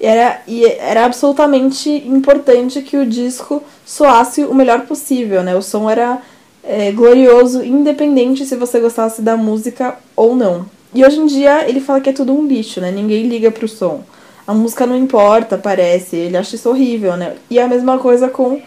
Era, 0.00 0.40
e 0.46 0.64
era 0.64 1.04
absolutamente 1.04 1.90
importante 1.90 2.82
que 2.82 2.96
o 2.96 3.04
disco 3.04 3.62
soasse 3.84 4.44
o 4.44 4.54
melhor 4.54 4.82
possível, 4.82 5.42
né? 5.42 5.56
O 5.56 5.62
som 5.62 5.90
era 5.90 6.22
é, 6.62 6.92
glorioso, 6.92 7.64
independente 7.64 8.46
se 8.46 8.54
você 8.54 8.78
gostasse 8.78 9.20
da 9.20 9.36
música 9.36 9.98
ou 10.14 10.36
não. 10.36 10.66
E 10.94 11.04
hoje 11.04 11.18
em 11.18 11.26
dia 11.26 11.68
ele 11.68 11.80
fala 11.80 12.00
que 12.00 12.10
é 12.10 12.12
tudo 12.12 12.32
um 12.32 12.46
lixo, 12.46 12.80
né? 12.80 12.92
Ninguém 12.92 13.26
liga 13.26 13.50
pro 13.50 13.66
som. 13.66 14.04
A 14.48 14.54
música 14.54 14.86
não 14.86 14.96
importa, 14.96 15.58
parece. 15.58 16.16
Ele 16.16 16.38
acha 16.38 16.56
isso 16.56 16.70
horrível, 16.70 17.18
né? 17.18 17.34
E 17.50 17.58
é 17.58 17.62
a 17.62 17.68
mesma 17.68 17.98
coisa 17.98 18.30
com 18.30 18.62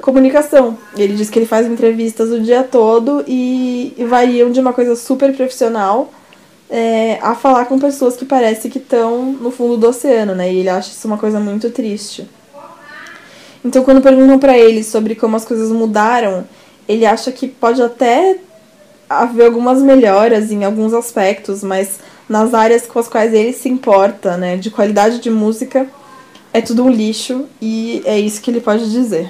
comunicação. 0.00 0.78
Ele 0.96 1.14
diz 1.14 1.28
que 1.28 1.38
ele 1.38 1.44
faz 1.44 1.66
entrevistas 1.66 2.30
o 2.30 2.40
dia 2.40 2.62
todo 2.62 3.22
e, 3.28 3.92
e 3.98 4.04
variam 4.06 4.50
de 4.50 4.58
uma 4.58 4.72
coisa 4.72 4.96
super 4.96 5.36
profissional 5.36 6.10
é, 6.70 7.18
a 7.20 7.34
falar 7.34 7.66
com 7.66 7.78
pessoas 7.78 8.16
que 8.16 8.24
parece 8.24 8.70
que 8.70 8.78
estão 8.78 9.32
no 9.32 9.50
fundo 9.50 9.76
do 9.76 9.88
oceano, 9.88 10.34
né? 10.34 10.50
E 10.50 10.60
ele 10.60 10.70
acha 10.70 10.88
isso 10.88 11.06
uma 11.06 11.18
coisa 11.18 11.38
muito 11.38 11.68
triste. 11.68 12.26
Então, 13.62 13.84
quando 13.84 14.00
perguntam 14.00 14.38
para 14.38 14.56
ele 14.56 14.82
sobre 14.82 15.14
como 15.14 15.36
as 15.36 15.44
coisas 15.44 15.70
mudaram, 15.70 16.46
ele 16.88 17.04
acha 17.04 17.30
que 17.30 17.46
pode 17.46 17.82
até 17.82 18.38
haver 19.10 19.46
algumas 19.46 19.82
melhoras 19.82 20.52
em 20.52 20.64
alguns 20.64 20.94
aspectos, 20.94 21.64
mas 21.64 21.98
nas 22.28 22.54
áreas 22.54 22.86
com 22.86 23.00
as 23.00 23.08
quais 23.08 23.34
ele 23.34 23.52
se 23.52 23.68
importa, 23.68 24.36
né, 24.36 24.56
de 24.56 24.70
qualidade 24.70 25.18
de 25.18 25.28
música, 25.28 25.88
é 26.52 26.60
tudo 26.60 26.84
um 26.84 26.90
lixo 26.90 27.46
e 27.60 28.02
é 28.04 28.16
isso 28.16 28.40
que 28.40 28.50
ele 28.52 28.60
pode 28.60 28.88
dizer. 28.88 29.28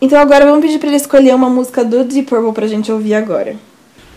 Então 0.00 0.18
agora 0.18 0.44
vamos 0.44 0.64
pedir 0.64 0.78
para 0.80 0.88
ele 0.88 0.96
escolher 0.96 1.32
uma 1.34 1.48
música 1.48 1.84
do 1.84 2.02
Deep 2.04 2.28
Purple 2.28 2.52
pra 2.52 2.66
gente 2.66 2.90
ouvir 2.90 3.14
agora. 3.14 3.54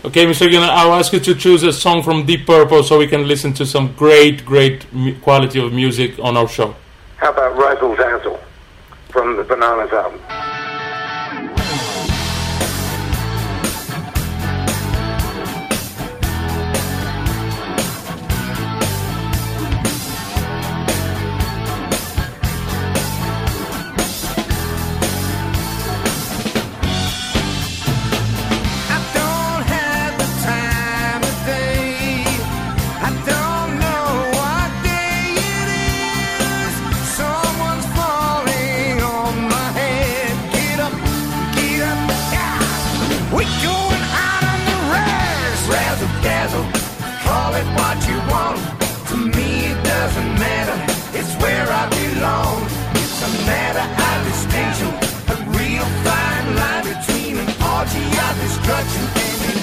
Okay, 0.02 0.24
Mr. 0.24 0.50
Gillen, 0.50 0.68
I'll 0.68 0.92
ask 0.92 1.12
you 1.12 1.20
to 1.20 1.34
choose 1.34 1.64
a 1.64 1.72
song 1.72 2.02
from 2.02 2.24
Deep 2.24 2.44
Purple 2.44 2.82
so 2.82 2.98
we 2.98 3.06
can 3.06 3.26
listen 3.26 3.54
to 3.54 3.64
some 3.64 3.90
great, 3.96 4.44
great 4.44 4.86
quality 5.22 5.58
of 5.58 5.72
music 5.72 6.18
on 6.20 6.36
our 6.36 6.48
show. 6.48 6.74
How 7.16 7.30
about 7.30 7.56
Razzle 7.56 7.94
Dazzle 7.96 8.38
from 9.10 9.36
the 9.36 9.44
Bananas 9.44 9.92
album? 9.92 10.20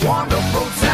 Wonderful 0.03 0.65
time. 0.81 0.90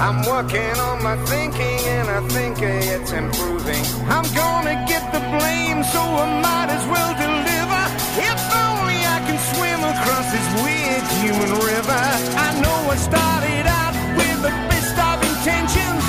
I'm 0.00 0.22
working 0.22 0.78
on 0.78 1.02
my 1.02 1.16
thinking 1.26 1.80
and 1.98 2.08
I 2.08 2.20
think 2.28 2.62
it's 2.62 3.10
improving. 3.10 3.84
I'm 4.06 4.22
gonna 4.32 4.76
get 4.86 5.02
the 5.12 5.18
blame, 5.18 5.82
so 5.82 5.98
I 5.98 6.26
might 6.40 6.70
as 6.70 6.84
well 6.86 7.12
deliver. 7.18 7.82
If 8.30 8.40
only 8.54 8.98
I 9.02 9.18
can 9.26 9.38
swim 9.50 9.80
across 9.82 10.26
this 10.30 10.48
weird 10.62 11.04
human 11.18 11.50
river. 11.66 12.02
I 12.46 12.48
know 12.62 12.78
I 12.94 12.96
started 12.96 13.66
out 13.66 13.94
with 14.16 14.38
the 14.46 14.54
best 14.70 14.96
of 15.02 15.16
intentions, 15.30 16.02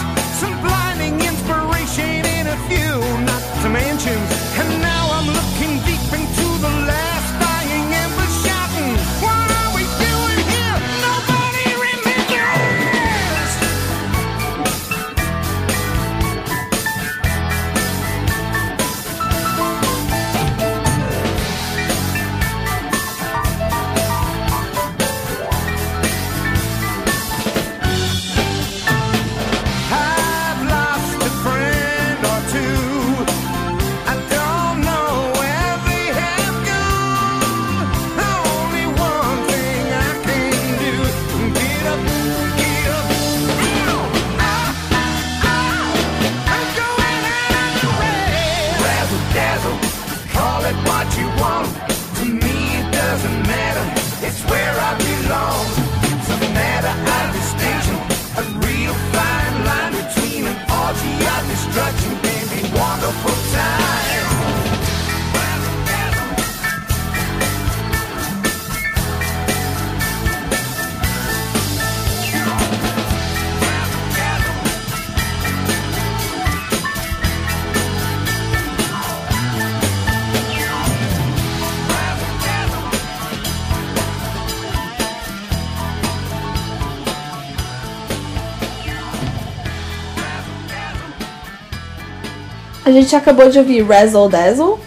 gente 92.99 93.15
acabou 93.15 93.49
de 93.49 93.57
ouvir 93.57 93.81
Razzle 93.81 94.29
Dazzle. 94.29 94.79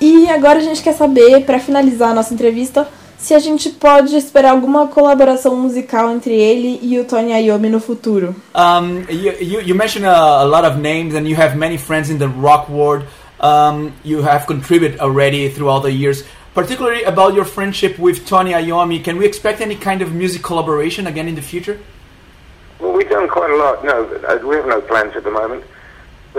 E 0.00 0.28
agora 0.30 0.58
a 0.58 0.62
gente 0.62 0.82
quer 0.82 0.92
saber, 0.92 1.44
pra 1.44 1.58
finalizar 1.58 2.10
a 2.10 2.14
nossa 2.14 2.32
entrevista, 2.32 2.86
se 3.16 3.34
a 3.34 3.38
gente 3.38 3.70
pode 3.70 4.16
esperar 4.16 4.52
alguma 4.52 4.86
colaboração 4.86 5.56
musical 5.56 6.10
entre 6.10 6.34
ele 6.34 6.78
e 6.82 6.98
o 7.00 7.04
Tony 7.04 7.32
Iommi 7.32 7.68
no 7.68 7.80
futuro. 7.80 8.34
Um, 8.54 9.04
you, 9.10 9.32
you, 9.40 9.60
you 9.60 9.74
mentioned 9.74 10.06
a, 10.06 10.42
a 10.42 10.44
lot 10.44 10.64
of 10.64 10.78
names, 10.78 11.14
and 11.14 11.26
you 11.26 11.36
have 11.36 11.56
many 11.56 11.76
friends 11.76 12.10
in 12.10 12.18
the 12.18 12.28
rock 12.28 12.68
world. 12.70 13.04
Um, 13.40 13.92
you 14.04 14.22
have 14.22 14.46
contributed 14.46 15.00
already 15.00 15.48
throughout 15.48 15.82
the 15.82 15.90
years. 15.90 16.24
Particularly 16.54 17.02
about 17.04 17.34
your 17.34 17.44
friendship 17.44 17.98
with 17.98 18.26
Tony 18.26 18.52
Iommi, 18.52 19.02
can 19.02 19.16
we 19.16 19.26
expect 19.26 19.60
any 19.60 19.76
kind 19.76 20.00
of 20.00 20.12
music 20.12 20.42
collaboration 20.42 21.06
again 21.06 21.28
in 21.28 21.34
the 21.34 21.42
future? 21.42 21.78
Well, 22.80 22.92
we've 22.92 23.08
done 23.08 23.28
quite 23.28 23.50
a 23.50 23.56
lot. 23.56 23.84
No, 23.84 24.04
uh, 24.04 24.38
we 24.46 24.56
have 24.56 24.66
no 24.66 24.80
plans 24.80 25.16
at 25.16 25.24
the 25.24 25.30
moment. 25.30 25.64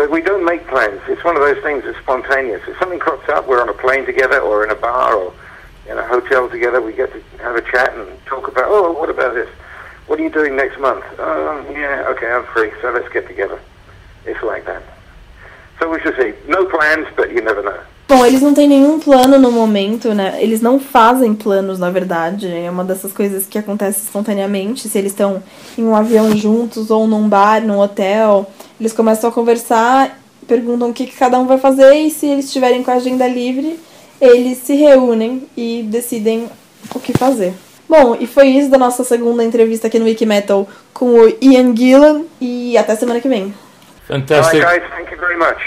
We 0.08 0.22
don't 0.22 0.46
make 0.46 0.66
plans. 0.68 1.02
It's 1.08 1.24
one 1.24 1.36
of 1.36 1.42
those 1.42 1.62
things 1.62 1.84
that's 1.84 1.98
spontaneous. 2.00 2.62
If 2.68 2.78
something 2.80 3.00
crops 3.00 3.28
up, 3.28 3.48
we're 3.48 3.62
on 3.62 3.70
a 3.70 3.74
plane 3.74 4.06
together 4.06 4.40
or 4.40 4.64
in 4.64 4.72
a 4.72 4.76
bar 4.76 5.14
or 5.14 5.34
in 5.90 5.98
a 5.98 6.08
hotel 6.08 6.48
together. 6.48 6.80
We 6.82 6.94
get 6.94 7.12
to 7.12 7.22
have 7.44 7.56
a 7.56 7.62
chat 7.62 7.94
and 7.96 8.08
talk 8.26 8.48
about, 8.48 8.66
oh, 8.68 8.92
what 8.94 9.10
about 9.10 9.34
this? 9.34 9.50
What 10.08 10.20
are 10.20 10.24
you 10.24 10.30
doing 10.30 10.56
next 10.56 10.80
month? 10.80 11.04
Oh, 11.18 11.66
yeah, 11.72 12.08
okay, 12.10 12.32
I'm 12.32 12.46
free, 12.46 12.72
so 12.82 12.92
let's 12.92 13.10
get 13.10 13.28
together. 13.28 13.60
It's 14.26 14.42
like 14.42 14.66
that. 14.66 14.84
So 15.80 15.90
we 15.90 16.00
should 16.02 16.16
see. 16.16 16.34
No 16.48 16.66
plans, 16.66 17.08
but 17.16 17.32
you 17.32 17.42
never 17.42 17.62
know. 17.62 17.80
Bom, 18.08 18.26
eles 18.26 18.42
não 18.42 18.56
têm 18.56 18.68
nenhum 18.68 19.00
plano 19.00 19.38
no 19.38 19.52
momento, 19.52 20.16
né? 20.16 20.42
Eles 20.42 20.62
não 20.62 20.80
fazem 20.80 21.36
planos, 21.36 21.78
na 21.78 21.92
verdade. 21.92 22.52
É 22.52 22.68
uma 22.70 22.84
dessas 22.84 23.14
coisas 23.14 23.46
que 23.46 23.60
acontece 23.60 24.04
espontaneamente. 24.04 24.90
Se 24.90 24.98
eles 24.98 25.12
estão 25.12 25.44
em 25.78 25.84
um 25.84 25.96
avião 25.96 26.36
juntos, 26.36 26.90
ou 26.90 27.06
num 27.06 27.30
bar, 27.30 27.62
num 27.62 27.78
hotel, 27.78 28.52
eles 28.80 28.94
começam 28.94 29.30
a 29.30 29.34
conversar, 29.34 30.20
perguntam 30.48 30.90
o 30.90 30.94
que, 30.94 31.06
que 31.06 31.16
cada 31.16 31.38
um 31.40 31.46
vai 31.46 31.58
fazer, 31.58 31.94
e 31.94 32.10
se 32.10 32.26
eles 32.26 32.46
estiverem 32.46 32.84
com 32.84 32.92
a 32.92 32.96
agenda 32.96 33.28
livre, 33.28 33.80
eles 34.20 34.58
se 34.60 34.76
reúnem 34.76 35.48
e 35.56 35.84
decidem 35.88 36.50
o 36.94 37.00
que 37.00 37.18
fazer. 37.18 37.54
Bom, 37.88 38.16
e 38.20 38.28
foi 38.28 38.48
isso 38.48 38.70
da 38.70 38.78
nossa 38.78 39.04
segunda 39.04 39.44
entrevista 39.44 39.88
aqui 39.88 39.98
no 39.98 40.06
Wikimetal 40.06 40.68
com 40.94 41.06
o 41.06 41.38
Ian 41.42 41.76
Gillan, 41.76 42.24
e 42.40 42.78
até 42.78 42.96
semana 42.96 43.20
que 43.20 43.28
vem. 43.28 43.54
All 44.10 44.20
Fantastic. 44.20 44.64
right, 44.64 44.80
guys, 44.80 44.90
thank 44.92 45.12
you 45.12 45.20
very 45.20 45.38
much. 45.38 45.60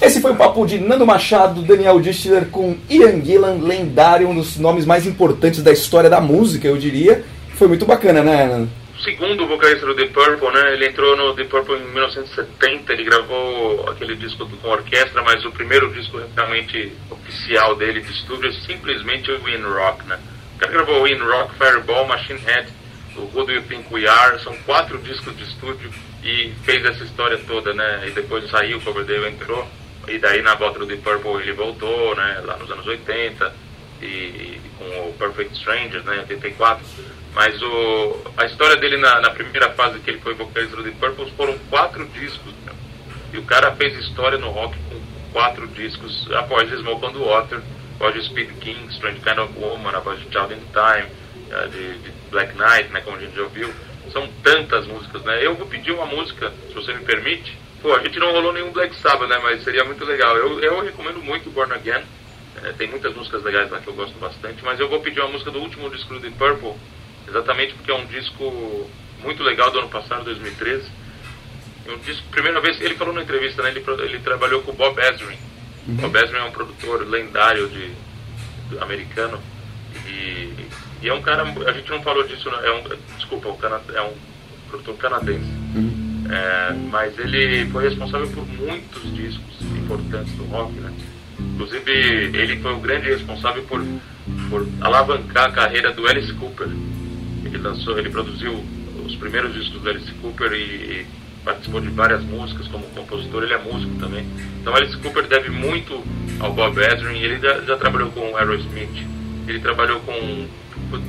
Esse 0.00 0.20
foi 0.20 0.32
o 0.32 0.36
papo 0.36 0.66
de 0.66 0.78
Nando 0.78 1.06
Machado, 1.06 1.62
Daniel 1.62 1.98
Distler 1.98 2.46
com 2.50 2.76
Ian 2.88 3.24
Gillan, 3.24 3.58
lendário, 3.60 4.28
um 4.28 4.34
dos 4.34 4.56
nomes 4.58 4.84
mais 4.84 5.06
importantes 5.06 5.62
da 5.62 5.72
história 5.72 6.10
da 6.10 6.20
música, 6.20 6.68
eu 6.68 6.76
diria. 6.76 7.24
Foi 7.54 7.66
muito 7.66 7.86
bacana, 7.86 8.22
né, 8.22 8.46
Nando? 8.46 8.68
Segundo 9.06 9.46
vocalista 9.46 9.86
do 9.86 9.94
Deep 9.94 10.12
Purple, 10.12 10.50
né? 10.50 10.72
Ele 10.72 10.88
entrou 10.88 11.16
no 11.16 11.32
Deep 11.32 11.48
Purple 11.48 11.76
em 11.76 11.84
1970, 11.92 12.92
ele 12.92 13.04
gravou 13.04 13.88
aquele 13.88 14.16
disco 14.16 14.48
com 14.48 14.68
orquestra, 14.68 15.22
mas 15.22 15.44
o 15.44 15.52
primeiro 15.52 15.92
disco 15.92 16.20
realmente 16.34 16.92
oficial 17.08 17.76
dele 17.76 18.00
de 18.00 18.10
estúdio 18.10 18.50
é 18.50 18.52
simplesmente 18.52 19.30
o 19.30 19.48
In 19.48 19.62
Rock, 19.62 20.04
né? 20.08 20.18
Cara 20.58 20.72
gravou 20.72 21.06
In 21.06 21.18
Rock, 21.18 21.54
Fireball, 21.54 22.04
Machine 22.08 22.40
Head, 22.40 22.68
o 23.14 23.20
Who 23.32 23.44
Do 23.44 23.52
You 23.52 23.62
Think 23.62 23.86
We 23.94 24.08
Are, 24.08 24.42
são 24.42 24.56
quatro 24.64 24.98
discos 24.98 25.36
de 25.36 25.44
estúdio 25.44 25.88
e 26.24 26.52
fez 26.64 26.84
essa 26.84 27.04
história 27.04 27.38
toda, 27.46 27.72
né? 27.72 28.08
E 28.08 28.10
depois 28.10 28.50
saiu, 28.50 28.78
o 28.78 28.80
Coverdale 28.80 29.28
entrou, 29.28 29.68
e 30.08 30.18
daí 30.18 30.42
na 30.42 30.56
volta 30.56 30.80
do 30.80 30.86
Deep 30.86 31.02
Purple 31.02 31.42
ele 31.42 31.52
voltou, 31.52 32.16
né? 32.16 32.42
Lá 32.44 32.56
nos 32.56 32.68
anos 32.68 32.84
80, 32.84 33.54
e 34.02 34.60
com 34.76 34.84
o 34.84 35.14
Perfect 35.16 35.56
Strangers, 35.56 36.04
né? 36.04 36.18
84. 36.28 36.84
Mas 37.36 37.60
o, 37.60 38.16
a 38.34 38.46
história 38.46 38.78
dele 38.78 38.96
na, 38.96 39.20
na 39.20 39.30
primeira 39.30 39.68
fase 39.74 39.98
que 39.98 40.08
ele 40.08 40.20
foi 40.20 40.32
vocalista 40.32 40.74
do 40.74 40.82
Deep 40.82 40.96
Purple 40.98 41.30
foram 41.36 41.58
quatro 41.68 42.06
discos, 42.06 42.54
meu. 42.64 42.74
E 43.34 43.36
o 43.36 43.42
cara 43.42 43.72
fez 43.72 43.94
história 43.98 44.38
no 44.38 44.48
rock 44.48 44.74
com 44.88 44.98
quatro 45.34 45.68
discos, 45.68 46.26
a 46.32 46.40
voz 46.40 46.70
de 46.70 46.78
Smoke 46.78 47.04
on 47.04 47.12
the 47.12 47.18
Water, 47.18 47.58
a 47.58 47.98
voz 47.98 48.14
de 48.14 48.24
Speed 48.24 48.52
King, 48.58 48.88
Strange 48.88 49.20
Kind 49.20 49.36
of 49.36 49.52
Woman, 49.58 49.94
a 49.94 50.00
voz 50.00 50.18
de 50.18 50.24
Child 50.32 50.54
in 50.54 50.60
Time, 50.72 51.12
eh, 51.50 51.66
de, 51.66 51.98
de 51.98 52.12
Black 52.30 52.56
Knight, 52.56 52.90
né, 52.90 53.02
como 53.02 53.18
a 53.18 53.20
gente 53.20 53.36
já 53.36 53.42
ouviu. 53.42 53.70
São 54.10 54.26
tantas 54.42 54.86
músicas, 54.86 55.22
né? 55.24 55.44
Eu 55.44 55.56
vou 55.56 55.66
pedir 55.66 55.92
uma 55.92 56.06
música, 56.06 56.50
se 56.68 56.72
você 56.72 56.94
me 56.94 57.04
permite. 57.04 57.54
Pô, 57.82 57.92
a 57.92 58.02
gente 58.02 58.18
não 58.18 58.32
rolou 58.32 58.54
nenhum 58.54 58.72
Black 58.72 58.96
Sabbath, 58.96 59.28
né? 59.28 59.38
Mas 59.42 59.62
seria 59.62 59.84
muito 59.84 60.06
legal. 60.06 60.34
Eu, 60.38 60.58
eu 60.60 60.80
recomendo 60.80 61.22
muito 61.22 61.50
Born 61.50 61.74
Again. 61.74 62.02
Eh, 62.62 62.72
tem 62.78 62.88
muitas 62.88 63.14
músicas 63.14 63.42
legais 63.42 63.70
lá 63.70 63.78
que 63.78 63.88
eu 63.88 63.94
gosto 63.94 64.18
bastante. 64.18 64.64
Mas 64.64 64.80
eu 64.80 64.88
vou 64.88 65.00
pedir 65.00 65.20
uma 65.20 65.32
música 65.32 65.50
do 65.50 65.58
último 65.58 65.90
disco 65.90 66.14
do 66.14 66.20
Deep 66.20 66.38
Purple, 66.38 66.72
exatamente 67.28 67.74
porque 67.74 67.90
é 67.90 67.94
um 67.94 68.06
disco 68.06 68.90
muito 69.22 69.42
legal 69.42 69.70
do 69.70 69.78
ano 69.78 69.88
passado, 69.88 70.24
2013. 70.24 70.84
É 71.86 71.92
um 71.92 71.98
disco, 71.98 72.24
primeira 72.30 72.60
vez, 72.60 72.80
ele 72.80 72.94
falou 72.96 73.14
na 73.14 73.22
entrevista, 73.22 73.62
né? 73.62 73.70
Ele, 73.70 73.84
ele 74.02 74.18
trabalhou 74.20 74.62
com 74.62 74.72
o 74.72 74.74
Bob 74.74 74.98
Ezrin. 75.00 75.38
Bob 75.86 76.16
Ezrin 76.16 76.38
é 76.38 76.42
um 76.44 76.50
produtor 76.50 77.06
lendário 77.08 77.68
de, 77.68 77.90
do- 78.70 78.82
americano. 78.82 79.40
E, 80.06 80.52
e 81.02 81.08
é 81.08 81.14
um 81.14 81.22
cara, 81.22 81.42
a 81.44 81.72
gente 81.72 81.90
não 81.90 82.02
falou 82.02 82.26
disso, 82.26 82.50
né? 82.50 82.58
é 82.64 82.72
um, 82.72 83.16
desculpa, 83.16 83.52
cana, 83.56 83.80
é 83.94 84.02
um 84.02 84.12
produtor 84.68 84.96
canadense. 84.96 85.46
É, 86.28 86.72
mas 86.90 87.16
ele 87.18 87.70
foi 87.70 87.84
responsável 87.88 88.28
por 88.30 88.44
muitos 88.48 89.14
discos 89.14 89.60
importantes 89.62 90.32
do 90.34 90.44
rock, 90.46 90.72
né? 90.72 90.92
Inclusive, 91.38 91.90
ele 91.92 92.56
foi 92.60 92.72
o 92.72 92.78
grande 92.80 93.06
responsável 93.08 93.62
por, 93.64 93.80
por 94.50 94.66
alavancar 94.80 95.44
a 95.50 95.52
carreira 95.52 95.92
do 95.92 96.06
Alice 96.08 96.32
Cooper. 96.34 96.66
Ele 97.56 97.62
lançou, 97.62 97.98
ele 97.98 98.10
produziu 98.10 98.62
os 99.06 99.14
primeiros 99.16 99.54
discos 99.54 99.80
do 99.80 99.88
Alice 99.88 100.10
Cooper 100.20 100.52
e, 100.52 100.56
e 100.56 101.06
participou 101.44 101.80
de 101.80 101.88
várias 101.88 102.22
músicas 102.24 102.66
como 102.68 102.84
compositor. 102.88 103.42
Ele 103.44 103.54
é 103.54 103.58
músico 103.58 103.94
também. 103.98 104.26
Então, 104.60 104.74
Alice 104.74 104.96
Cooper 104.98 105.26
deve 105.26 105.48
muito 105.50 106.02
ao 106.40 106.52
Bob 106.52 106.78
Ezrin. 106.78 107.18
Ele 107.18 107.38
já, 107.38 107.60
já 107.62 107.76
trabalhou 107.76 108.10
com 108.10 108.36
Aerosmith. 108.36 109.06
Ele 109.48 109.58
trabalhou 109.60 110.00
com 110.00 110.46
putz, 110.90 111.04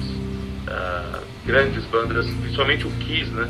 ah, 0.67 1.19
grandes 1.45 1.83
bandas, 1.85 2.25
principalmente 2.41 2.85
o 2.87 2.91
Kiss, 2.91 3.29
né? 3.31 3.47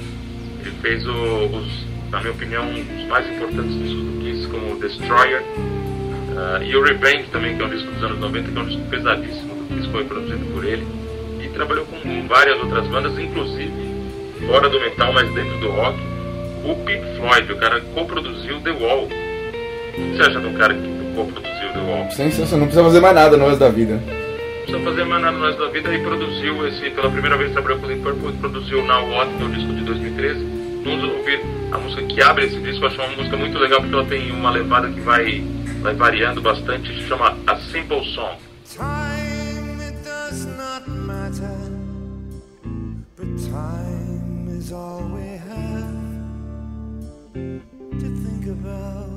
Ele 0.61 0.71
fez 0.81 1.05
o- 1.05 1.45
os, 1.45 1.85
na 2.09 2.19
minha 2.21 2.31
opinião, 2.31 2.65
os 2.71 3.07
mais 3.07 3.27
importantes 3.29 3.73
discos 3.77 4.03
do 4.03 4.21
Kiss, 4.21 4.47
como 4.47 4.79
Destroyer, 4.79 5.41
ah, 6.37 6.63
e 6.63 6.75
o 6.75 6.83
Revenge 6.83 7.27
também, 7.31 7.55
que 7.55 7.61
é 7.61 7.65
um 7.65 7.69
disco 7.69 7.91
dos 7.91 8.03
anos 8.03 8.19
90, 8.19 8.49
que 8.51 8.57
é 8.57 8.61
um 8.61 8.65
disco 8.65 8.81
pesadíssimo, 8.89 9.55
do 9.55 9.75
Kiss 9.75 9.87
foi 9.91 10.03
produzido 10.05 10.45
por 10.53 10.63
ele. 10.65 10.87
E 11.47 11.49
trabalhou 11.53 11.85
com 11.85 12.27
várias 12.27 12.59
outras 12.59 12.85
bandas, 12.87 13.17
inclusive 13.17 13.71
fora 14.45 14.69
do 14.69 14.79
metal, 14.79 15.13
mas 15.13 15.31
dentro 15.33 15.57
do 15.59 15.69
rock. 15.69 15.97
O 16.65 16.75
Pink 16.83 17.17
Floyd, 17.17 17.51
o 17.51 17.57
cara 17.57 17.79
coproduziu 17.93 18.59
The 18.59 18.71
Wall. 18.71 19.05
O 19.05 19.07
que 19.07 20.17
você 20.17 20.21
acha 20.23 20.39
de 20.39 20.47
um 20.47 20.53
cara 20.53 20.73
que 20.73 20.87
coproduziu 21.15 21.69
The 21.73 21.79
Wall? 21.79 22.11
Sensacional, 22.11 22.59
não 22.59 22.67
precisa 22.67 22.83
fazer 22.83 22.99
mais 22.99 23.15
nada 23.15 23.37
no 23.37 23.45
resto 23.45 23.59
da 23.59 23.69
vida. 23.69 23.93
Não 23.93 24.63
precisa 24.63 24.79
fazer 24.79 25.05
mais 25.05 25.21
nada 25.21 25.37
no 25.37 25.45
resto 25.45 25.59
da 25.59 25.69
vida 25.69 25.95
e 25.95 25.99
produziu 25.99 26.67
esse, 26.67 26.89
pela 26.89 27.09
primeira 27.09 27.37
vez 27.37 27.53
trabalhou 27.53 27.79
com 27.79 27.85
o 27.85 27.87
Deep 27.87 28.01
Purple 28.01 28.29
e 28.29 28.33
produziu 28.33 28.85
Now 28.85 29.09
What, 29.09 29.33
que 29.33 29.43
é 29.43 29.45
o 29.45 29.49
disco 29.49 29.73
de 29.73 29.81
2013. 29.85 30.57
Vamos 30.83 31.03
ouvir 31.03 31.41
a 31.71 31.77
música 31.77 32.03
que 32.03 32.21
abre 32.21 32.45
esse 32.45 32.59
disco, 32.59 32.83
eu 32.83 32.87
acho 32.87 33.01
uma 33.01 33.15
música 33.15 33.37
muito 33.37 33.57
legal 33.57 33.79
porque 33.79 33.95
ela 33.95 34.05
tem 34.05 34.31
uma 34.31 34.51
levada 34.51 34.89
que 34.89 34.99
vai, 34.99 35.43
vai 35.81 35.93
variando 35.93 36.41
bastante, 36.41 36.93
se 36.93 37.07
chama 37.07 37.37
A 37.47 37.55
Simple 37.55 38.05
Song. 38.13 39.16
Matter, 41.29 41.59
but 43.17 43.27
time 43.51 44.47
is 44.49 44.71
all 44.71 45.01
we 45.09 45.27
have 45.51 45.93
to 47.99 48.07
think 48.23 48.45
about, 48.47 49.09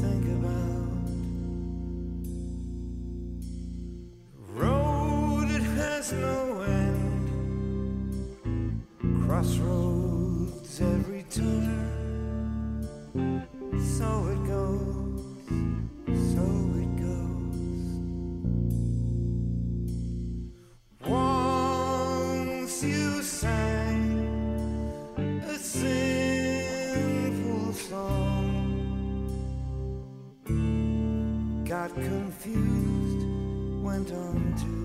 think 0.00 0.24
about. 0.38 1.08
Road, 4.54 5.50
it 5.50 5.62
has 5.62 6.12
no 6.12 6.60
end, 6.60 7.26
crossroads 9.26 10.80
every 10.80 11.24
turn. 11.28 11.88
So 13.98 14.28
it 14.28 14.46
goes, 14.46 15.01
got 31.88 31.94
confused, 31.96 33.26
went 33.82 34.12
on 34.12 34.54
too 34.56 34.81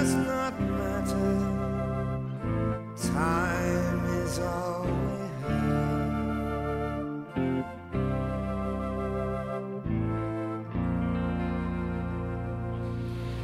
does 0.00 0.14
not 0.14 0.54
matter. 0.58 1.36
Time 3.12 4.00
is 4.24 4.38
all 4.38 4.86
we 4.86 5.20
have. 5.42 6.00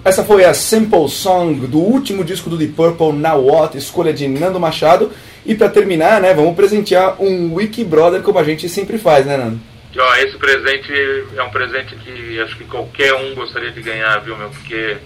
Essa 0.02 0.24
foi 0.24 0.44
a 0.44 0.54
Simple 0.54 1.08
Song 1.08 1.66
do 1.66 1.78
último 1.78 2.24
disco 2.24 2.48
do 2.48 2.56
Deep 2.56 2.72
Purple, 2.72 3.12
Now 3.12 3.44
What, 3.44 3.76
escolha 3.76 4.12
de 4.14 4.26
Nando 4.26 4.58
Machado. 4.58 5.12
E 5.44 5.54
pra 5.54 5.68
terminar, 5.68 6.22
né, 6.22 6.32
vamos 6.32 6.56
presentear 6.56 7.20
um 7.20 7.54
Wiki 7.54 7.84
Brother 7.84 8.22
como 8.22 8.38
a 8.38 8.44
gente 8.44 8.68
sempre 8.68 8.96
faz, 8.98 9.26
né, 9.26 9.36
Nando? 9.36 9.60
Ó, 9.98 10.14
esse 10.16 10.36
presente 10.36 10.92
é 11.36 11.42
um 11.42 11.50
presente 11.50 11.96
que 11.96 12.40
acho 12.40 12.56
que 12.56 12.64
qualquer 12.64 13.14
um 13.14 13.34
gostaria 13.34 13.70
de 13.70 13.82
ganhar, 13.82 14.18
viu, 14.20 14.36
meu? 14.36 14.50
Porque 14.50 14.96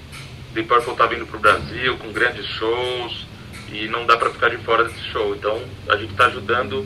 The 0.54 0.62
Purple 0.62 0.94
tá 0.94 1.06
vindo 1.06 1.26
pro 1.26 1.38
Brasil 1.38 1.96
com 1.98 2.12
grandes 2.12 2.44
shows 2.46 3.26
e 3.72 3.86
não 3.88 4.04
dá 4.04 4.16
pra 4.16 4.30
ficar 4.30 4.48
de 4.48 4.56
fora 4.58 4.84
desse 4.84 5.00
show. 5.12 5.34
Então 5.34 5.60
a 5.88 5.96
gente 5.96 6.12
tá 6.14 6.26
ajudando 6.26 6.84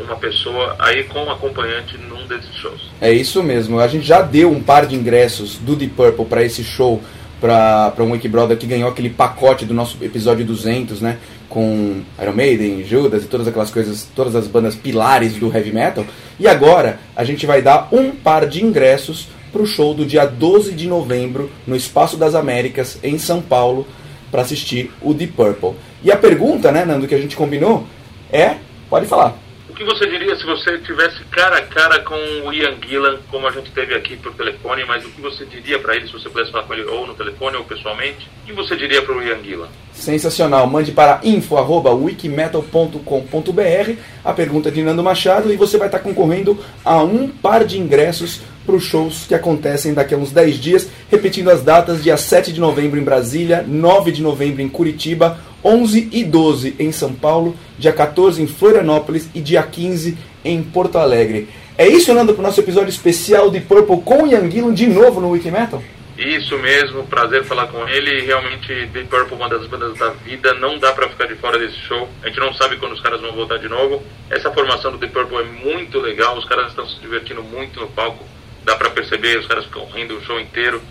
uma 0.00 0.16
pessoa 0.16 0.76
aí 0.78 1.04
com 1.04 1.24
um 1.24 1.30
acompanhante 1.30 1.96
num 1.98 2.26
desses 2.26 2.54
shows. 2.56 2.90
É 3.00 3.12
isso 3.12 3.42
mesmo. 3.42 3.78
A 3.78 3.88
gente 3.88 4.06
já 4.06 4.22
deu 4.22 4.50
um 4.50 4.62
par 4.62 4.86
de 4.86 4.94
ingressos 4.94 5.56
do 5.58 5.76
Deep 5.76 5.94
Purple 5.94 6.24
para 6.26 6.44
esse 6.44 6.62
show 6.62 7.02
para 7.40 7.94
um 8.00 8.10
Wiki 8.10 8.28
Brother 8.28 8.56
que 8.56 8.66
ganhou 8.66 8.88
aquele 8.88 9.08
pacote 9.08 9.64
do 9.64 9.72
nosso 9.72 9.96
episódio 10.02 10.44
200, 10.44 11.00
né? 11.00 11.18
Com 11.48 12.02
Iron 12.20 12.32
Maiden, 12.32 12.84
Judas 12.84 13.24
e 13.24 13.26
todas 13.26 13.48
aquelas 13.48 13.70
coisas, 13.70 14.06
todas 14.14 14.36
as 14.36 14.46
bandas 14.46 14.74
pilares 14.74 15.34
do 15.34 15.52
heavy 15.52 15.72
metal. 15.72 16.04
E 16.38 16.46
agora 16.46 17.00
a 17.16 17.24
gente 17.24 17.46
vai 17.46 17.62
dar 17.62 17.88
um 17.90 18.10
par 18.12 18.46
de 18.46 18.62
ingressos 18.62 19.28
para 19.50 19.62
o 19.62 19.66
show 19.66 19.94
do 19.94 20.04
dia 20.04 20.26
12 20.26 20.72
de 20.72 20.86
novembro 20.86 21.50
no 21.66 21.76
Espaço 21.76 22.16
das 22.16 22.34
Américas, 22.34 22.98
em 23.02 23.18
São 23.18 23.42
Paulo, 23.42 23.86
para 24.30 24.42
assistir 24.42 24.90
o 25.00 25.12
Deep 25.12 25.32
Purple. 25.32 25.74
E 26.02 26.10
a 26.10 26.16
pergunta, 26.16 26.72
né, 26.72 26.84
Nando, 26.84 27.06
que 27.06 27.14
a 27.14 27.20
gente 27.20 27.36
combinou 27.36 27.86
é: 28.32 28.56
pode 28.88 29.06
falar. 29.06 29.36
O 29.68 29.72
que 29.72 29.84
você 29.84 30.06
diria 30.06 30.36
se 30.36 30.44
você 30.44 30.78
tivesse 30.78 31.24
cara 31.30 31.58
a 31.58 31.62
cara 31.62 32.00
com 32.00 32.16
o 32.44 32.52
Ian 32.52 32.74
Gillan, 32.86 33.18
como 33.30 33.46
a 33.46 33.50
gente 33.50 33.70
teve 33.70 33.94
aqui 33.94 34.16
por 34.16 34.34
telefone, 34.34 34.84
mas 34.84 35.04
o 35.04 35.08
que 35.08 35.20
você 35.20 35.46
diria 35.46 35.78
para 35.78 35.96
ele 35.96 36.06
se 36.06 36.12
você 36.12 36.28
pudesse 36.28 36.50
falar 36.50 36.64
com 36.64 36.74
ele 36.74 36.84
ou 36.84 37.06
no 37.06 37.14
telefone 37.14 37.56
ou 37.56 37.64
pessoalmente? 37.64 38.28
O 38.42 38.46
que 38.46 38.52
você 38.52 38.76
diria 38.76 39.00
para 39.00 39.16
o 39.16 39.22
Ian 39.22 39.42
Gillan? 39.42 39.68
Sensacional. 39.92 40.66
Mande 40.66 40.92
para 40.92 41.20
info@wikimetal.com.br 41.22 43.92
a 44.24 44.32
pergunta 44.32 44.70
de 44.70 44.82
Nando 44.82 45.02
Machado 45.02 45.52
e 45.52 45.56
você 45.56 45.78
vai 45.78 45.88
estar 45.88 46.00
concorrendo 46.00 46.58
a 46.84 47.02
um 47.02 47.28
par 47.28 47.64
de 47.64 47.78
ingressos 47.78 48.42
para 48.70 48.76
os 48.76 48.84
shows 48.84 49.26
que 49.26 49.34
acontecem 49.34 49.92
daqui 49.92 50.14
a 50.14 50.16
uns 50.16 50.30
10 50.30 50.60
dias, 50.60 50.88
repetindo 51.10 51.50
as 51.50 51.62
datas: 51.62 52.02
dia 52.02 52.16
7 52.16 52.52
de 52.52 52.60
novembro 52.60 53.00
em 53.00 53.02
Brasília, 53.02 53.64
9 53.66 54.12
de 54.12 54.22
novembro 54.22 54.62
em 54.62 54.68
Curitiba, 54.68 55.38
11 55.64 56.08
e 56.12 56.22
12 56.22 56.76
em 56.78 56.92
São 56.92 57.12
Paulo, 57.12 57.56
dia 57.76 57.92
14 57.92 58.40
em 58.40 58.46
Florianópolis 58.46 59.28
e 59.34 59.40
dia 59.40 59.62
15 59.62 60.16
em 60.44 60.62
Porto 60.62 60.98
Alegre. 60.98 61.48
É 61.76 61.88
isso, 61.88 62.14
Nando, 62.14 62.32
para 62.32 62.40
o 62.40 62.46
nosso 62.46 62.60
episódio 62.60 62.90
especial 62.90 63.50
de 63.50 63.60
Purple 63.60 64.02
com 64.02 64.26
Ian 64.26 64.48
Gillan 64.48 64.72
de 64.72 64.86
novo 64.86 65.20
no 65.20 65.30
Wikimetal? 65.30 65.82
Isso 66.16 66.56
mesmo, 66.58 67.06
prazer 67.06 67.44
falar 67.44 67.68
com 67.68 67.88
ele. 67.88 68.20
Realmente, 68.20 68.86
Deep 68.86 69.08
Purple, 69.08 69.36
uma 69.36 69.48
das 69.48 69.66
bandas 69.66 69.98
da 69.98 70.10
vida, 70.10 70.52
não 70.54 70.78
dá 70.78 70.92
pra 70.92 71.08
ficar 71.08 71.26
de 71.26 71.34
fora 71.36 71.58
desse 71.58 71.78
show. 71.78 72.08
A 72.22 72.28
gente 72.28 72.38
não 72.38 72.52
sabe 72.52 72.76
quando 72.76 72.92
os 72.92 73.00
caras 73.00 73.22
vão 73.22 73.32
voltar 73.32 73.56
de 73.56 73.68
novo. 73.68 74.02
Essa 74.28 74.52
formação 74.52 74.92
do 74.92 74.98
Deep 74.98 75.14
Purple 75.14 75.38
é 75.38 75.44
muito 75.64 75.98
legal, 75.98 76.36
os 76.36 76.44
caras 76.44 76.68
estão 76.68 76.86
se 76.86 77.00
divertindo 77.00 77.42
muito 77.42 77.80
no 77.80 77.88
palco. 77.88 78.22
Dá 78.64 78.76
pra 78.76 78.90
perceber, 78.90 79.38
os 79.38 79.46
caras 79.46 79.64
ficam 79.64 79.86
rindo 79.86 80.16
o 80.16 80.24
show 80.24 80.38
inteiro. 80.38 80.82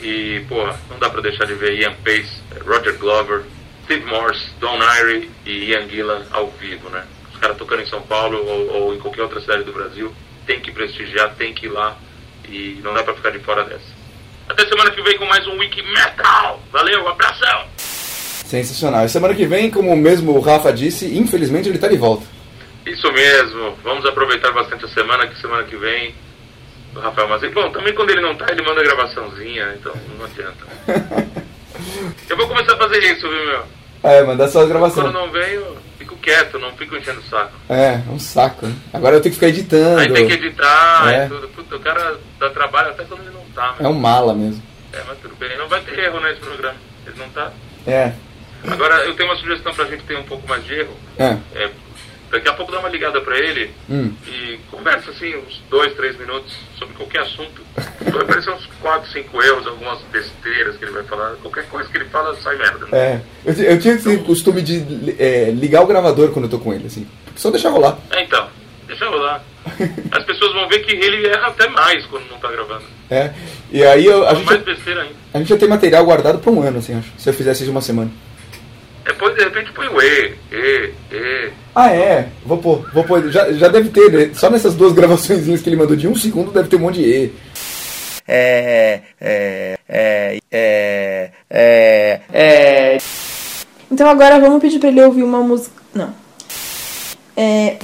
E, 0.00 0.44
pô, 0.48 0.66
não 0.90 0.98
dá 0.98 1.08
pra 1.08 1.20
deixar 1.20 1.46
de 1.46 1.54
ver 1.54 1.78
Ian 1.78 1.94
Pace, 2.04 2.42
Roger 2.66 2.98
Glover, 2.98 3.42
Steve 3.84 4.04
Morse, 4.06 4.50
Don 4.58 4.78
Irie 5.00 5.30
e 5.46 5.70
Ian 5.70 5.88
Gillan 5.88 6.22
ao 6.32 6.50
vivo, 6.50 6.88
né? 6.90 7.04
Os 7.32 7.38
caras 7.38 7.56
tocando 7.56 7.82
em 7.82 7.86
São 7.86 8.02
Paulo 8.02 8.44
ou, 8.44 8.72
ou 8.72 8.94
em 8.94 8.98
qualquer 8.98 9.22
outra 9.22 9.40
cidade 9.40 9.64
do 9.64 9.72
Brasil, 9.72 10.12
tem 10.46 10.60
que 10.60 10.72
prestigiar, 10.72 11.34
tem 11.36 11.54
que 11.54 11.66
ir 11.66 11.70
lá. 11.70 11.96
E 12.48 12.80
não 12.82 12.92
dá 12.92 13.02
pra 13.02 13.14
ficar 13.14 13.30
de 13.30 13.38
fora 13.38 13.64
dessa. 13.64 13.94
Até 14.48 14.66
semana 14.66 14.90
que 14.90 15.02
vem 15.02 15.16
com 15.16 15.24
mais 15.24 15.46
um 15.46 15.58
Wiki 15.58 15.82
Metal. 15.82 16.60
Valeu, 16.70 17.08
abração. 17.08 17.66
Sensacional. 17.78 19.06
E 19.06 19.08
semana 19.08 19.34
que 19.34 19.46
vem, 19.46 19.70
como 19.70 19.96
mesmo 19.96 20.32
o 20.32 20.40
Rafa 20.40 20.72
disse, 20.72 21.16
infelizmente 21.16 21.68
ele 21.68 21.76
está 21.76 21.88
de 21.88 21.96
volta. 21.96 22.26
Isso 22.84 23.10
mesmo. 23.12 23.76
Vamos 23.82 24.04
aproveitar 24.04 24.52
bastante 24.52 24.84
a 24.84 24.88
semana, 24.88 25.26
que 25.26 25.40
semana 25.40 25.64
que 25.64 25.76
vem 25.76 26.14
o 26.94 27.00
Rafael 27.00 27.28
Mazei. 27.28 27.50
Bom, 27.50 27.70
também 27.70 27.94
quando 27.94 28.10
ele 28.10 28.20
não 28.20 28.34
tá, 28.34 28.46
ele 28.50 28.62
manda 28.62 28.82
gravaçãozinha, 28.82 29.74
então 29.78 29.92
não 30.18 30.24
adianta. 30.24 30.64
Eu 32.28 32.36
vou 32.36 32.48
começar 32.48 32.74
a 32.74 32.76
fazer 32.76 32.98
isso, 33.12 33.28
viu, 33.28 33.46
meu? 33.46 33.64
É, 34.02 34.22
mandar 34.22 34.48
só 34.48 34.60
as 34.60 34.64
Quando 34.64 34.68
gravações. 34.68 35.12
não 35.12 35.30
vem, 35.30 35.52
eu 35.54 35.76
fico 35.98 36.16
quieto, 36.16 36.58
não 36.58 36.72
fico 36.76 36.96
enchendo 36.96 37.20
o 37.20 37.24
saco. 37.24 37.52
É, 37.68 37.94
é 38.06 38.10
um 38.10 38.18
saco, 38.18 38.66
né? 38.66 38.74
Agora 38.92 39.16
eu 39.16 39.20
tenho 39.20 39.32
que 39.34 39.38
ficar 39.40 39.48
editando. 39.48 39.98
Aí 40.00 40.12
tem 40.12 40.26
que 40.26 40.34
editar 40.34 41.12
É. 41.12 41.24
e 41.24 41.28
tudo. 41.28 41.48
Puta, 41.48 41.76
o 41.76 41.80
cara 41.80 42.18
dá 42.38 42.50
trabalho 42.50 42.90
até 42.90 43.04
quando 43.04 43.20
ele 43.22 43.30
não 43.34 43.44
tá, 43.54 43.74
É 43.78 43.82
meu. 43.82 43.92
um 43.92 43.94
mala 43.98 44.34
mesmo. 44.34 44.62
É, 44.92 45.02
mas 45.06 45.18
tudo 45.18 45.34
bem. 45.36 45.56
Não 45.58 45.68
vai 45.68 45.80
ter 45.80 45.98
erro 45.98 46.20
nesse 46.20 46.40
programa. 46.40 46.76
Ele 47.06 47.16
não 47.18 47.28
tá. 47.30 47.50
É, 47.86 48.12
Agora, 48.66 48.94
eu 49.04 49.14
tenho 49.14 49.28
uma 49.28 49.36
sugestão 49.36 49.74
pra 49.74 49.84
gente 49.86 50.04
ter 50.04 50.16
um 50.16 50.22
pouco 50.22 50.46
mais 50.48 50.64
de 50.64 50.74
erro. 50.74 50.96
é. 51.18 51.36
É, 51.54 51.70
daqui 52.34 52.48
a 52.48 52.52
pouco 52.52 52.70
dá 52.72 52.80
uma 52.80 52.88
ligada 52.88 53.20
pra 53.20 53.38
ele 53.38 53.70
Hum. 53.88 54.12
e 54.26 54.58
conversa 54.70 55.10
assim 55.10 55.34
uns 55.36 55.62
dois, 55.70 55.94
três 55.94 56.18
minutos 56.18 56.52
sobre 56.78 56.94
qualquer 56.94 57.20
assunto. 57.22 57.62
Vai 58.12 58.22
aparecer 58.22 58.50
uns 58.50 58.66
quatro, 58.80 59.10
cinco 59.10 59.42
erros, 59.42 59.66
algumas 59.66 60.00
besteiras 60.12 60.76
que 60.76 60.84
ele 60.84 60.92
vai 60.92 61.04
falar. 61.04 61.34
Qualquer 61.42 61.66
coisa 61.68 61.88
que 61.88 61.96
ele 61.96 62.04
fala 62.06 62.34
sai 62.36 62.56
merda. 62.56 62.86
né? 62.86 62.88
É. 62.92 63.20
Eu, 63.44 63.54
eu 63.54 63.78
tinha 63.80 63.94
esse 63.94 64.18
costume 64.18 64.60
de 64.62 64.84
é, 65.18 65.50
ligar 65.50 65.82
o 65.82 65.86
gravador 65.86 66.30
quando 66.30 66.44
eu 66.46 66.50
tô 66.50 66.58
com 66.58 66.72
ele, 66.74 66.86
assim. 66.86 67.06
Só 67.36 67.50
deixar 67.50 67.70
rolar. 67.70 67.98
É, 68.10 68.22
então, 68.22 68.48
deixa 68.86 69.08
rolar. 69.08 69.42
As 70.12 70.24
pessoas 70.24 70.52
vão 70.52 70.68
ver 70.68 70.80
que 70.80 70.92
ele 70.94 71.26
erra 71.26 71.46
até 71.48 71.68
mais 71.68 72.04
quando 72.06 72.28
não 72.30 72.38
tá 72.38 72.50
gravando. 72.50 72.84
É. 73.10 73.32
E 73.72 73.82
aí 73.82 74.04
eu- 74.06 74.26
a, 74.28 74.34
gente, 74.34 74.52
a 75.32 75.38
gente 75.38 75.48
já 75.48 75.56
tem 75.56 75.68
material 75.68 76.04
guardado 76.04 76.38
pra 76.38 76.50
um 76.50 76.62
ano, 76.62 76.78
assim, 76.78 76.96
acho. 76.98 77.10
Se 77.18 77.28
eu 77.30 77.34
fizesse 77.34 77.62
isso 77.62 77.70
uma 77.72 77.80
semana. 77.80 78.10
Depois, 79.04 79.34
de 79.36 79.44
repente, 79.44 79.70
põe 79.72 79.86
o 79.88 80.00
E, 80.00 80.34
E, 80.50 80.92
E. 81.12 81.50
Ah, 81.74 81.90
é. 81.90 82.28
Vou 82.46 82.58
pôr, 82.58 82.88
vou 82.92 83.04
pôr. 83.04 83.30
Já, 83.30 83.52
já 83.52 83.68
deve 83.68 83.90
ter, 83.90 84.10
né? 84.10 84.30
Só 84.34 84.48
nessas 84.48 84.74
duas 84.74 84.92
gravações 84.94 85.60
que 85.60 85.68
ele 85.68 85.76
mandou 85.76 85.96
de 85.96 86.08
um 86.08 86.14
segundo 86.14 86.50
deve 86.50 86.68
ter 86.68 86.76
um 86.76 86.80
monte 86.80 86.96
de 86.96 87.04
E. 87.04 87.32
É, 88.26 89.02
é, 89.20 89.78
é, 89.86 90.38
é, 90.50 91.30
é, 91.50 92.20
é. 92.32 92.98
Então 93.90 94.08
agora 94.08 94.40
vamos 94.40 94.62
pedir 94.62 94.78
pra 94.78 94.88
ele 94.88 95.02
ouvir 95.02 95.22
uma 95.22 95.40
música. 95.40 95.74
Não. 95.94 96.14
É. 97.36 97.76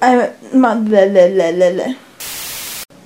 é. 0.00 0.32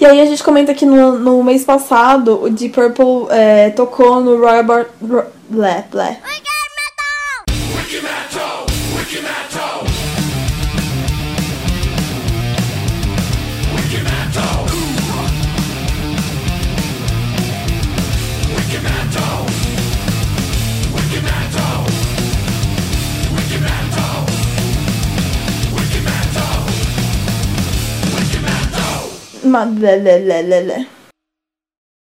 E 0.01 0.07
aí 0.07 0.21
a 0.21 0.25
gente 0.27 0.45
comenta 0.45 0.73
que 0.73 0.87
no, 0.87 1.19
no 1.19 1.43
mês 1.43 1.65
passado 1.65 2.45
o 2.45 2.49
Deep 2.49 2.73
Purple 2.73 3.27
é, 3.31 3.71
tocou 3.71 4.21
no 4.21 4.39
Royal 4.39 4.63
Bar. 4.63 4.87
Ro, 5.03 5.25
lé, 5.51 5.85
lé. 5.93 6.21
Ma, 29.49 29.65
le, 29.65 29.97
le, 29.97 30.19
le, 30.29 30.43
le, 30.43 30.61
le. 30.69 30.98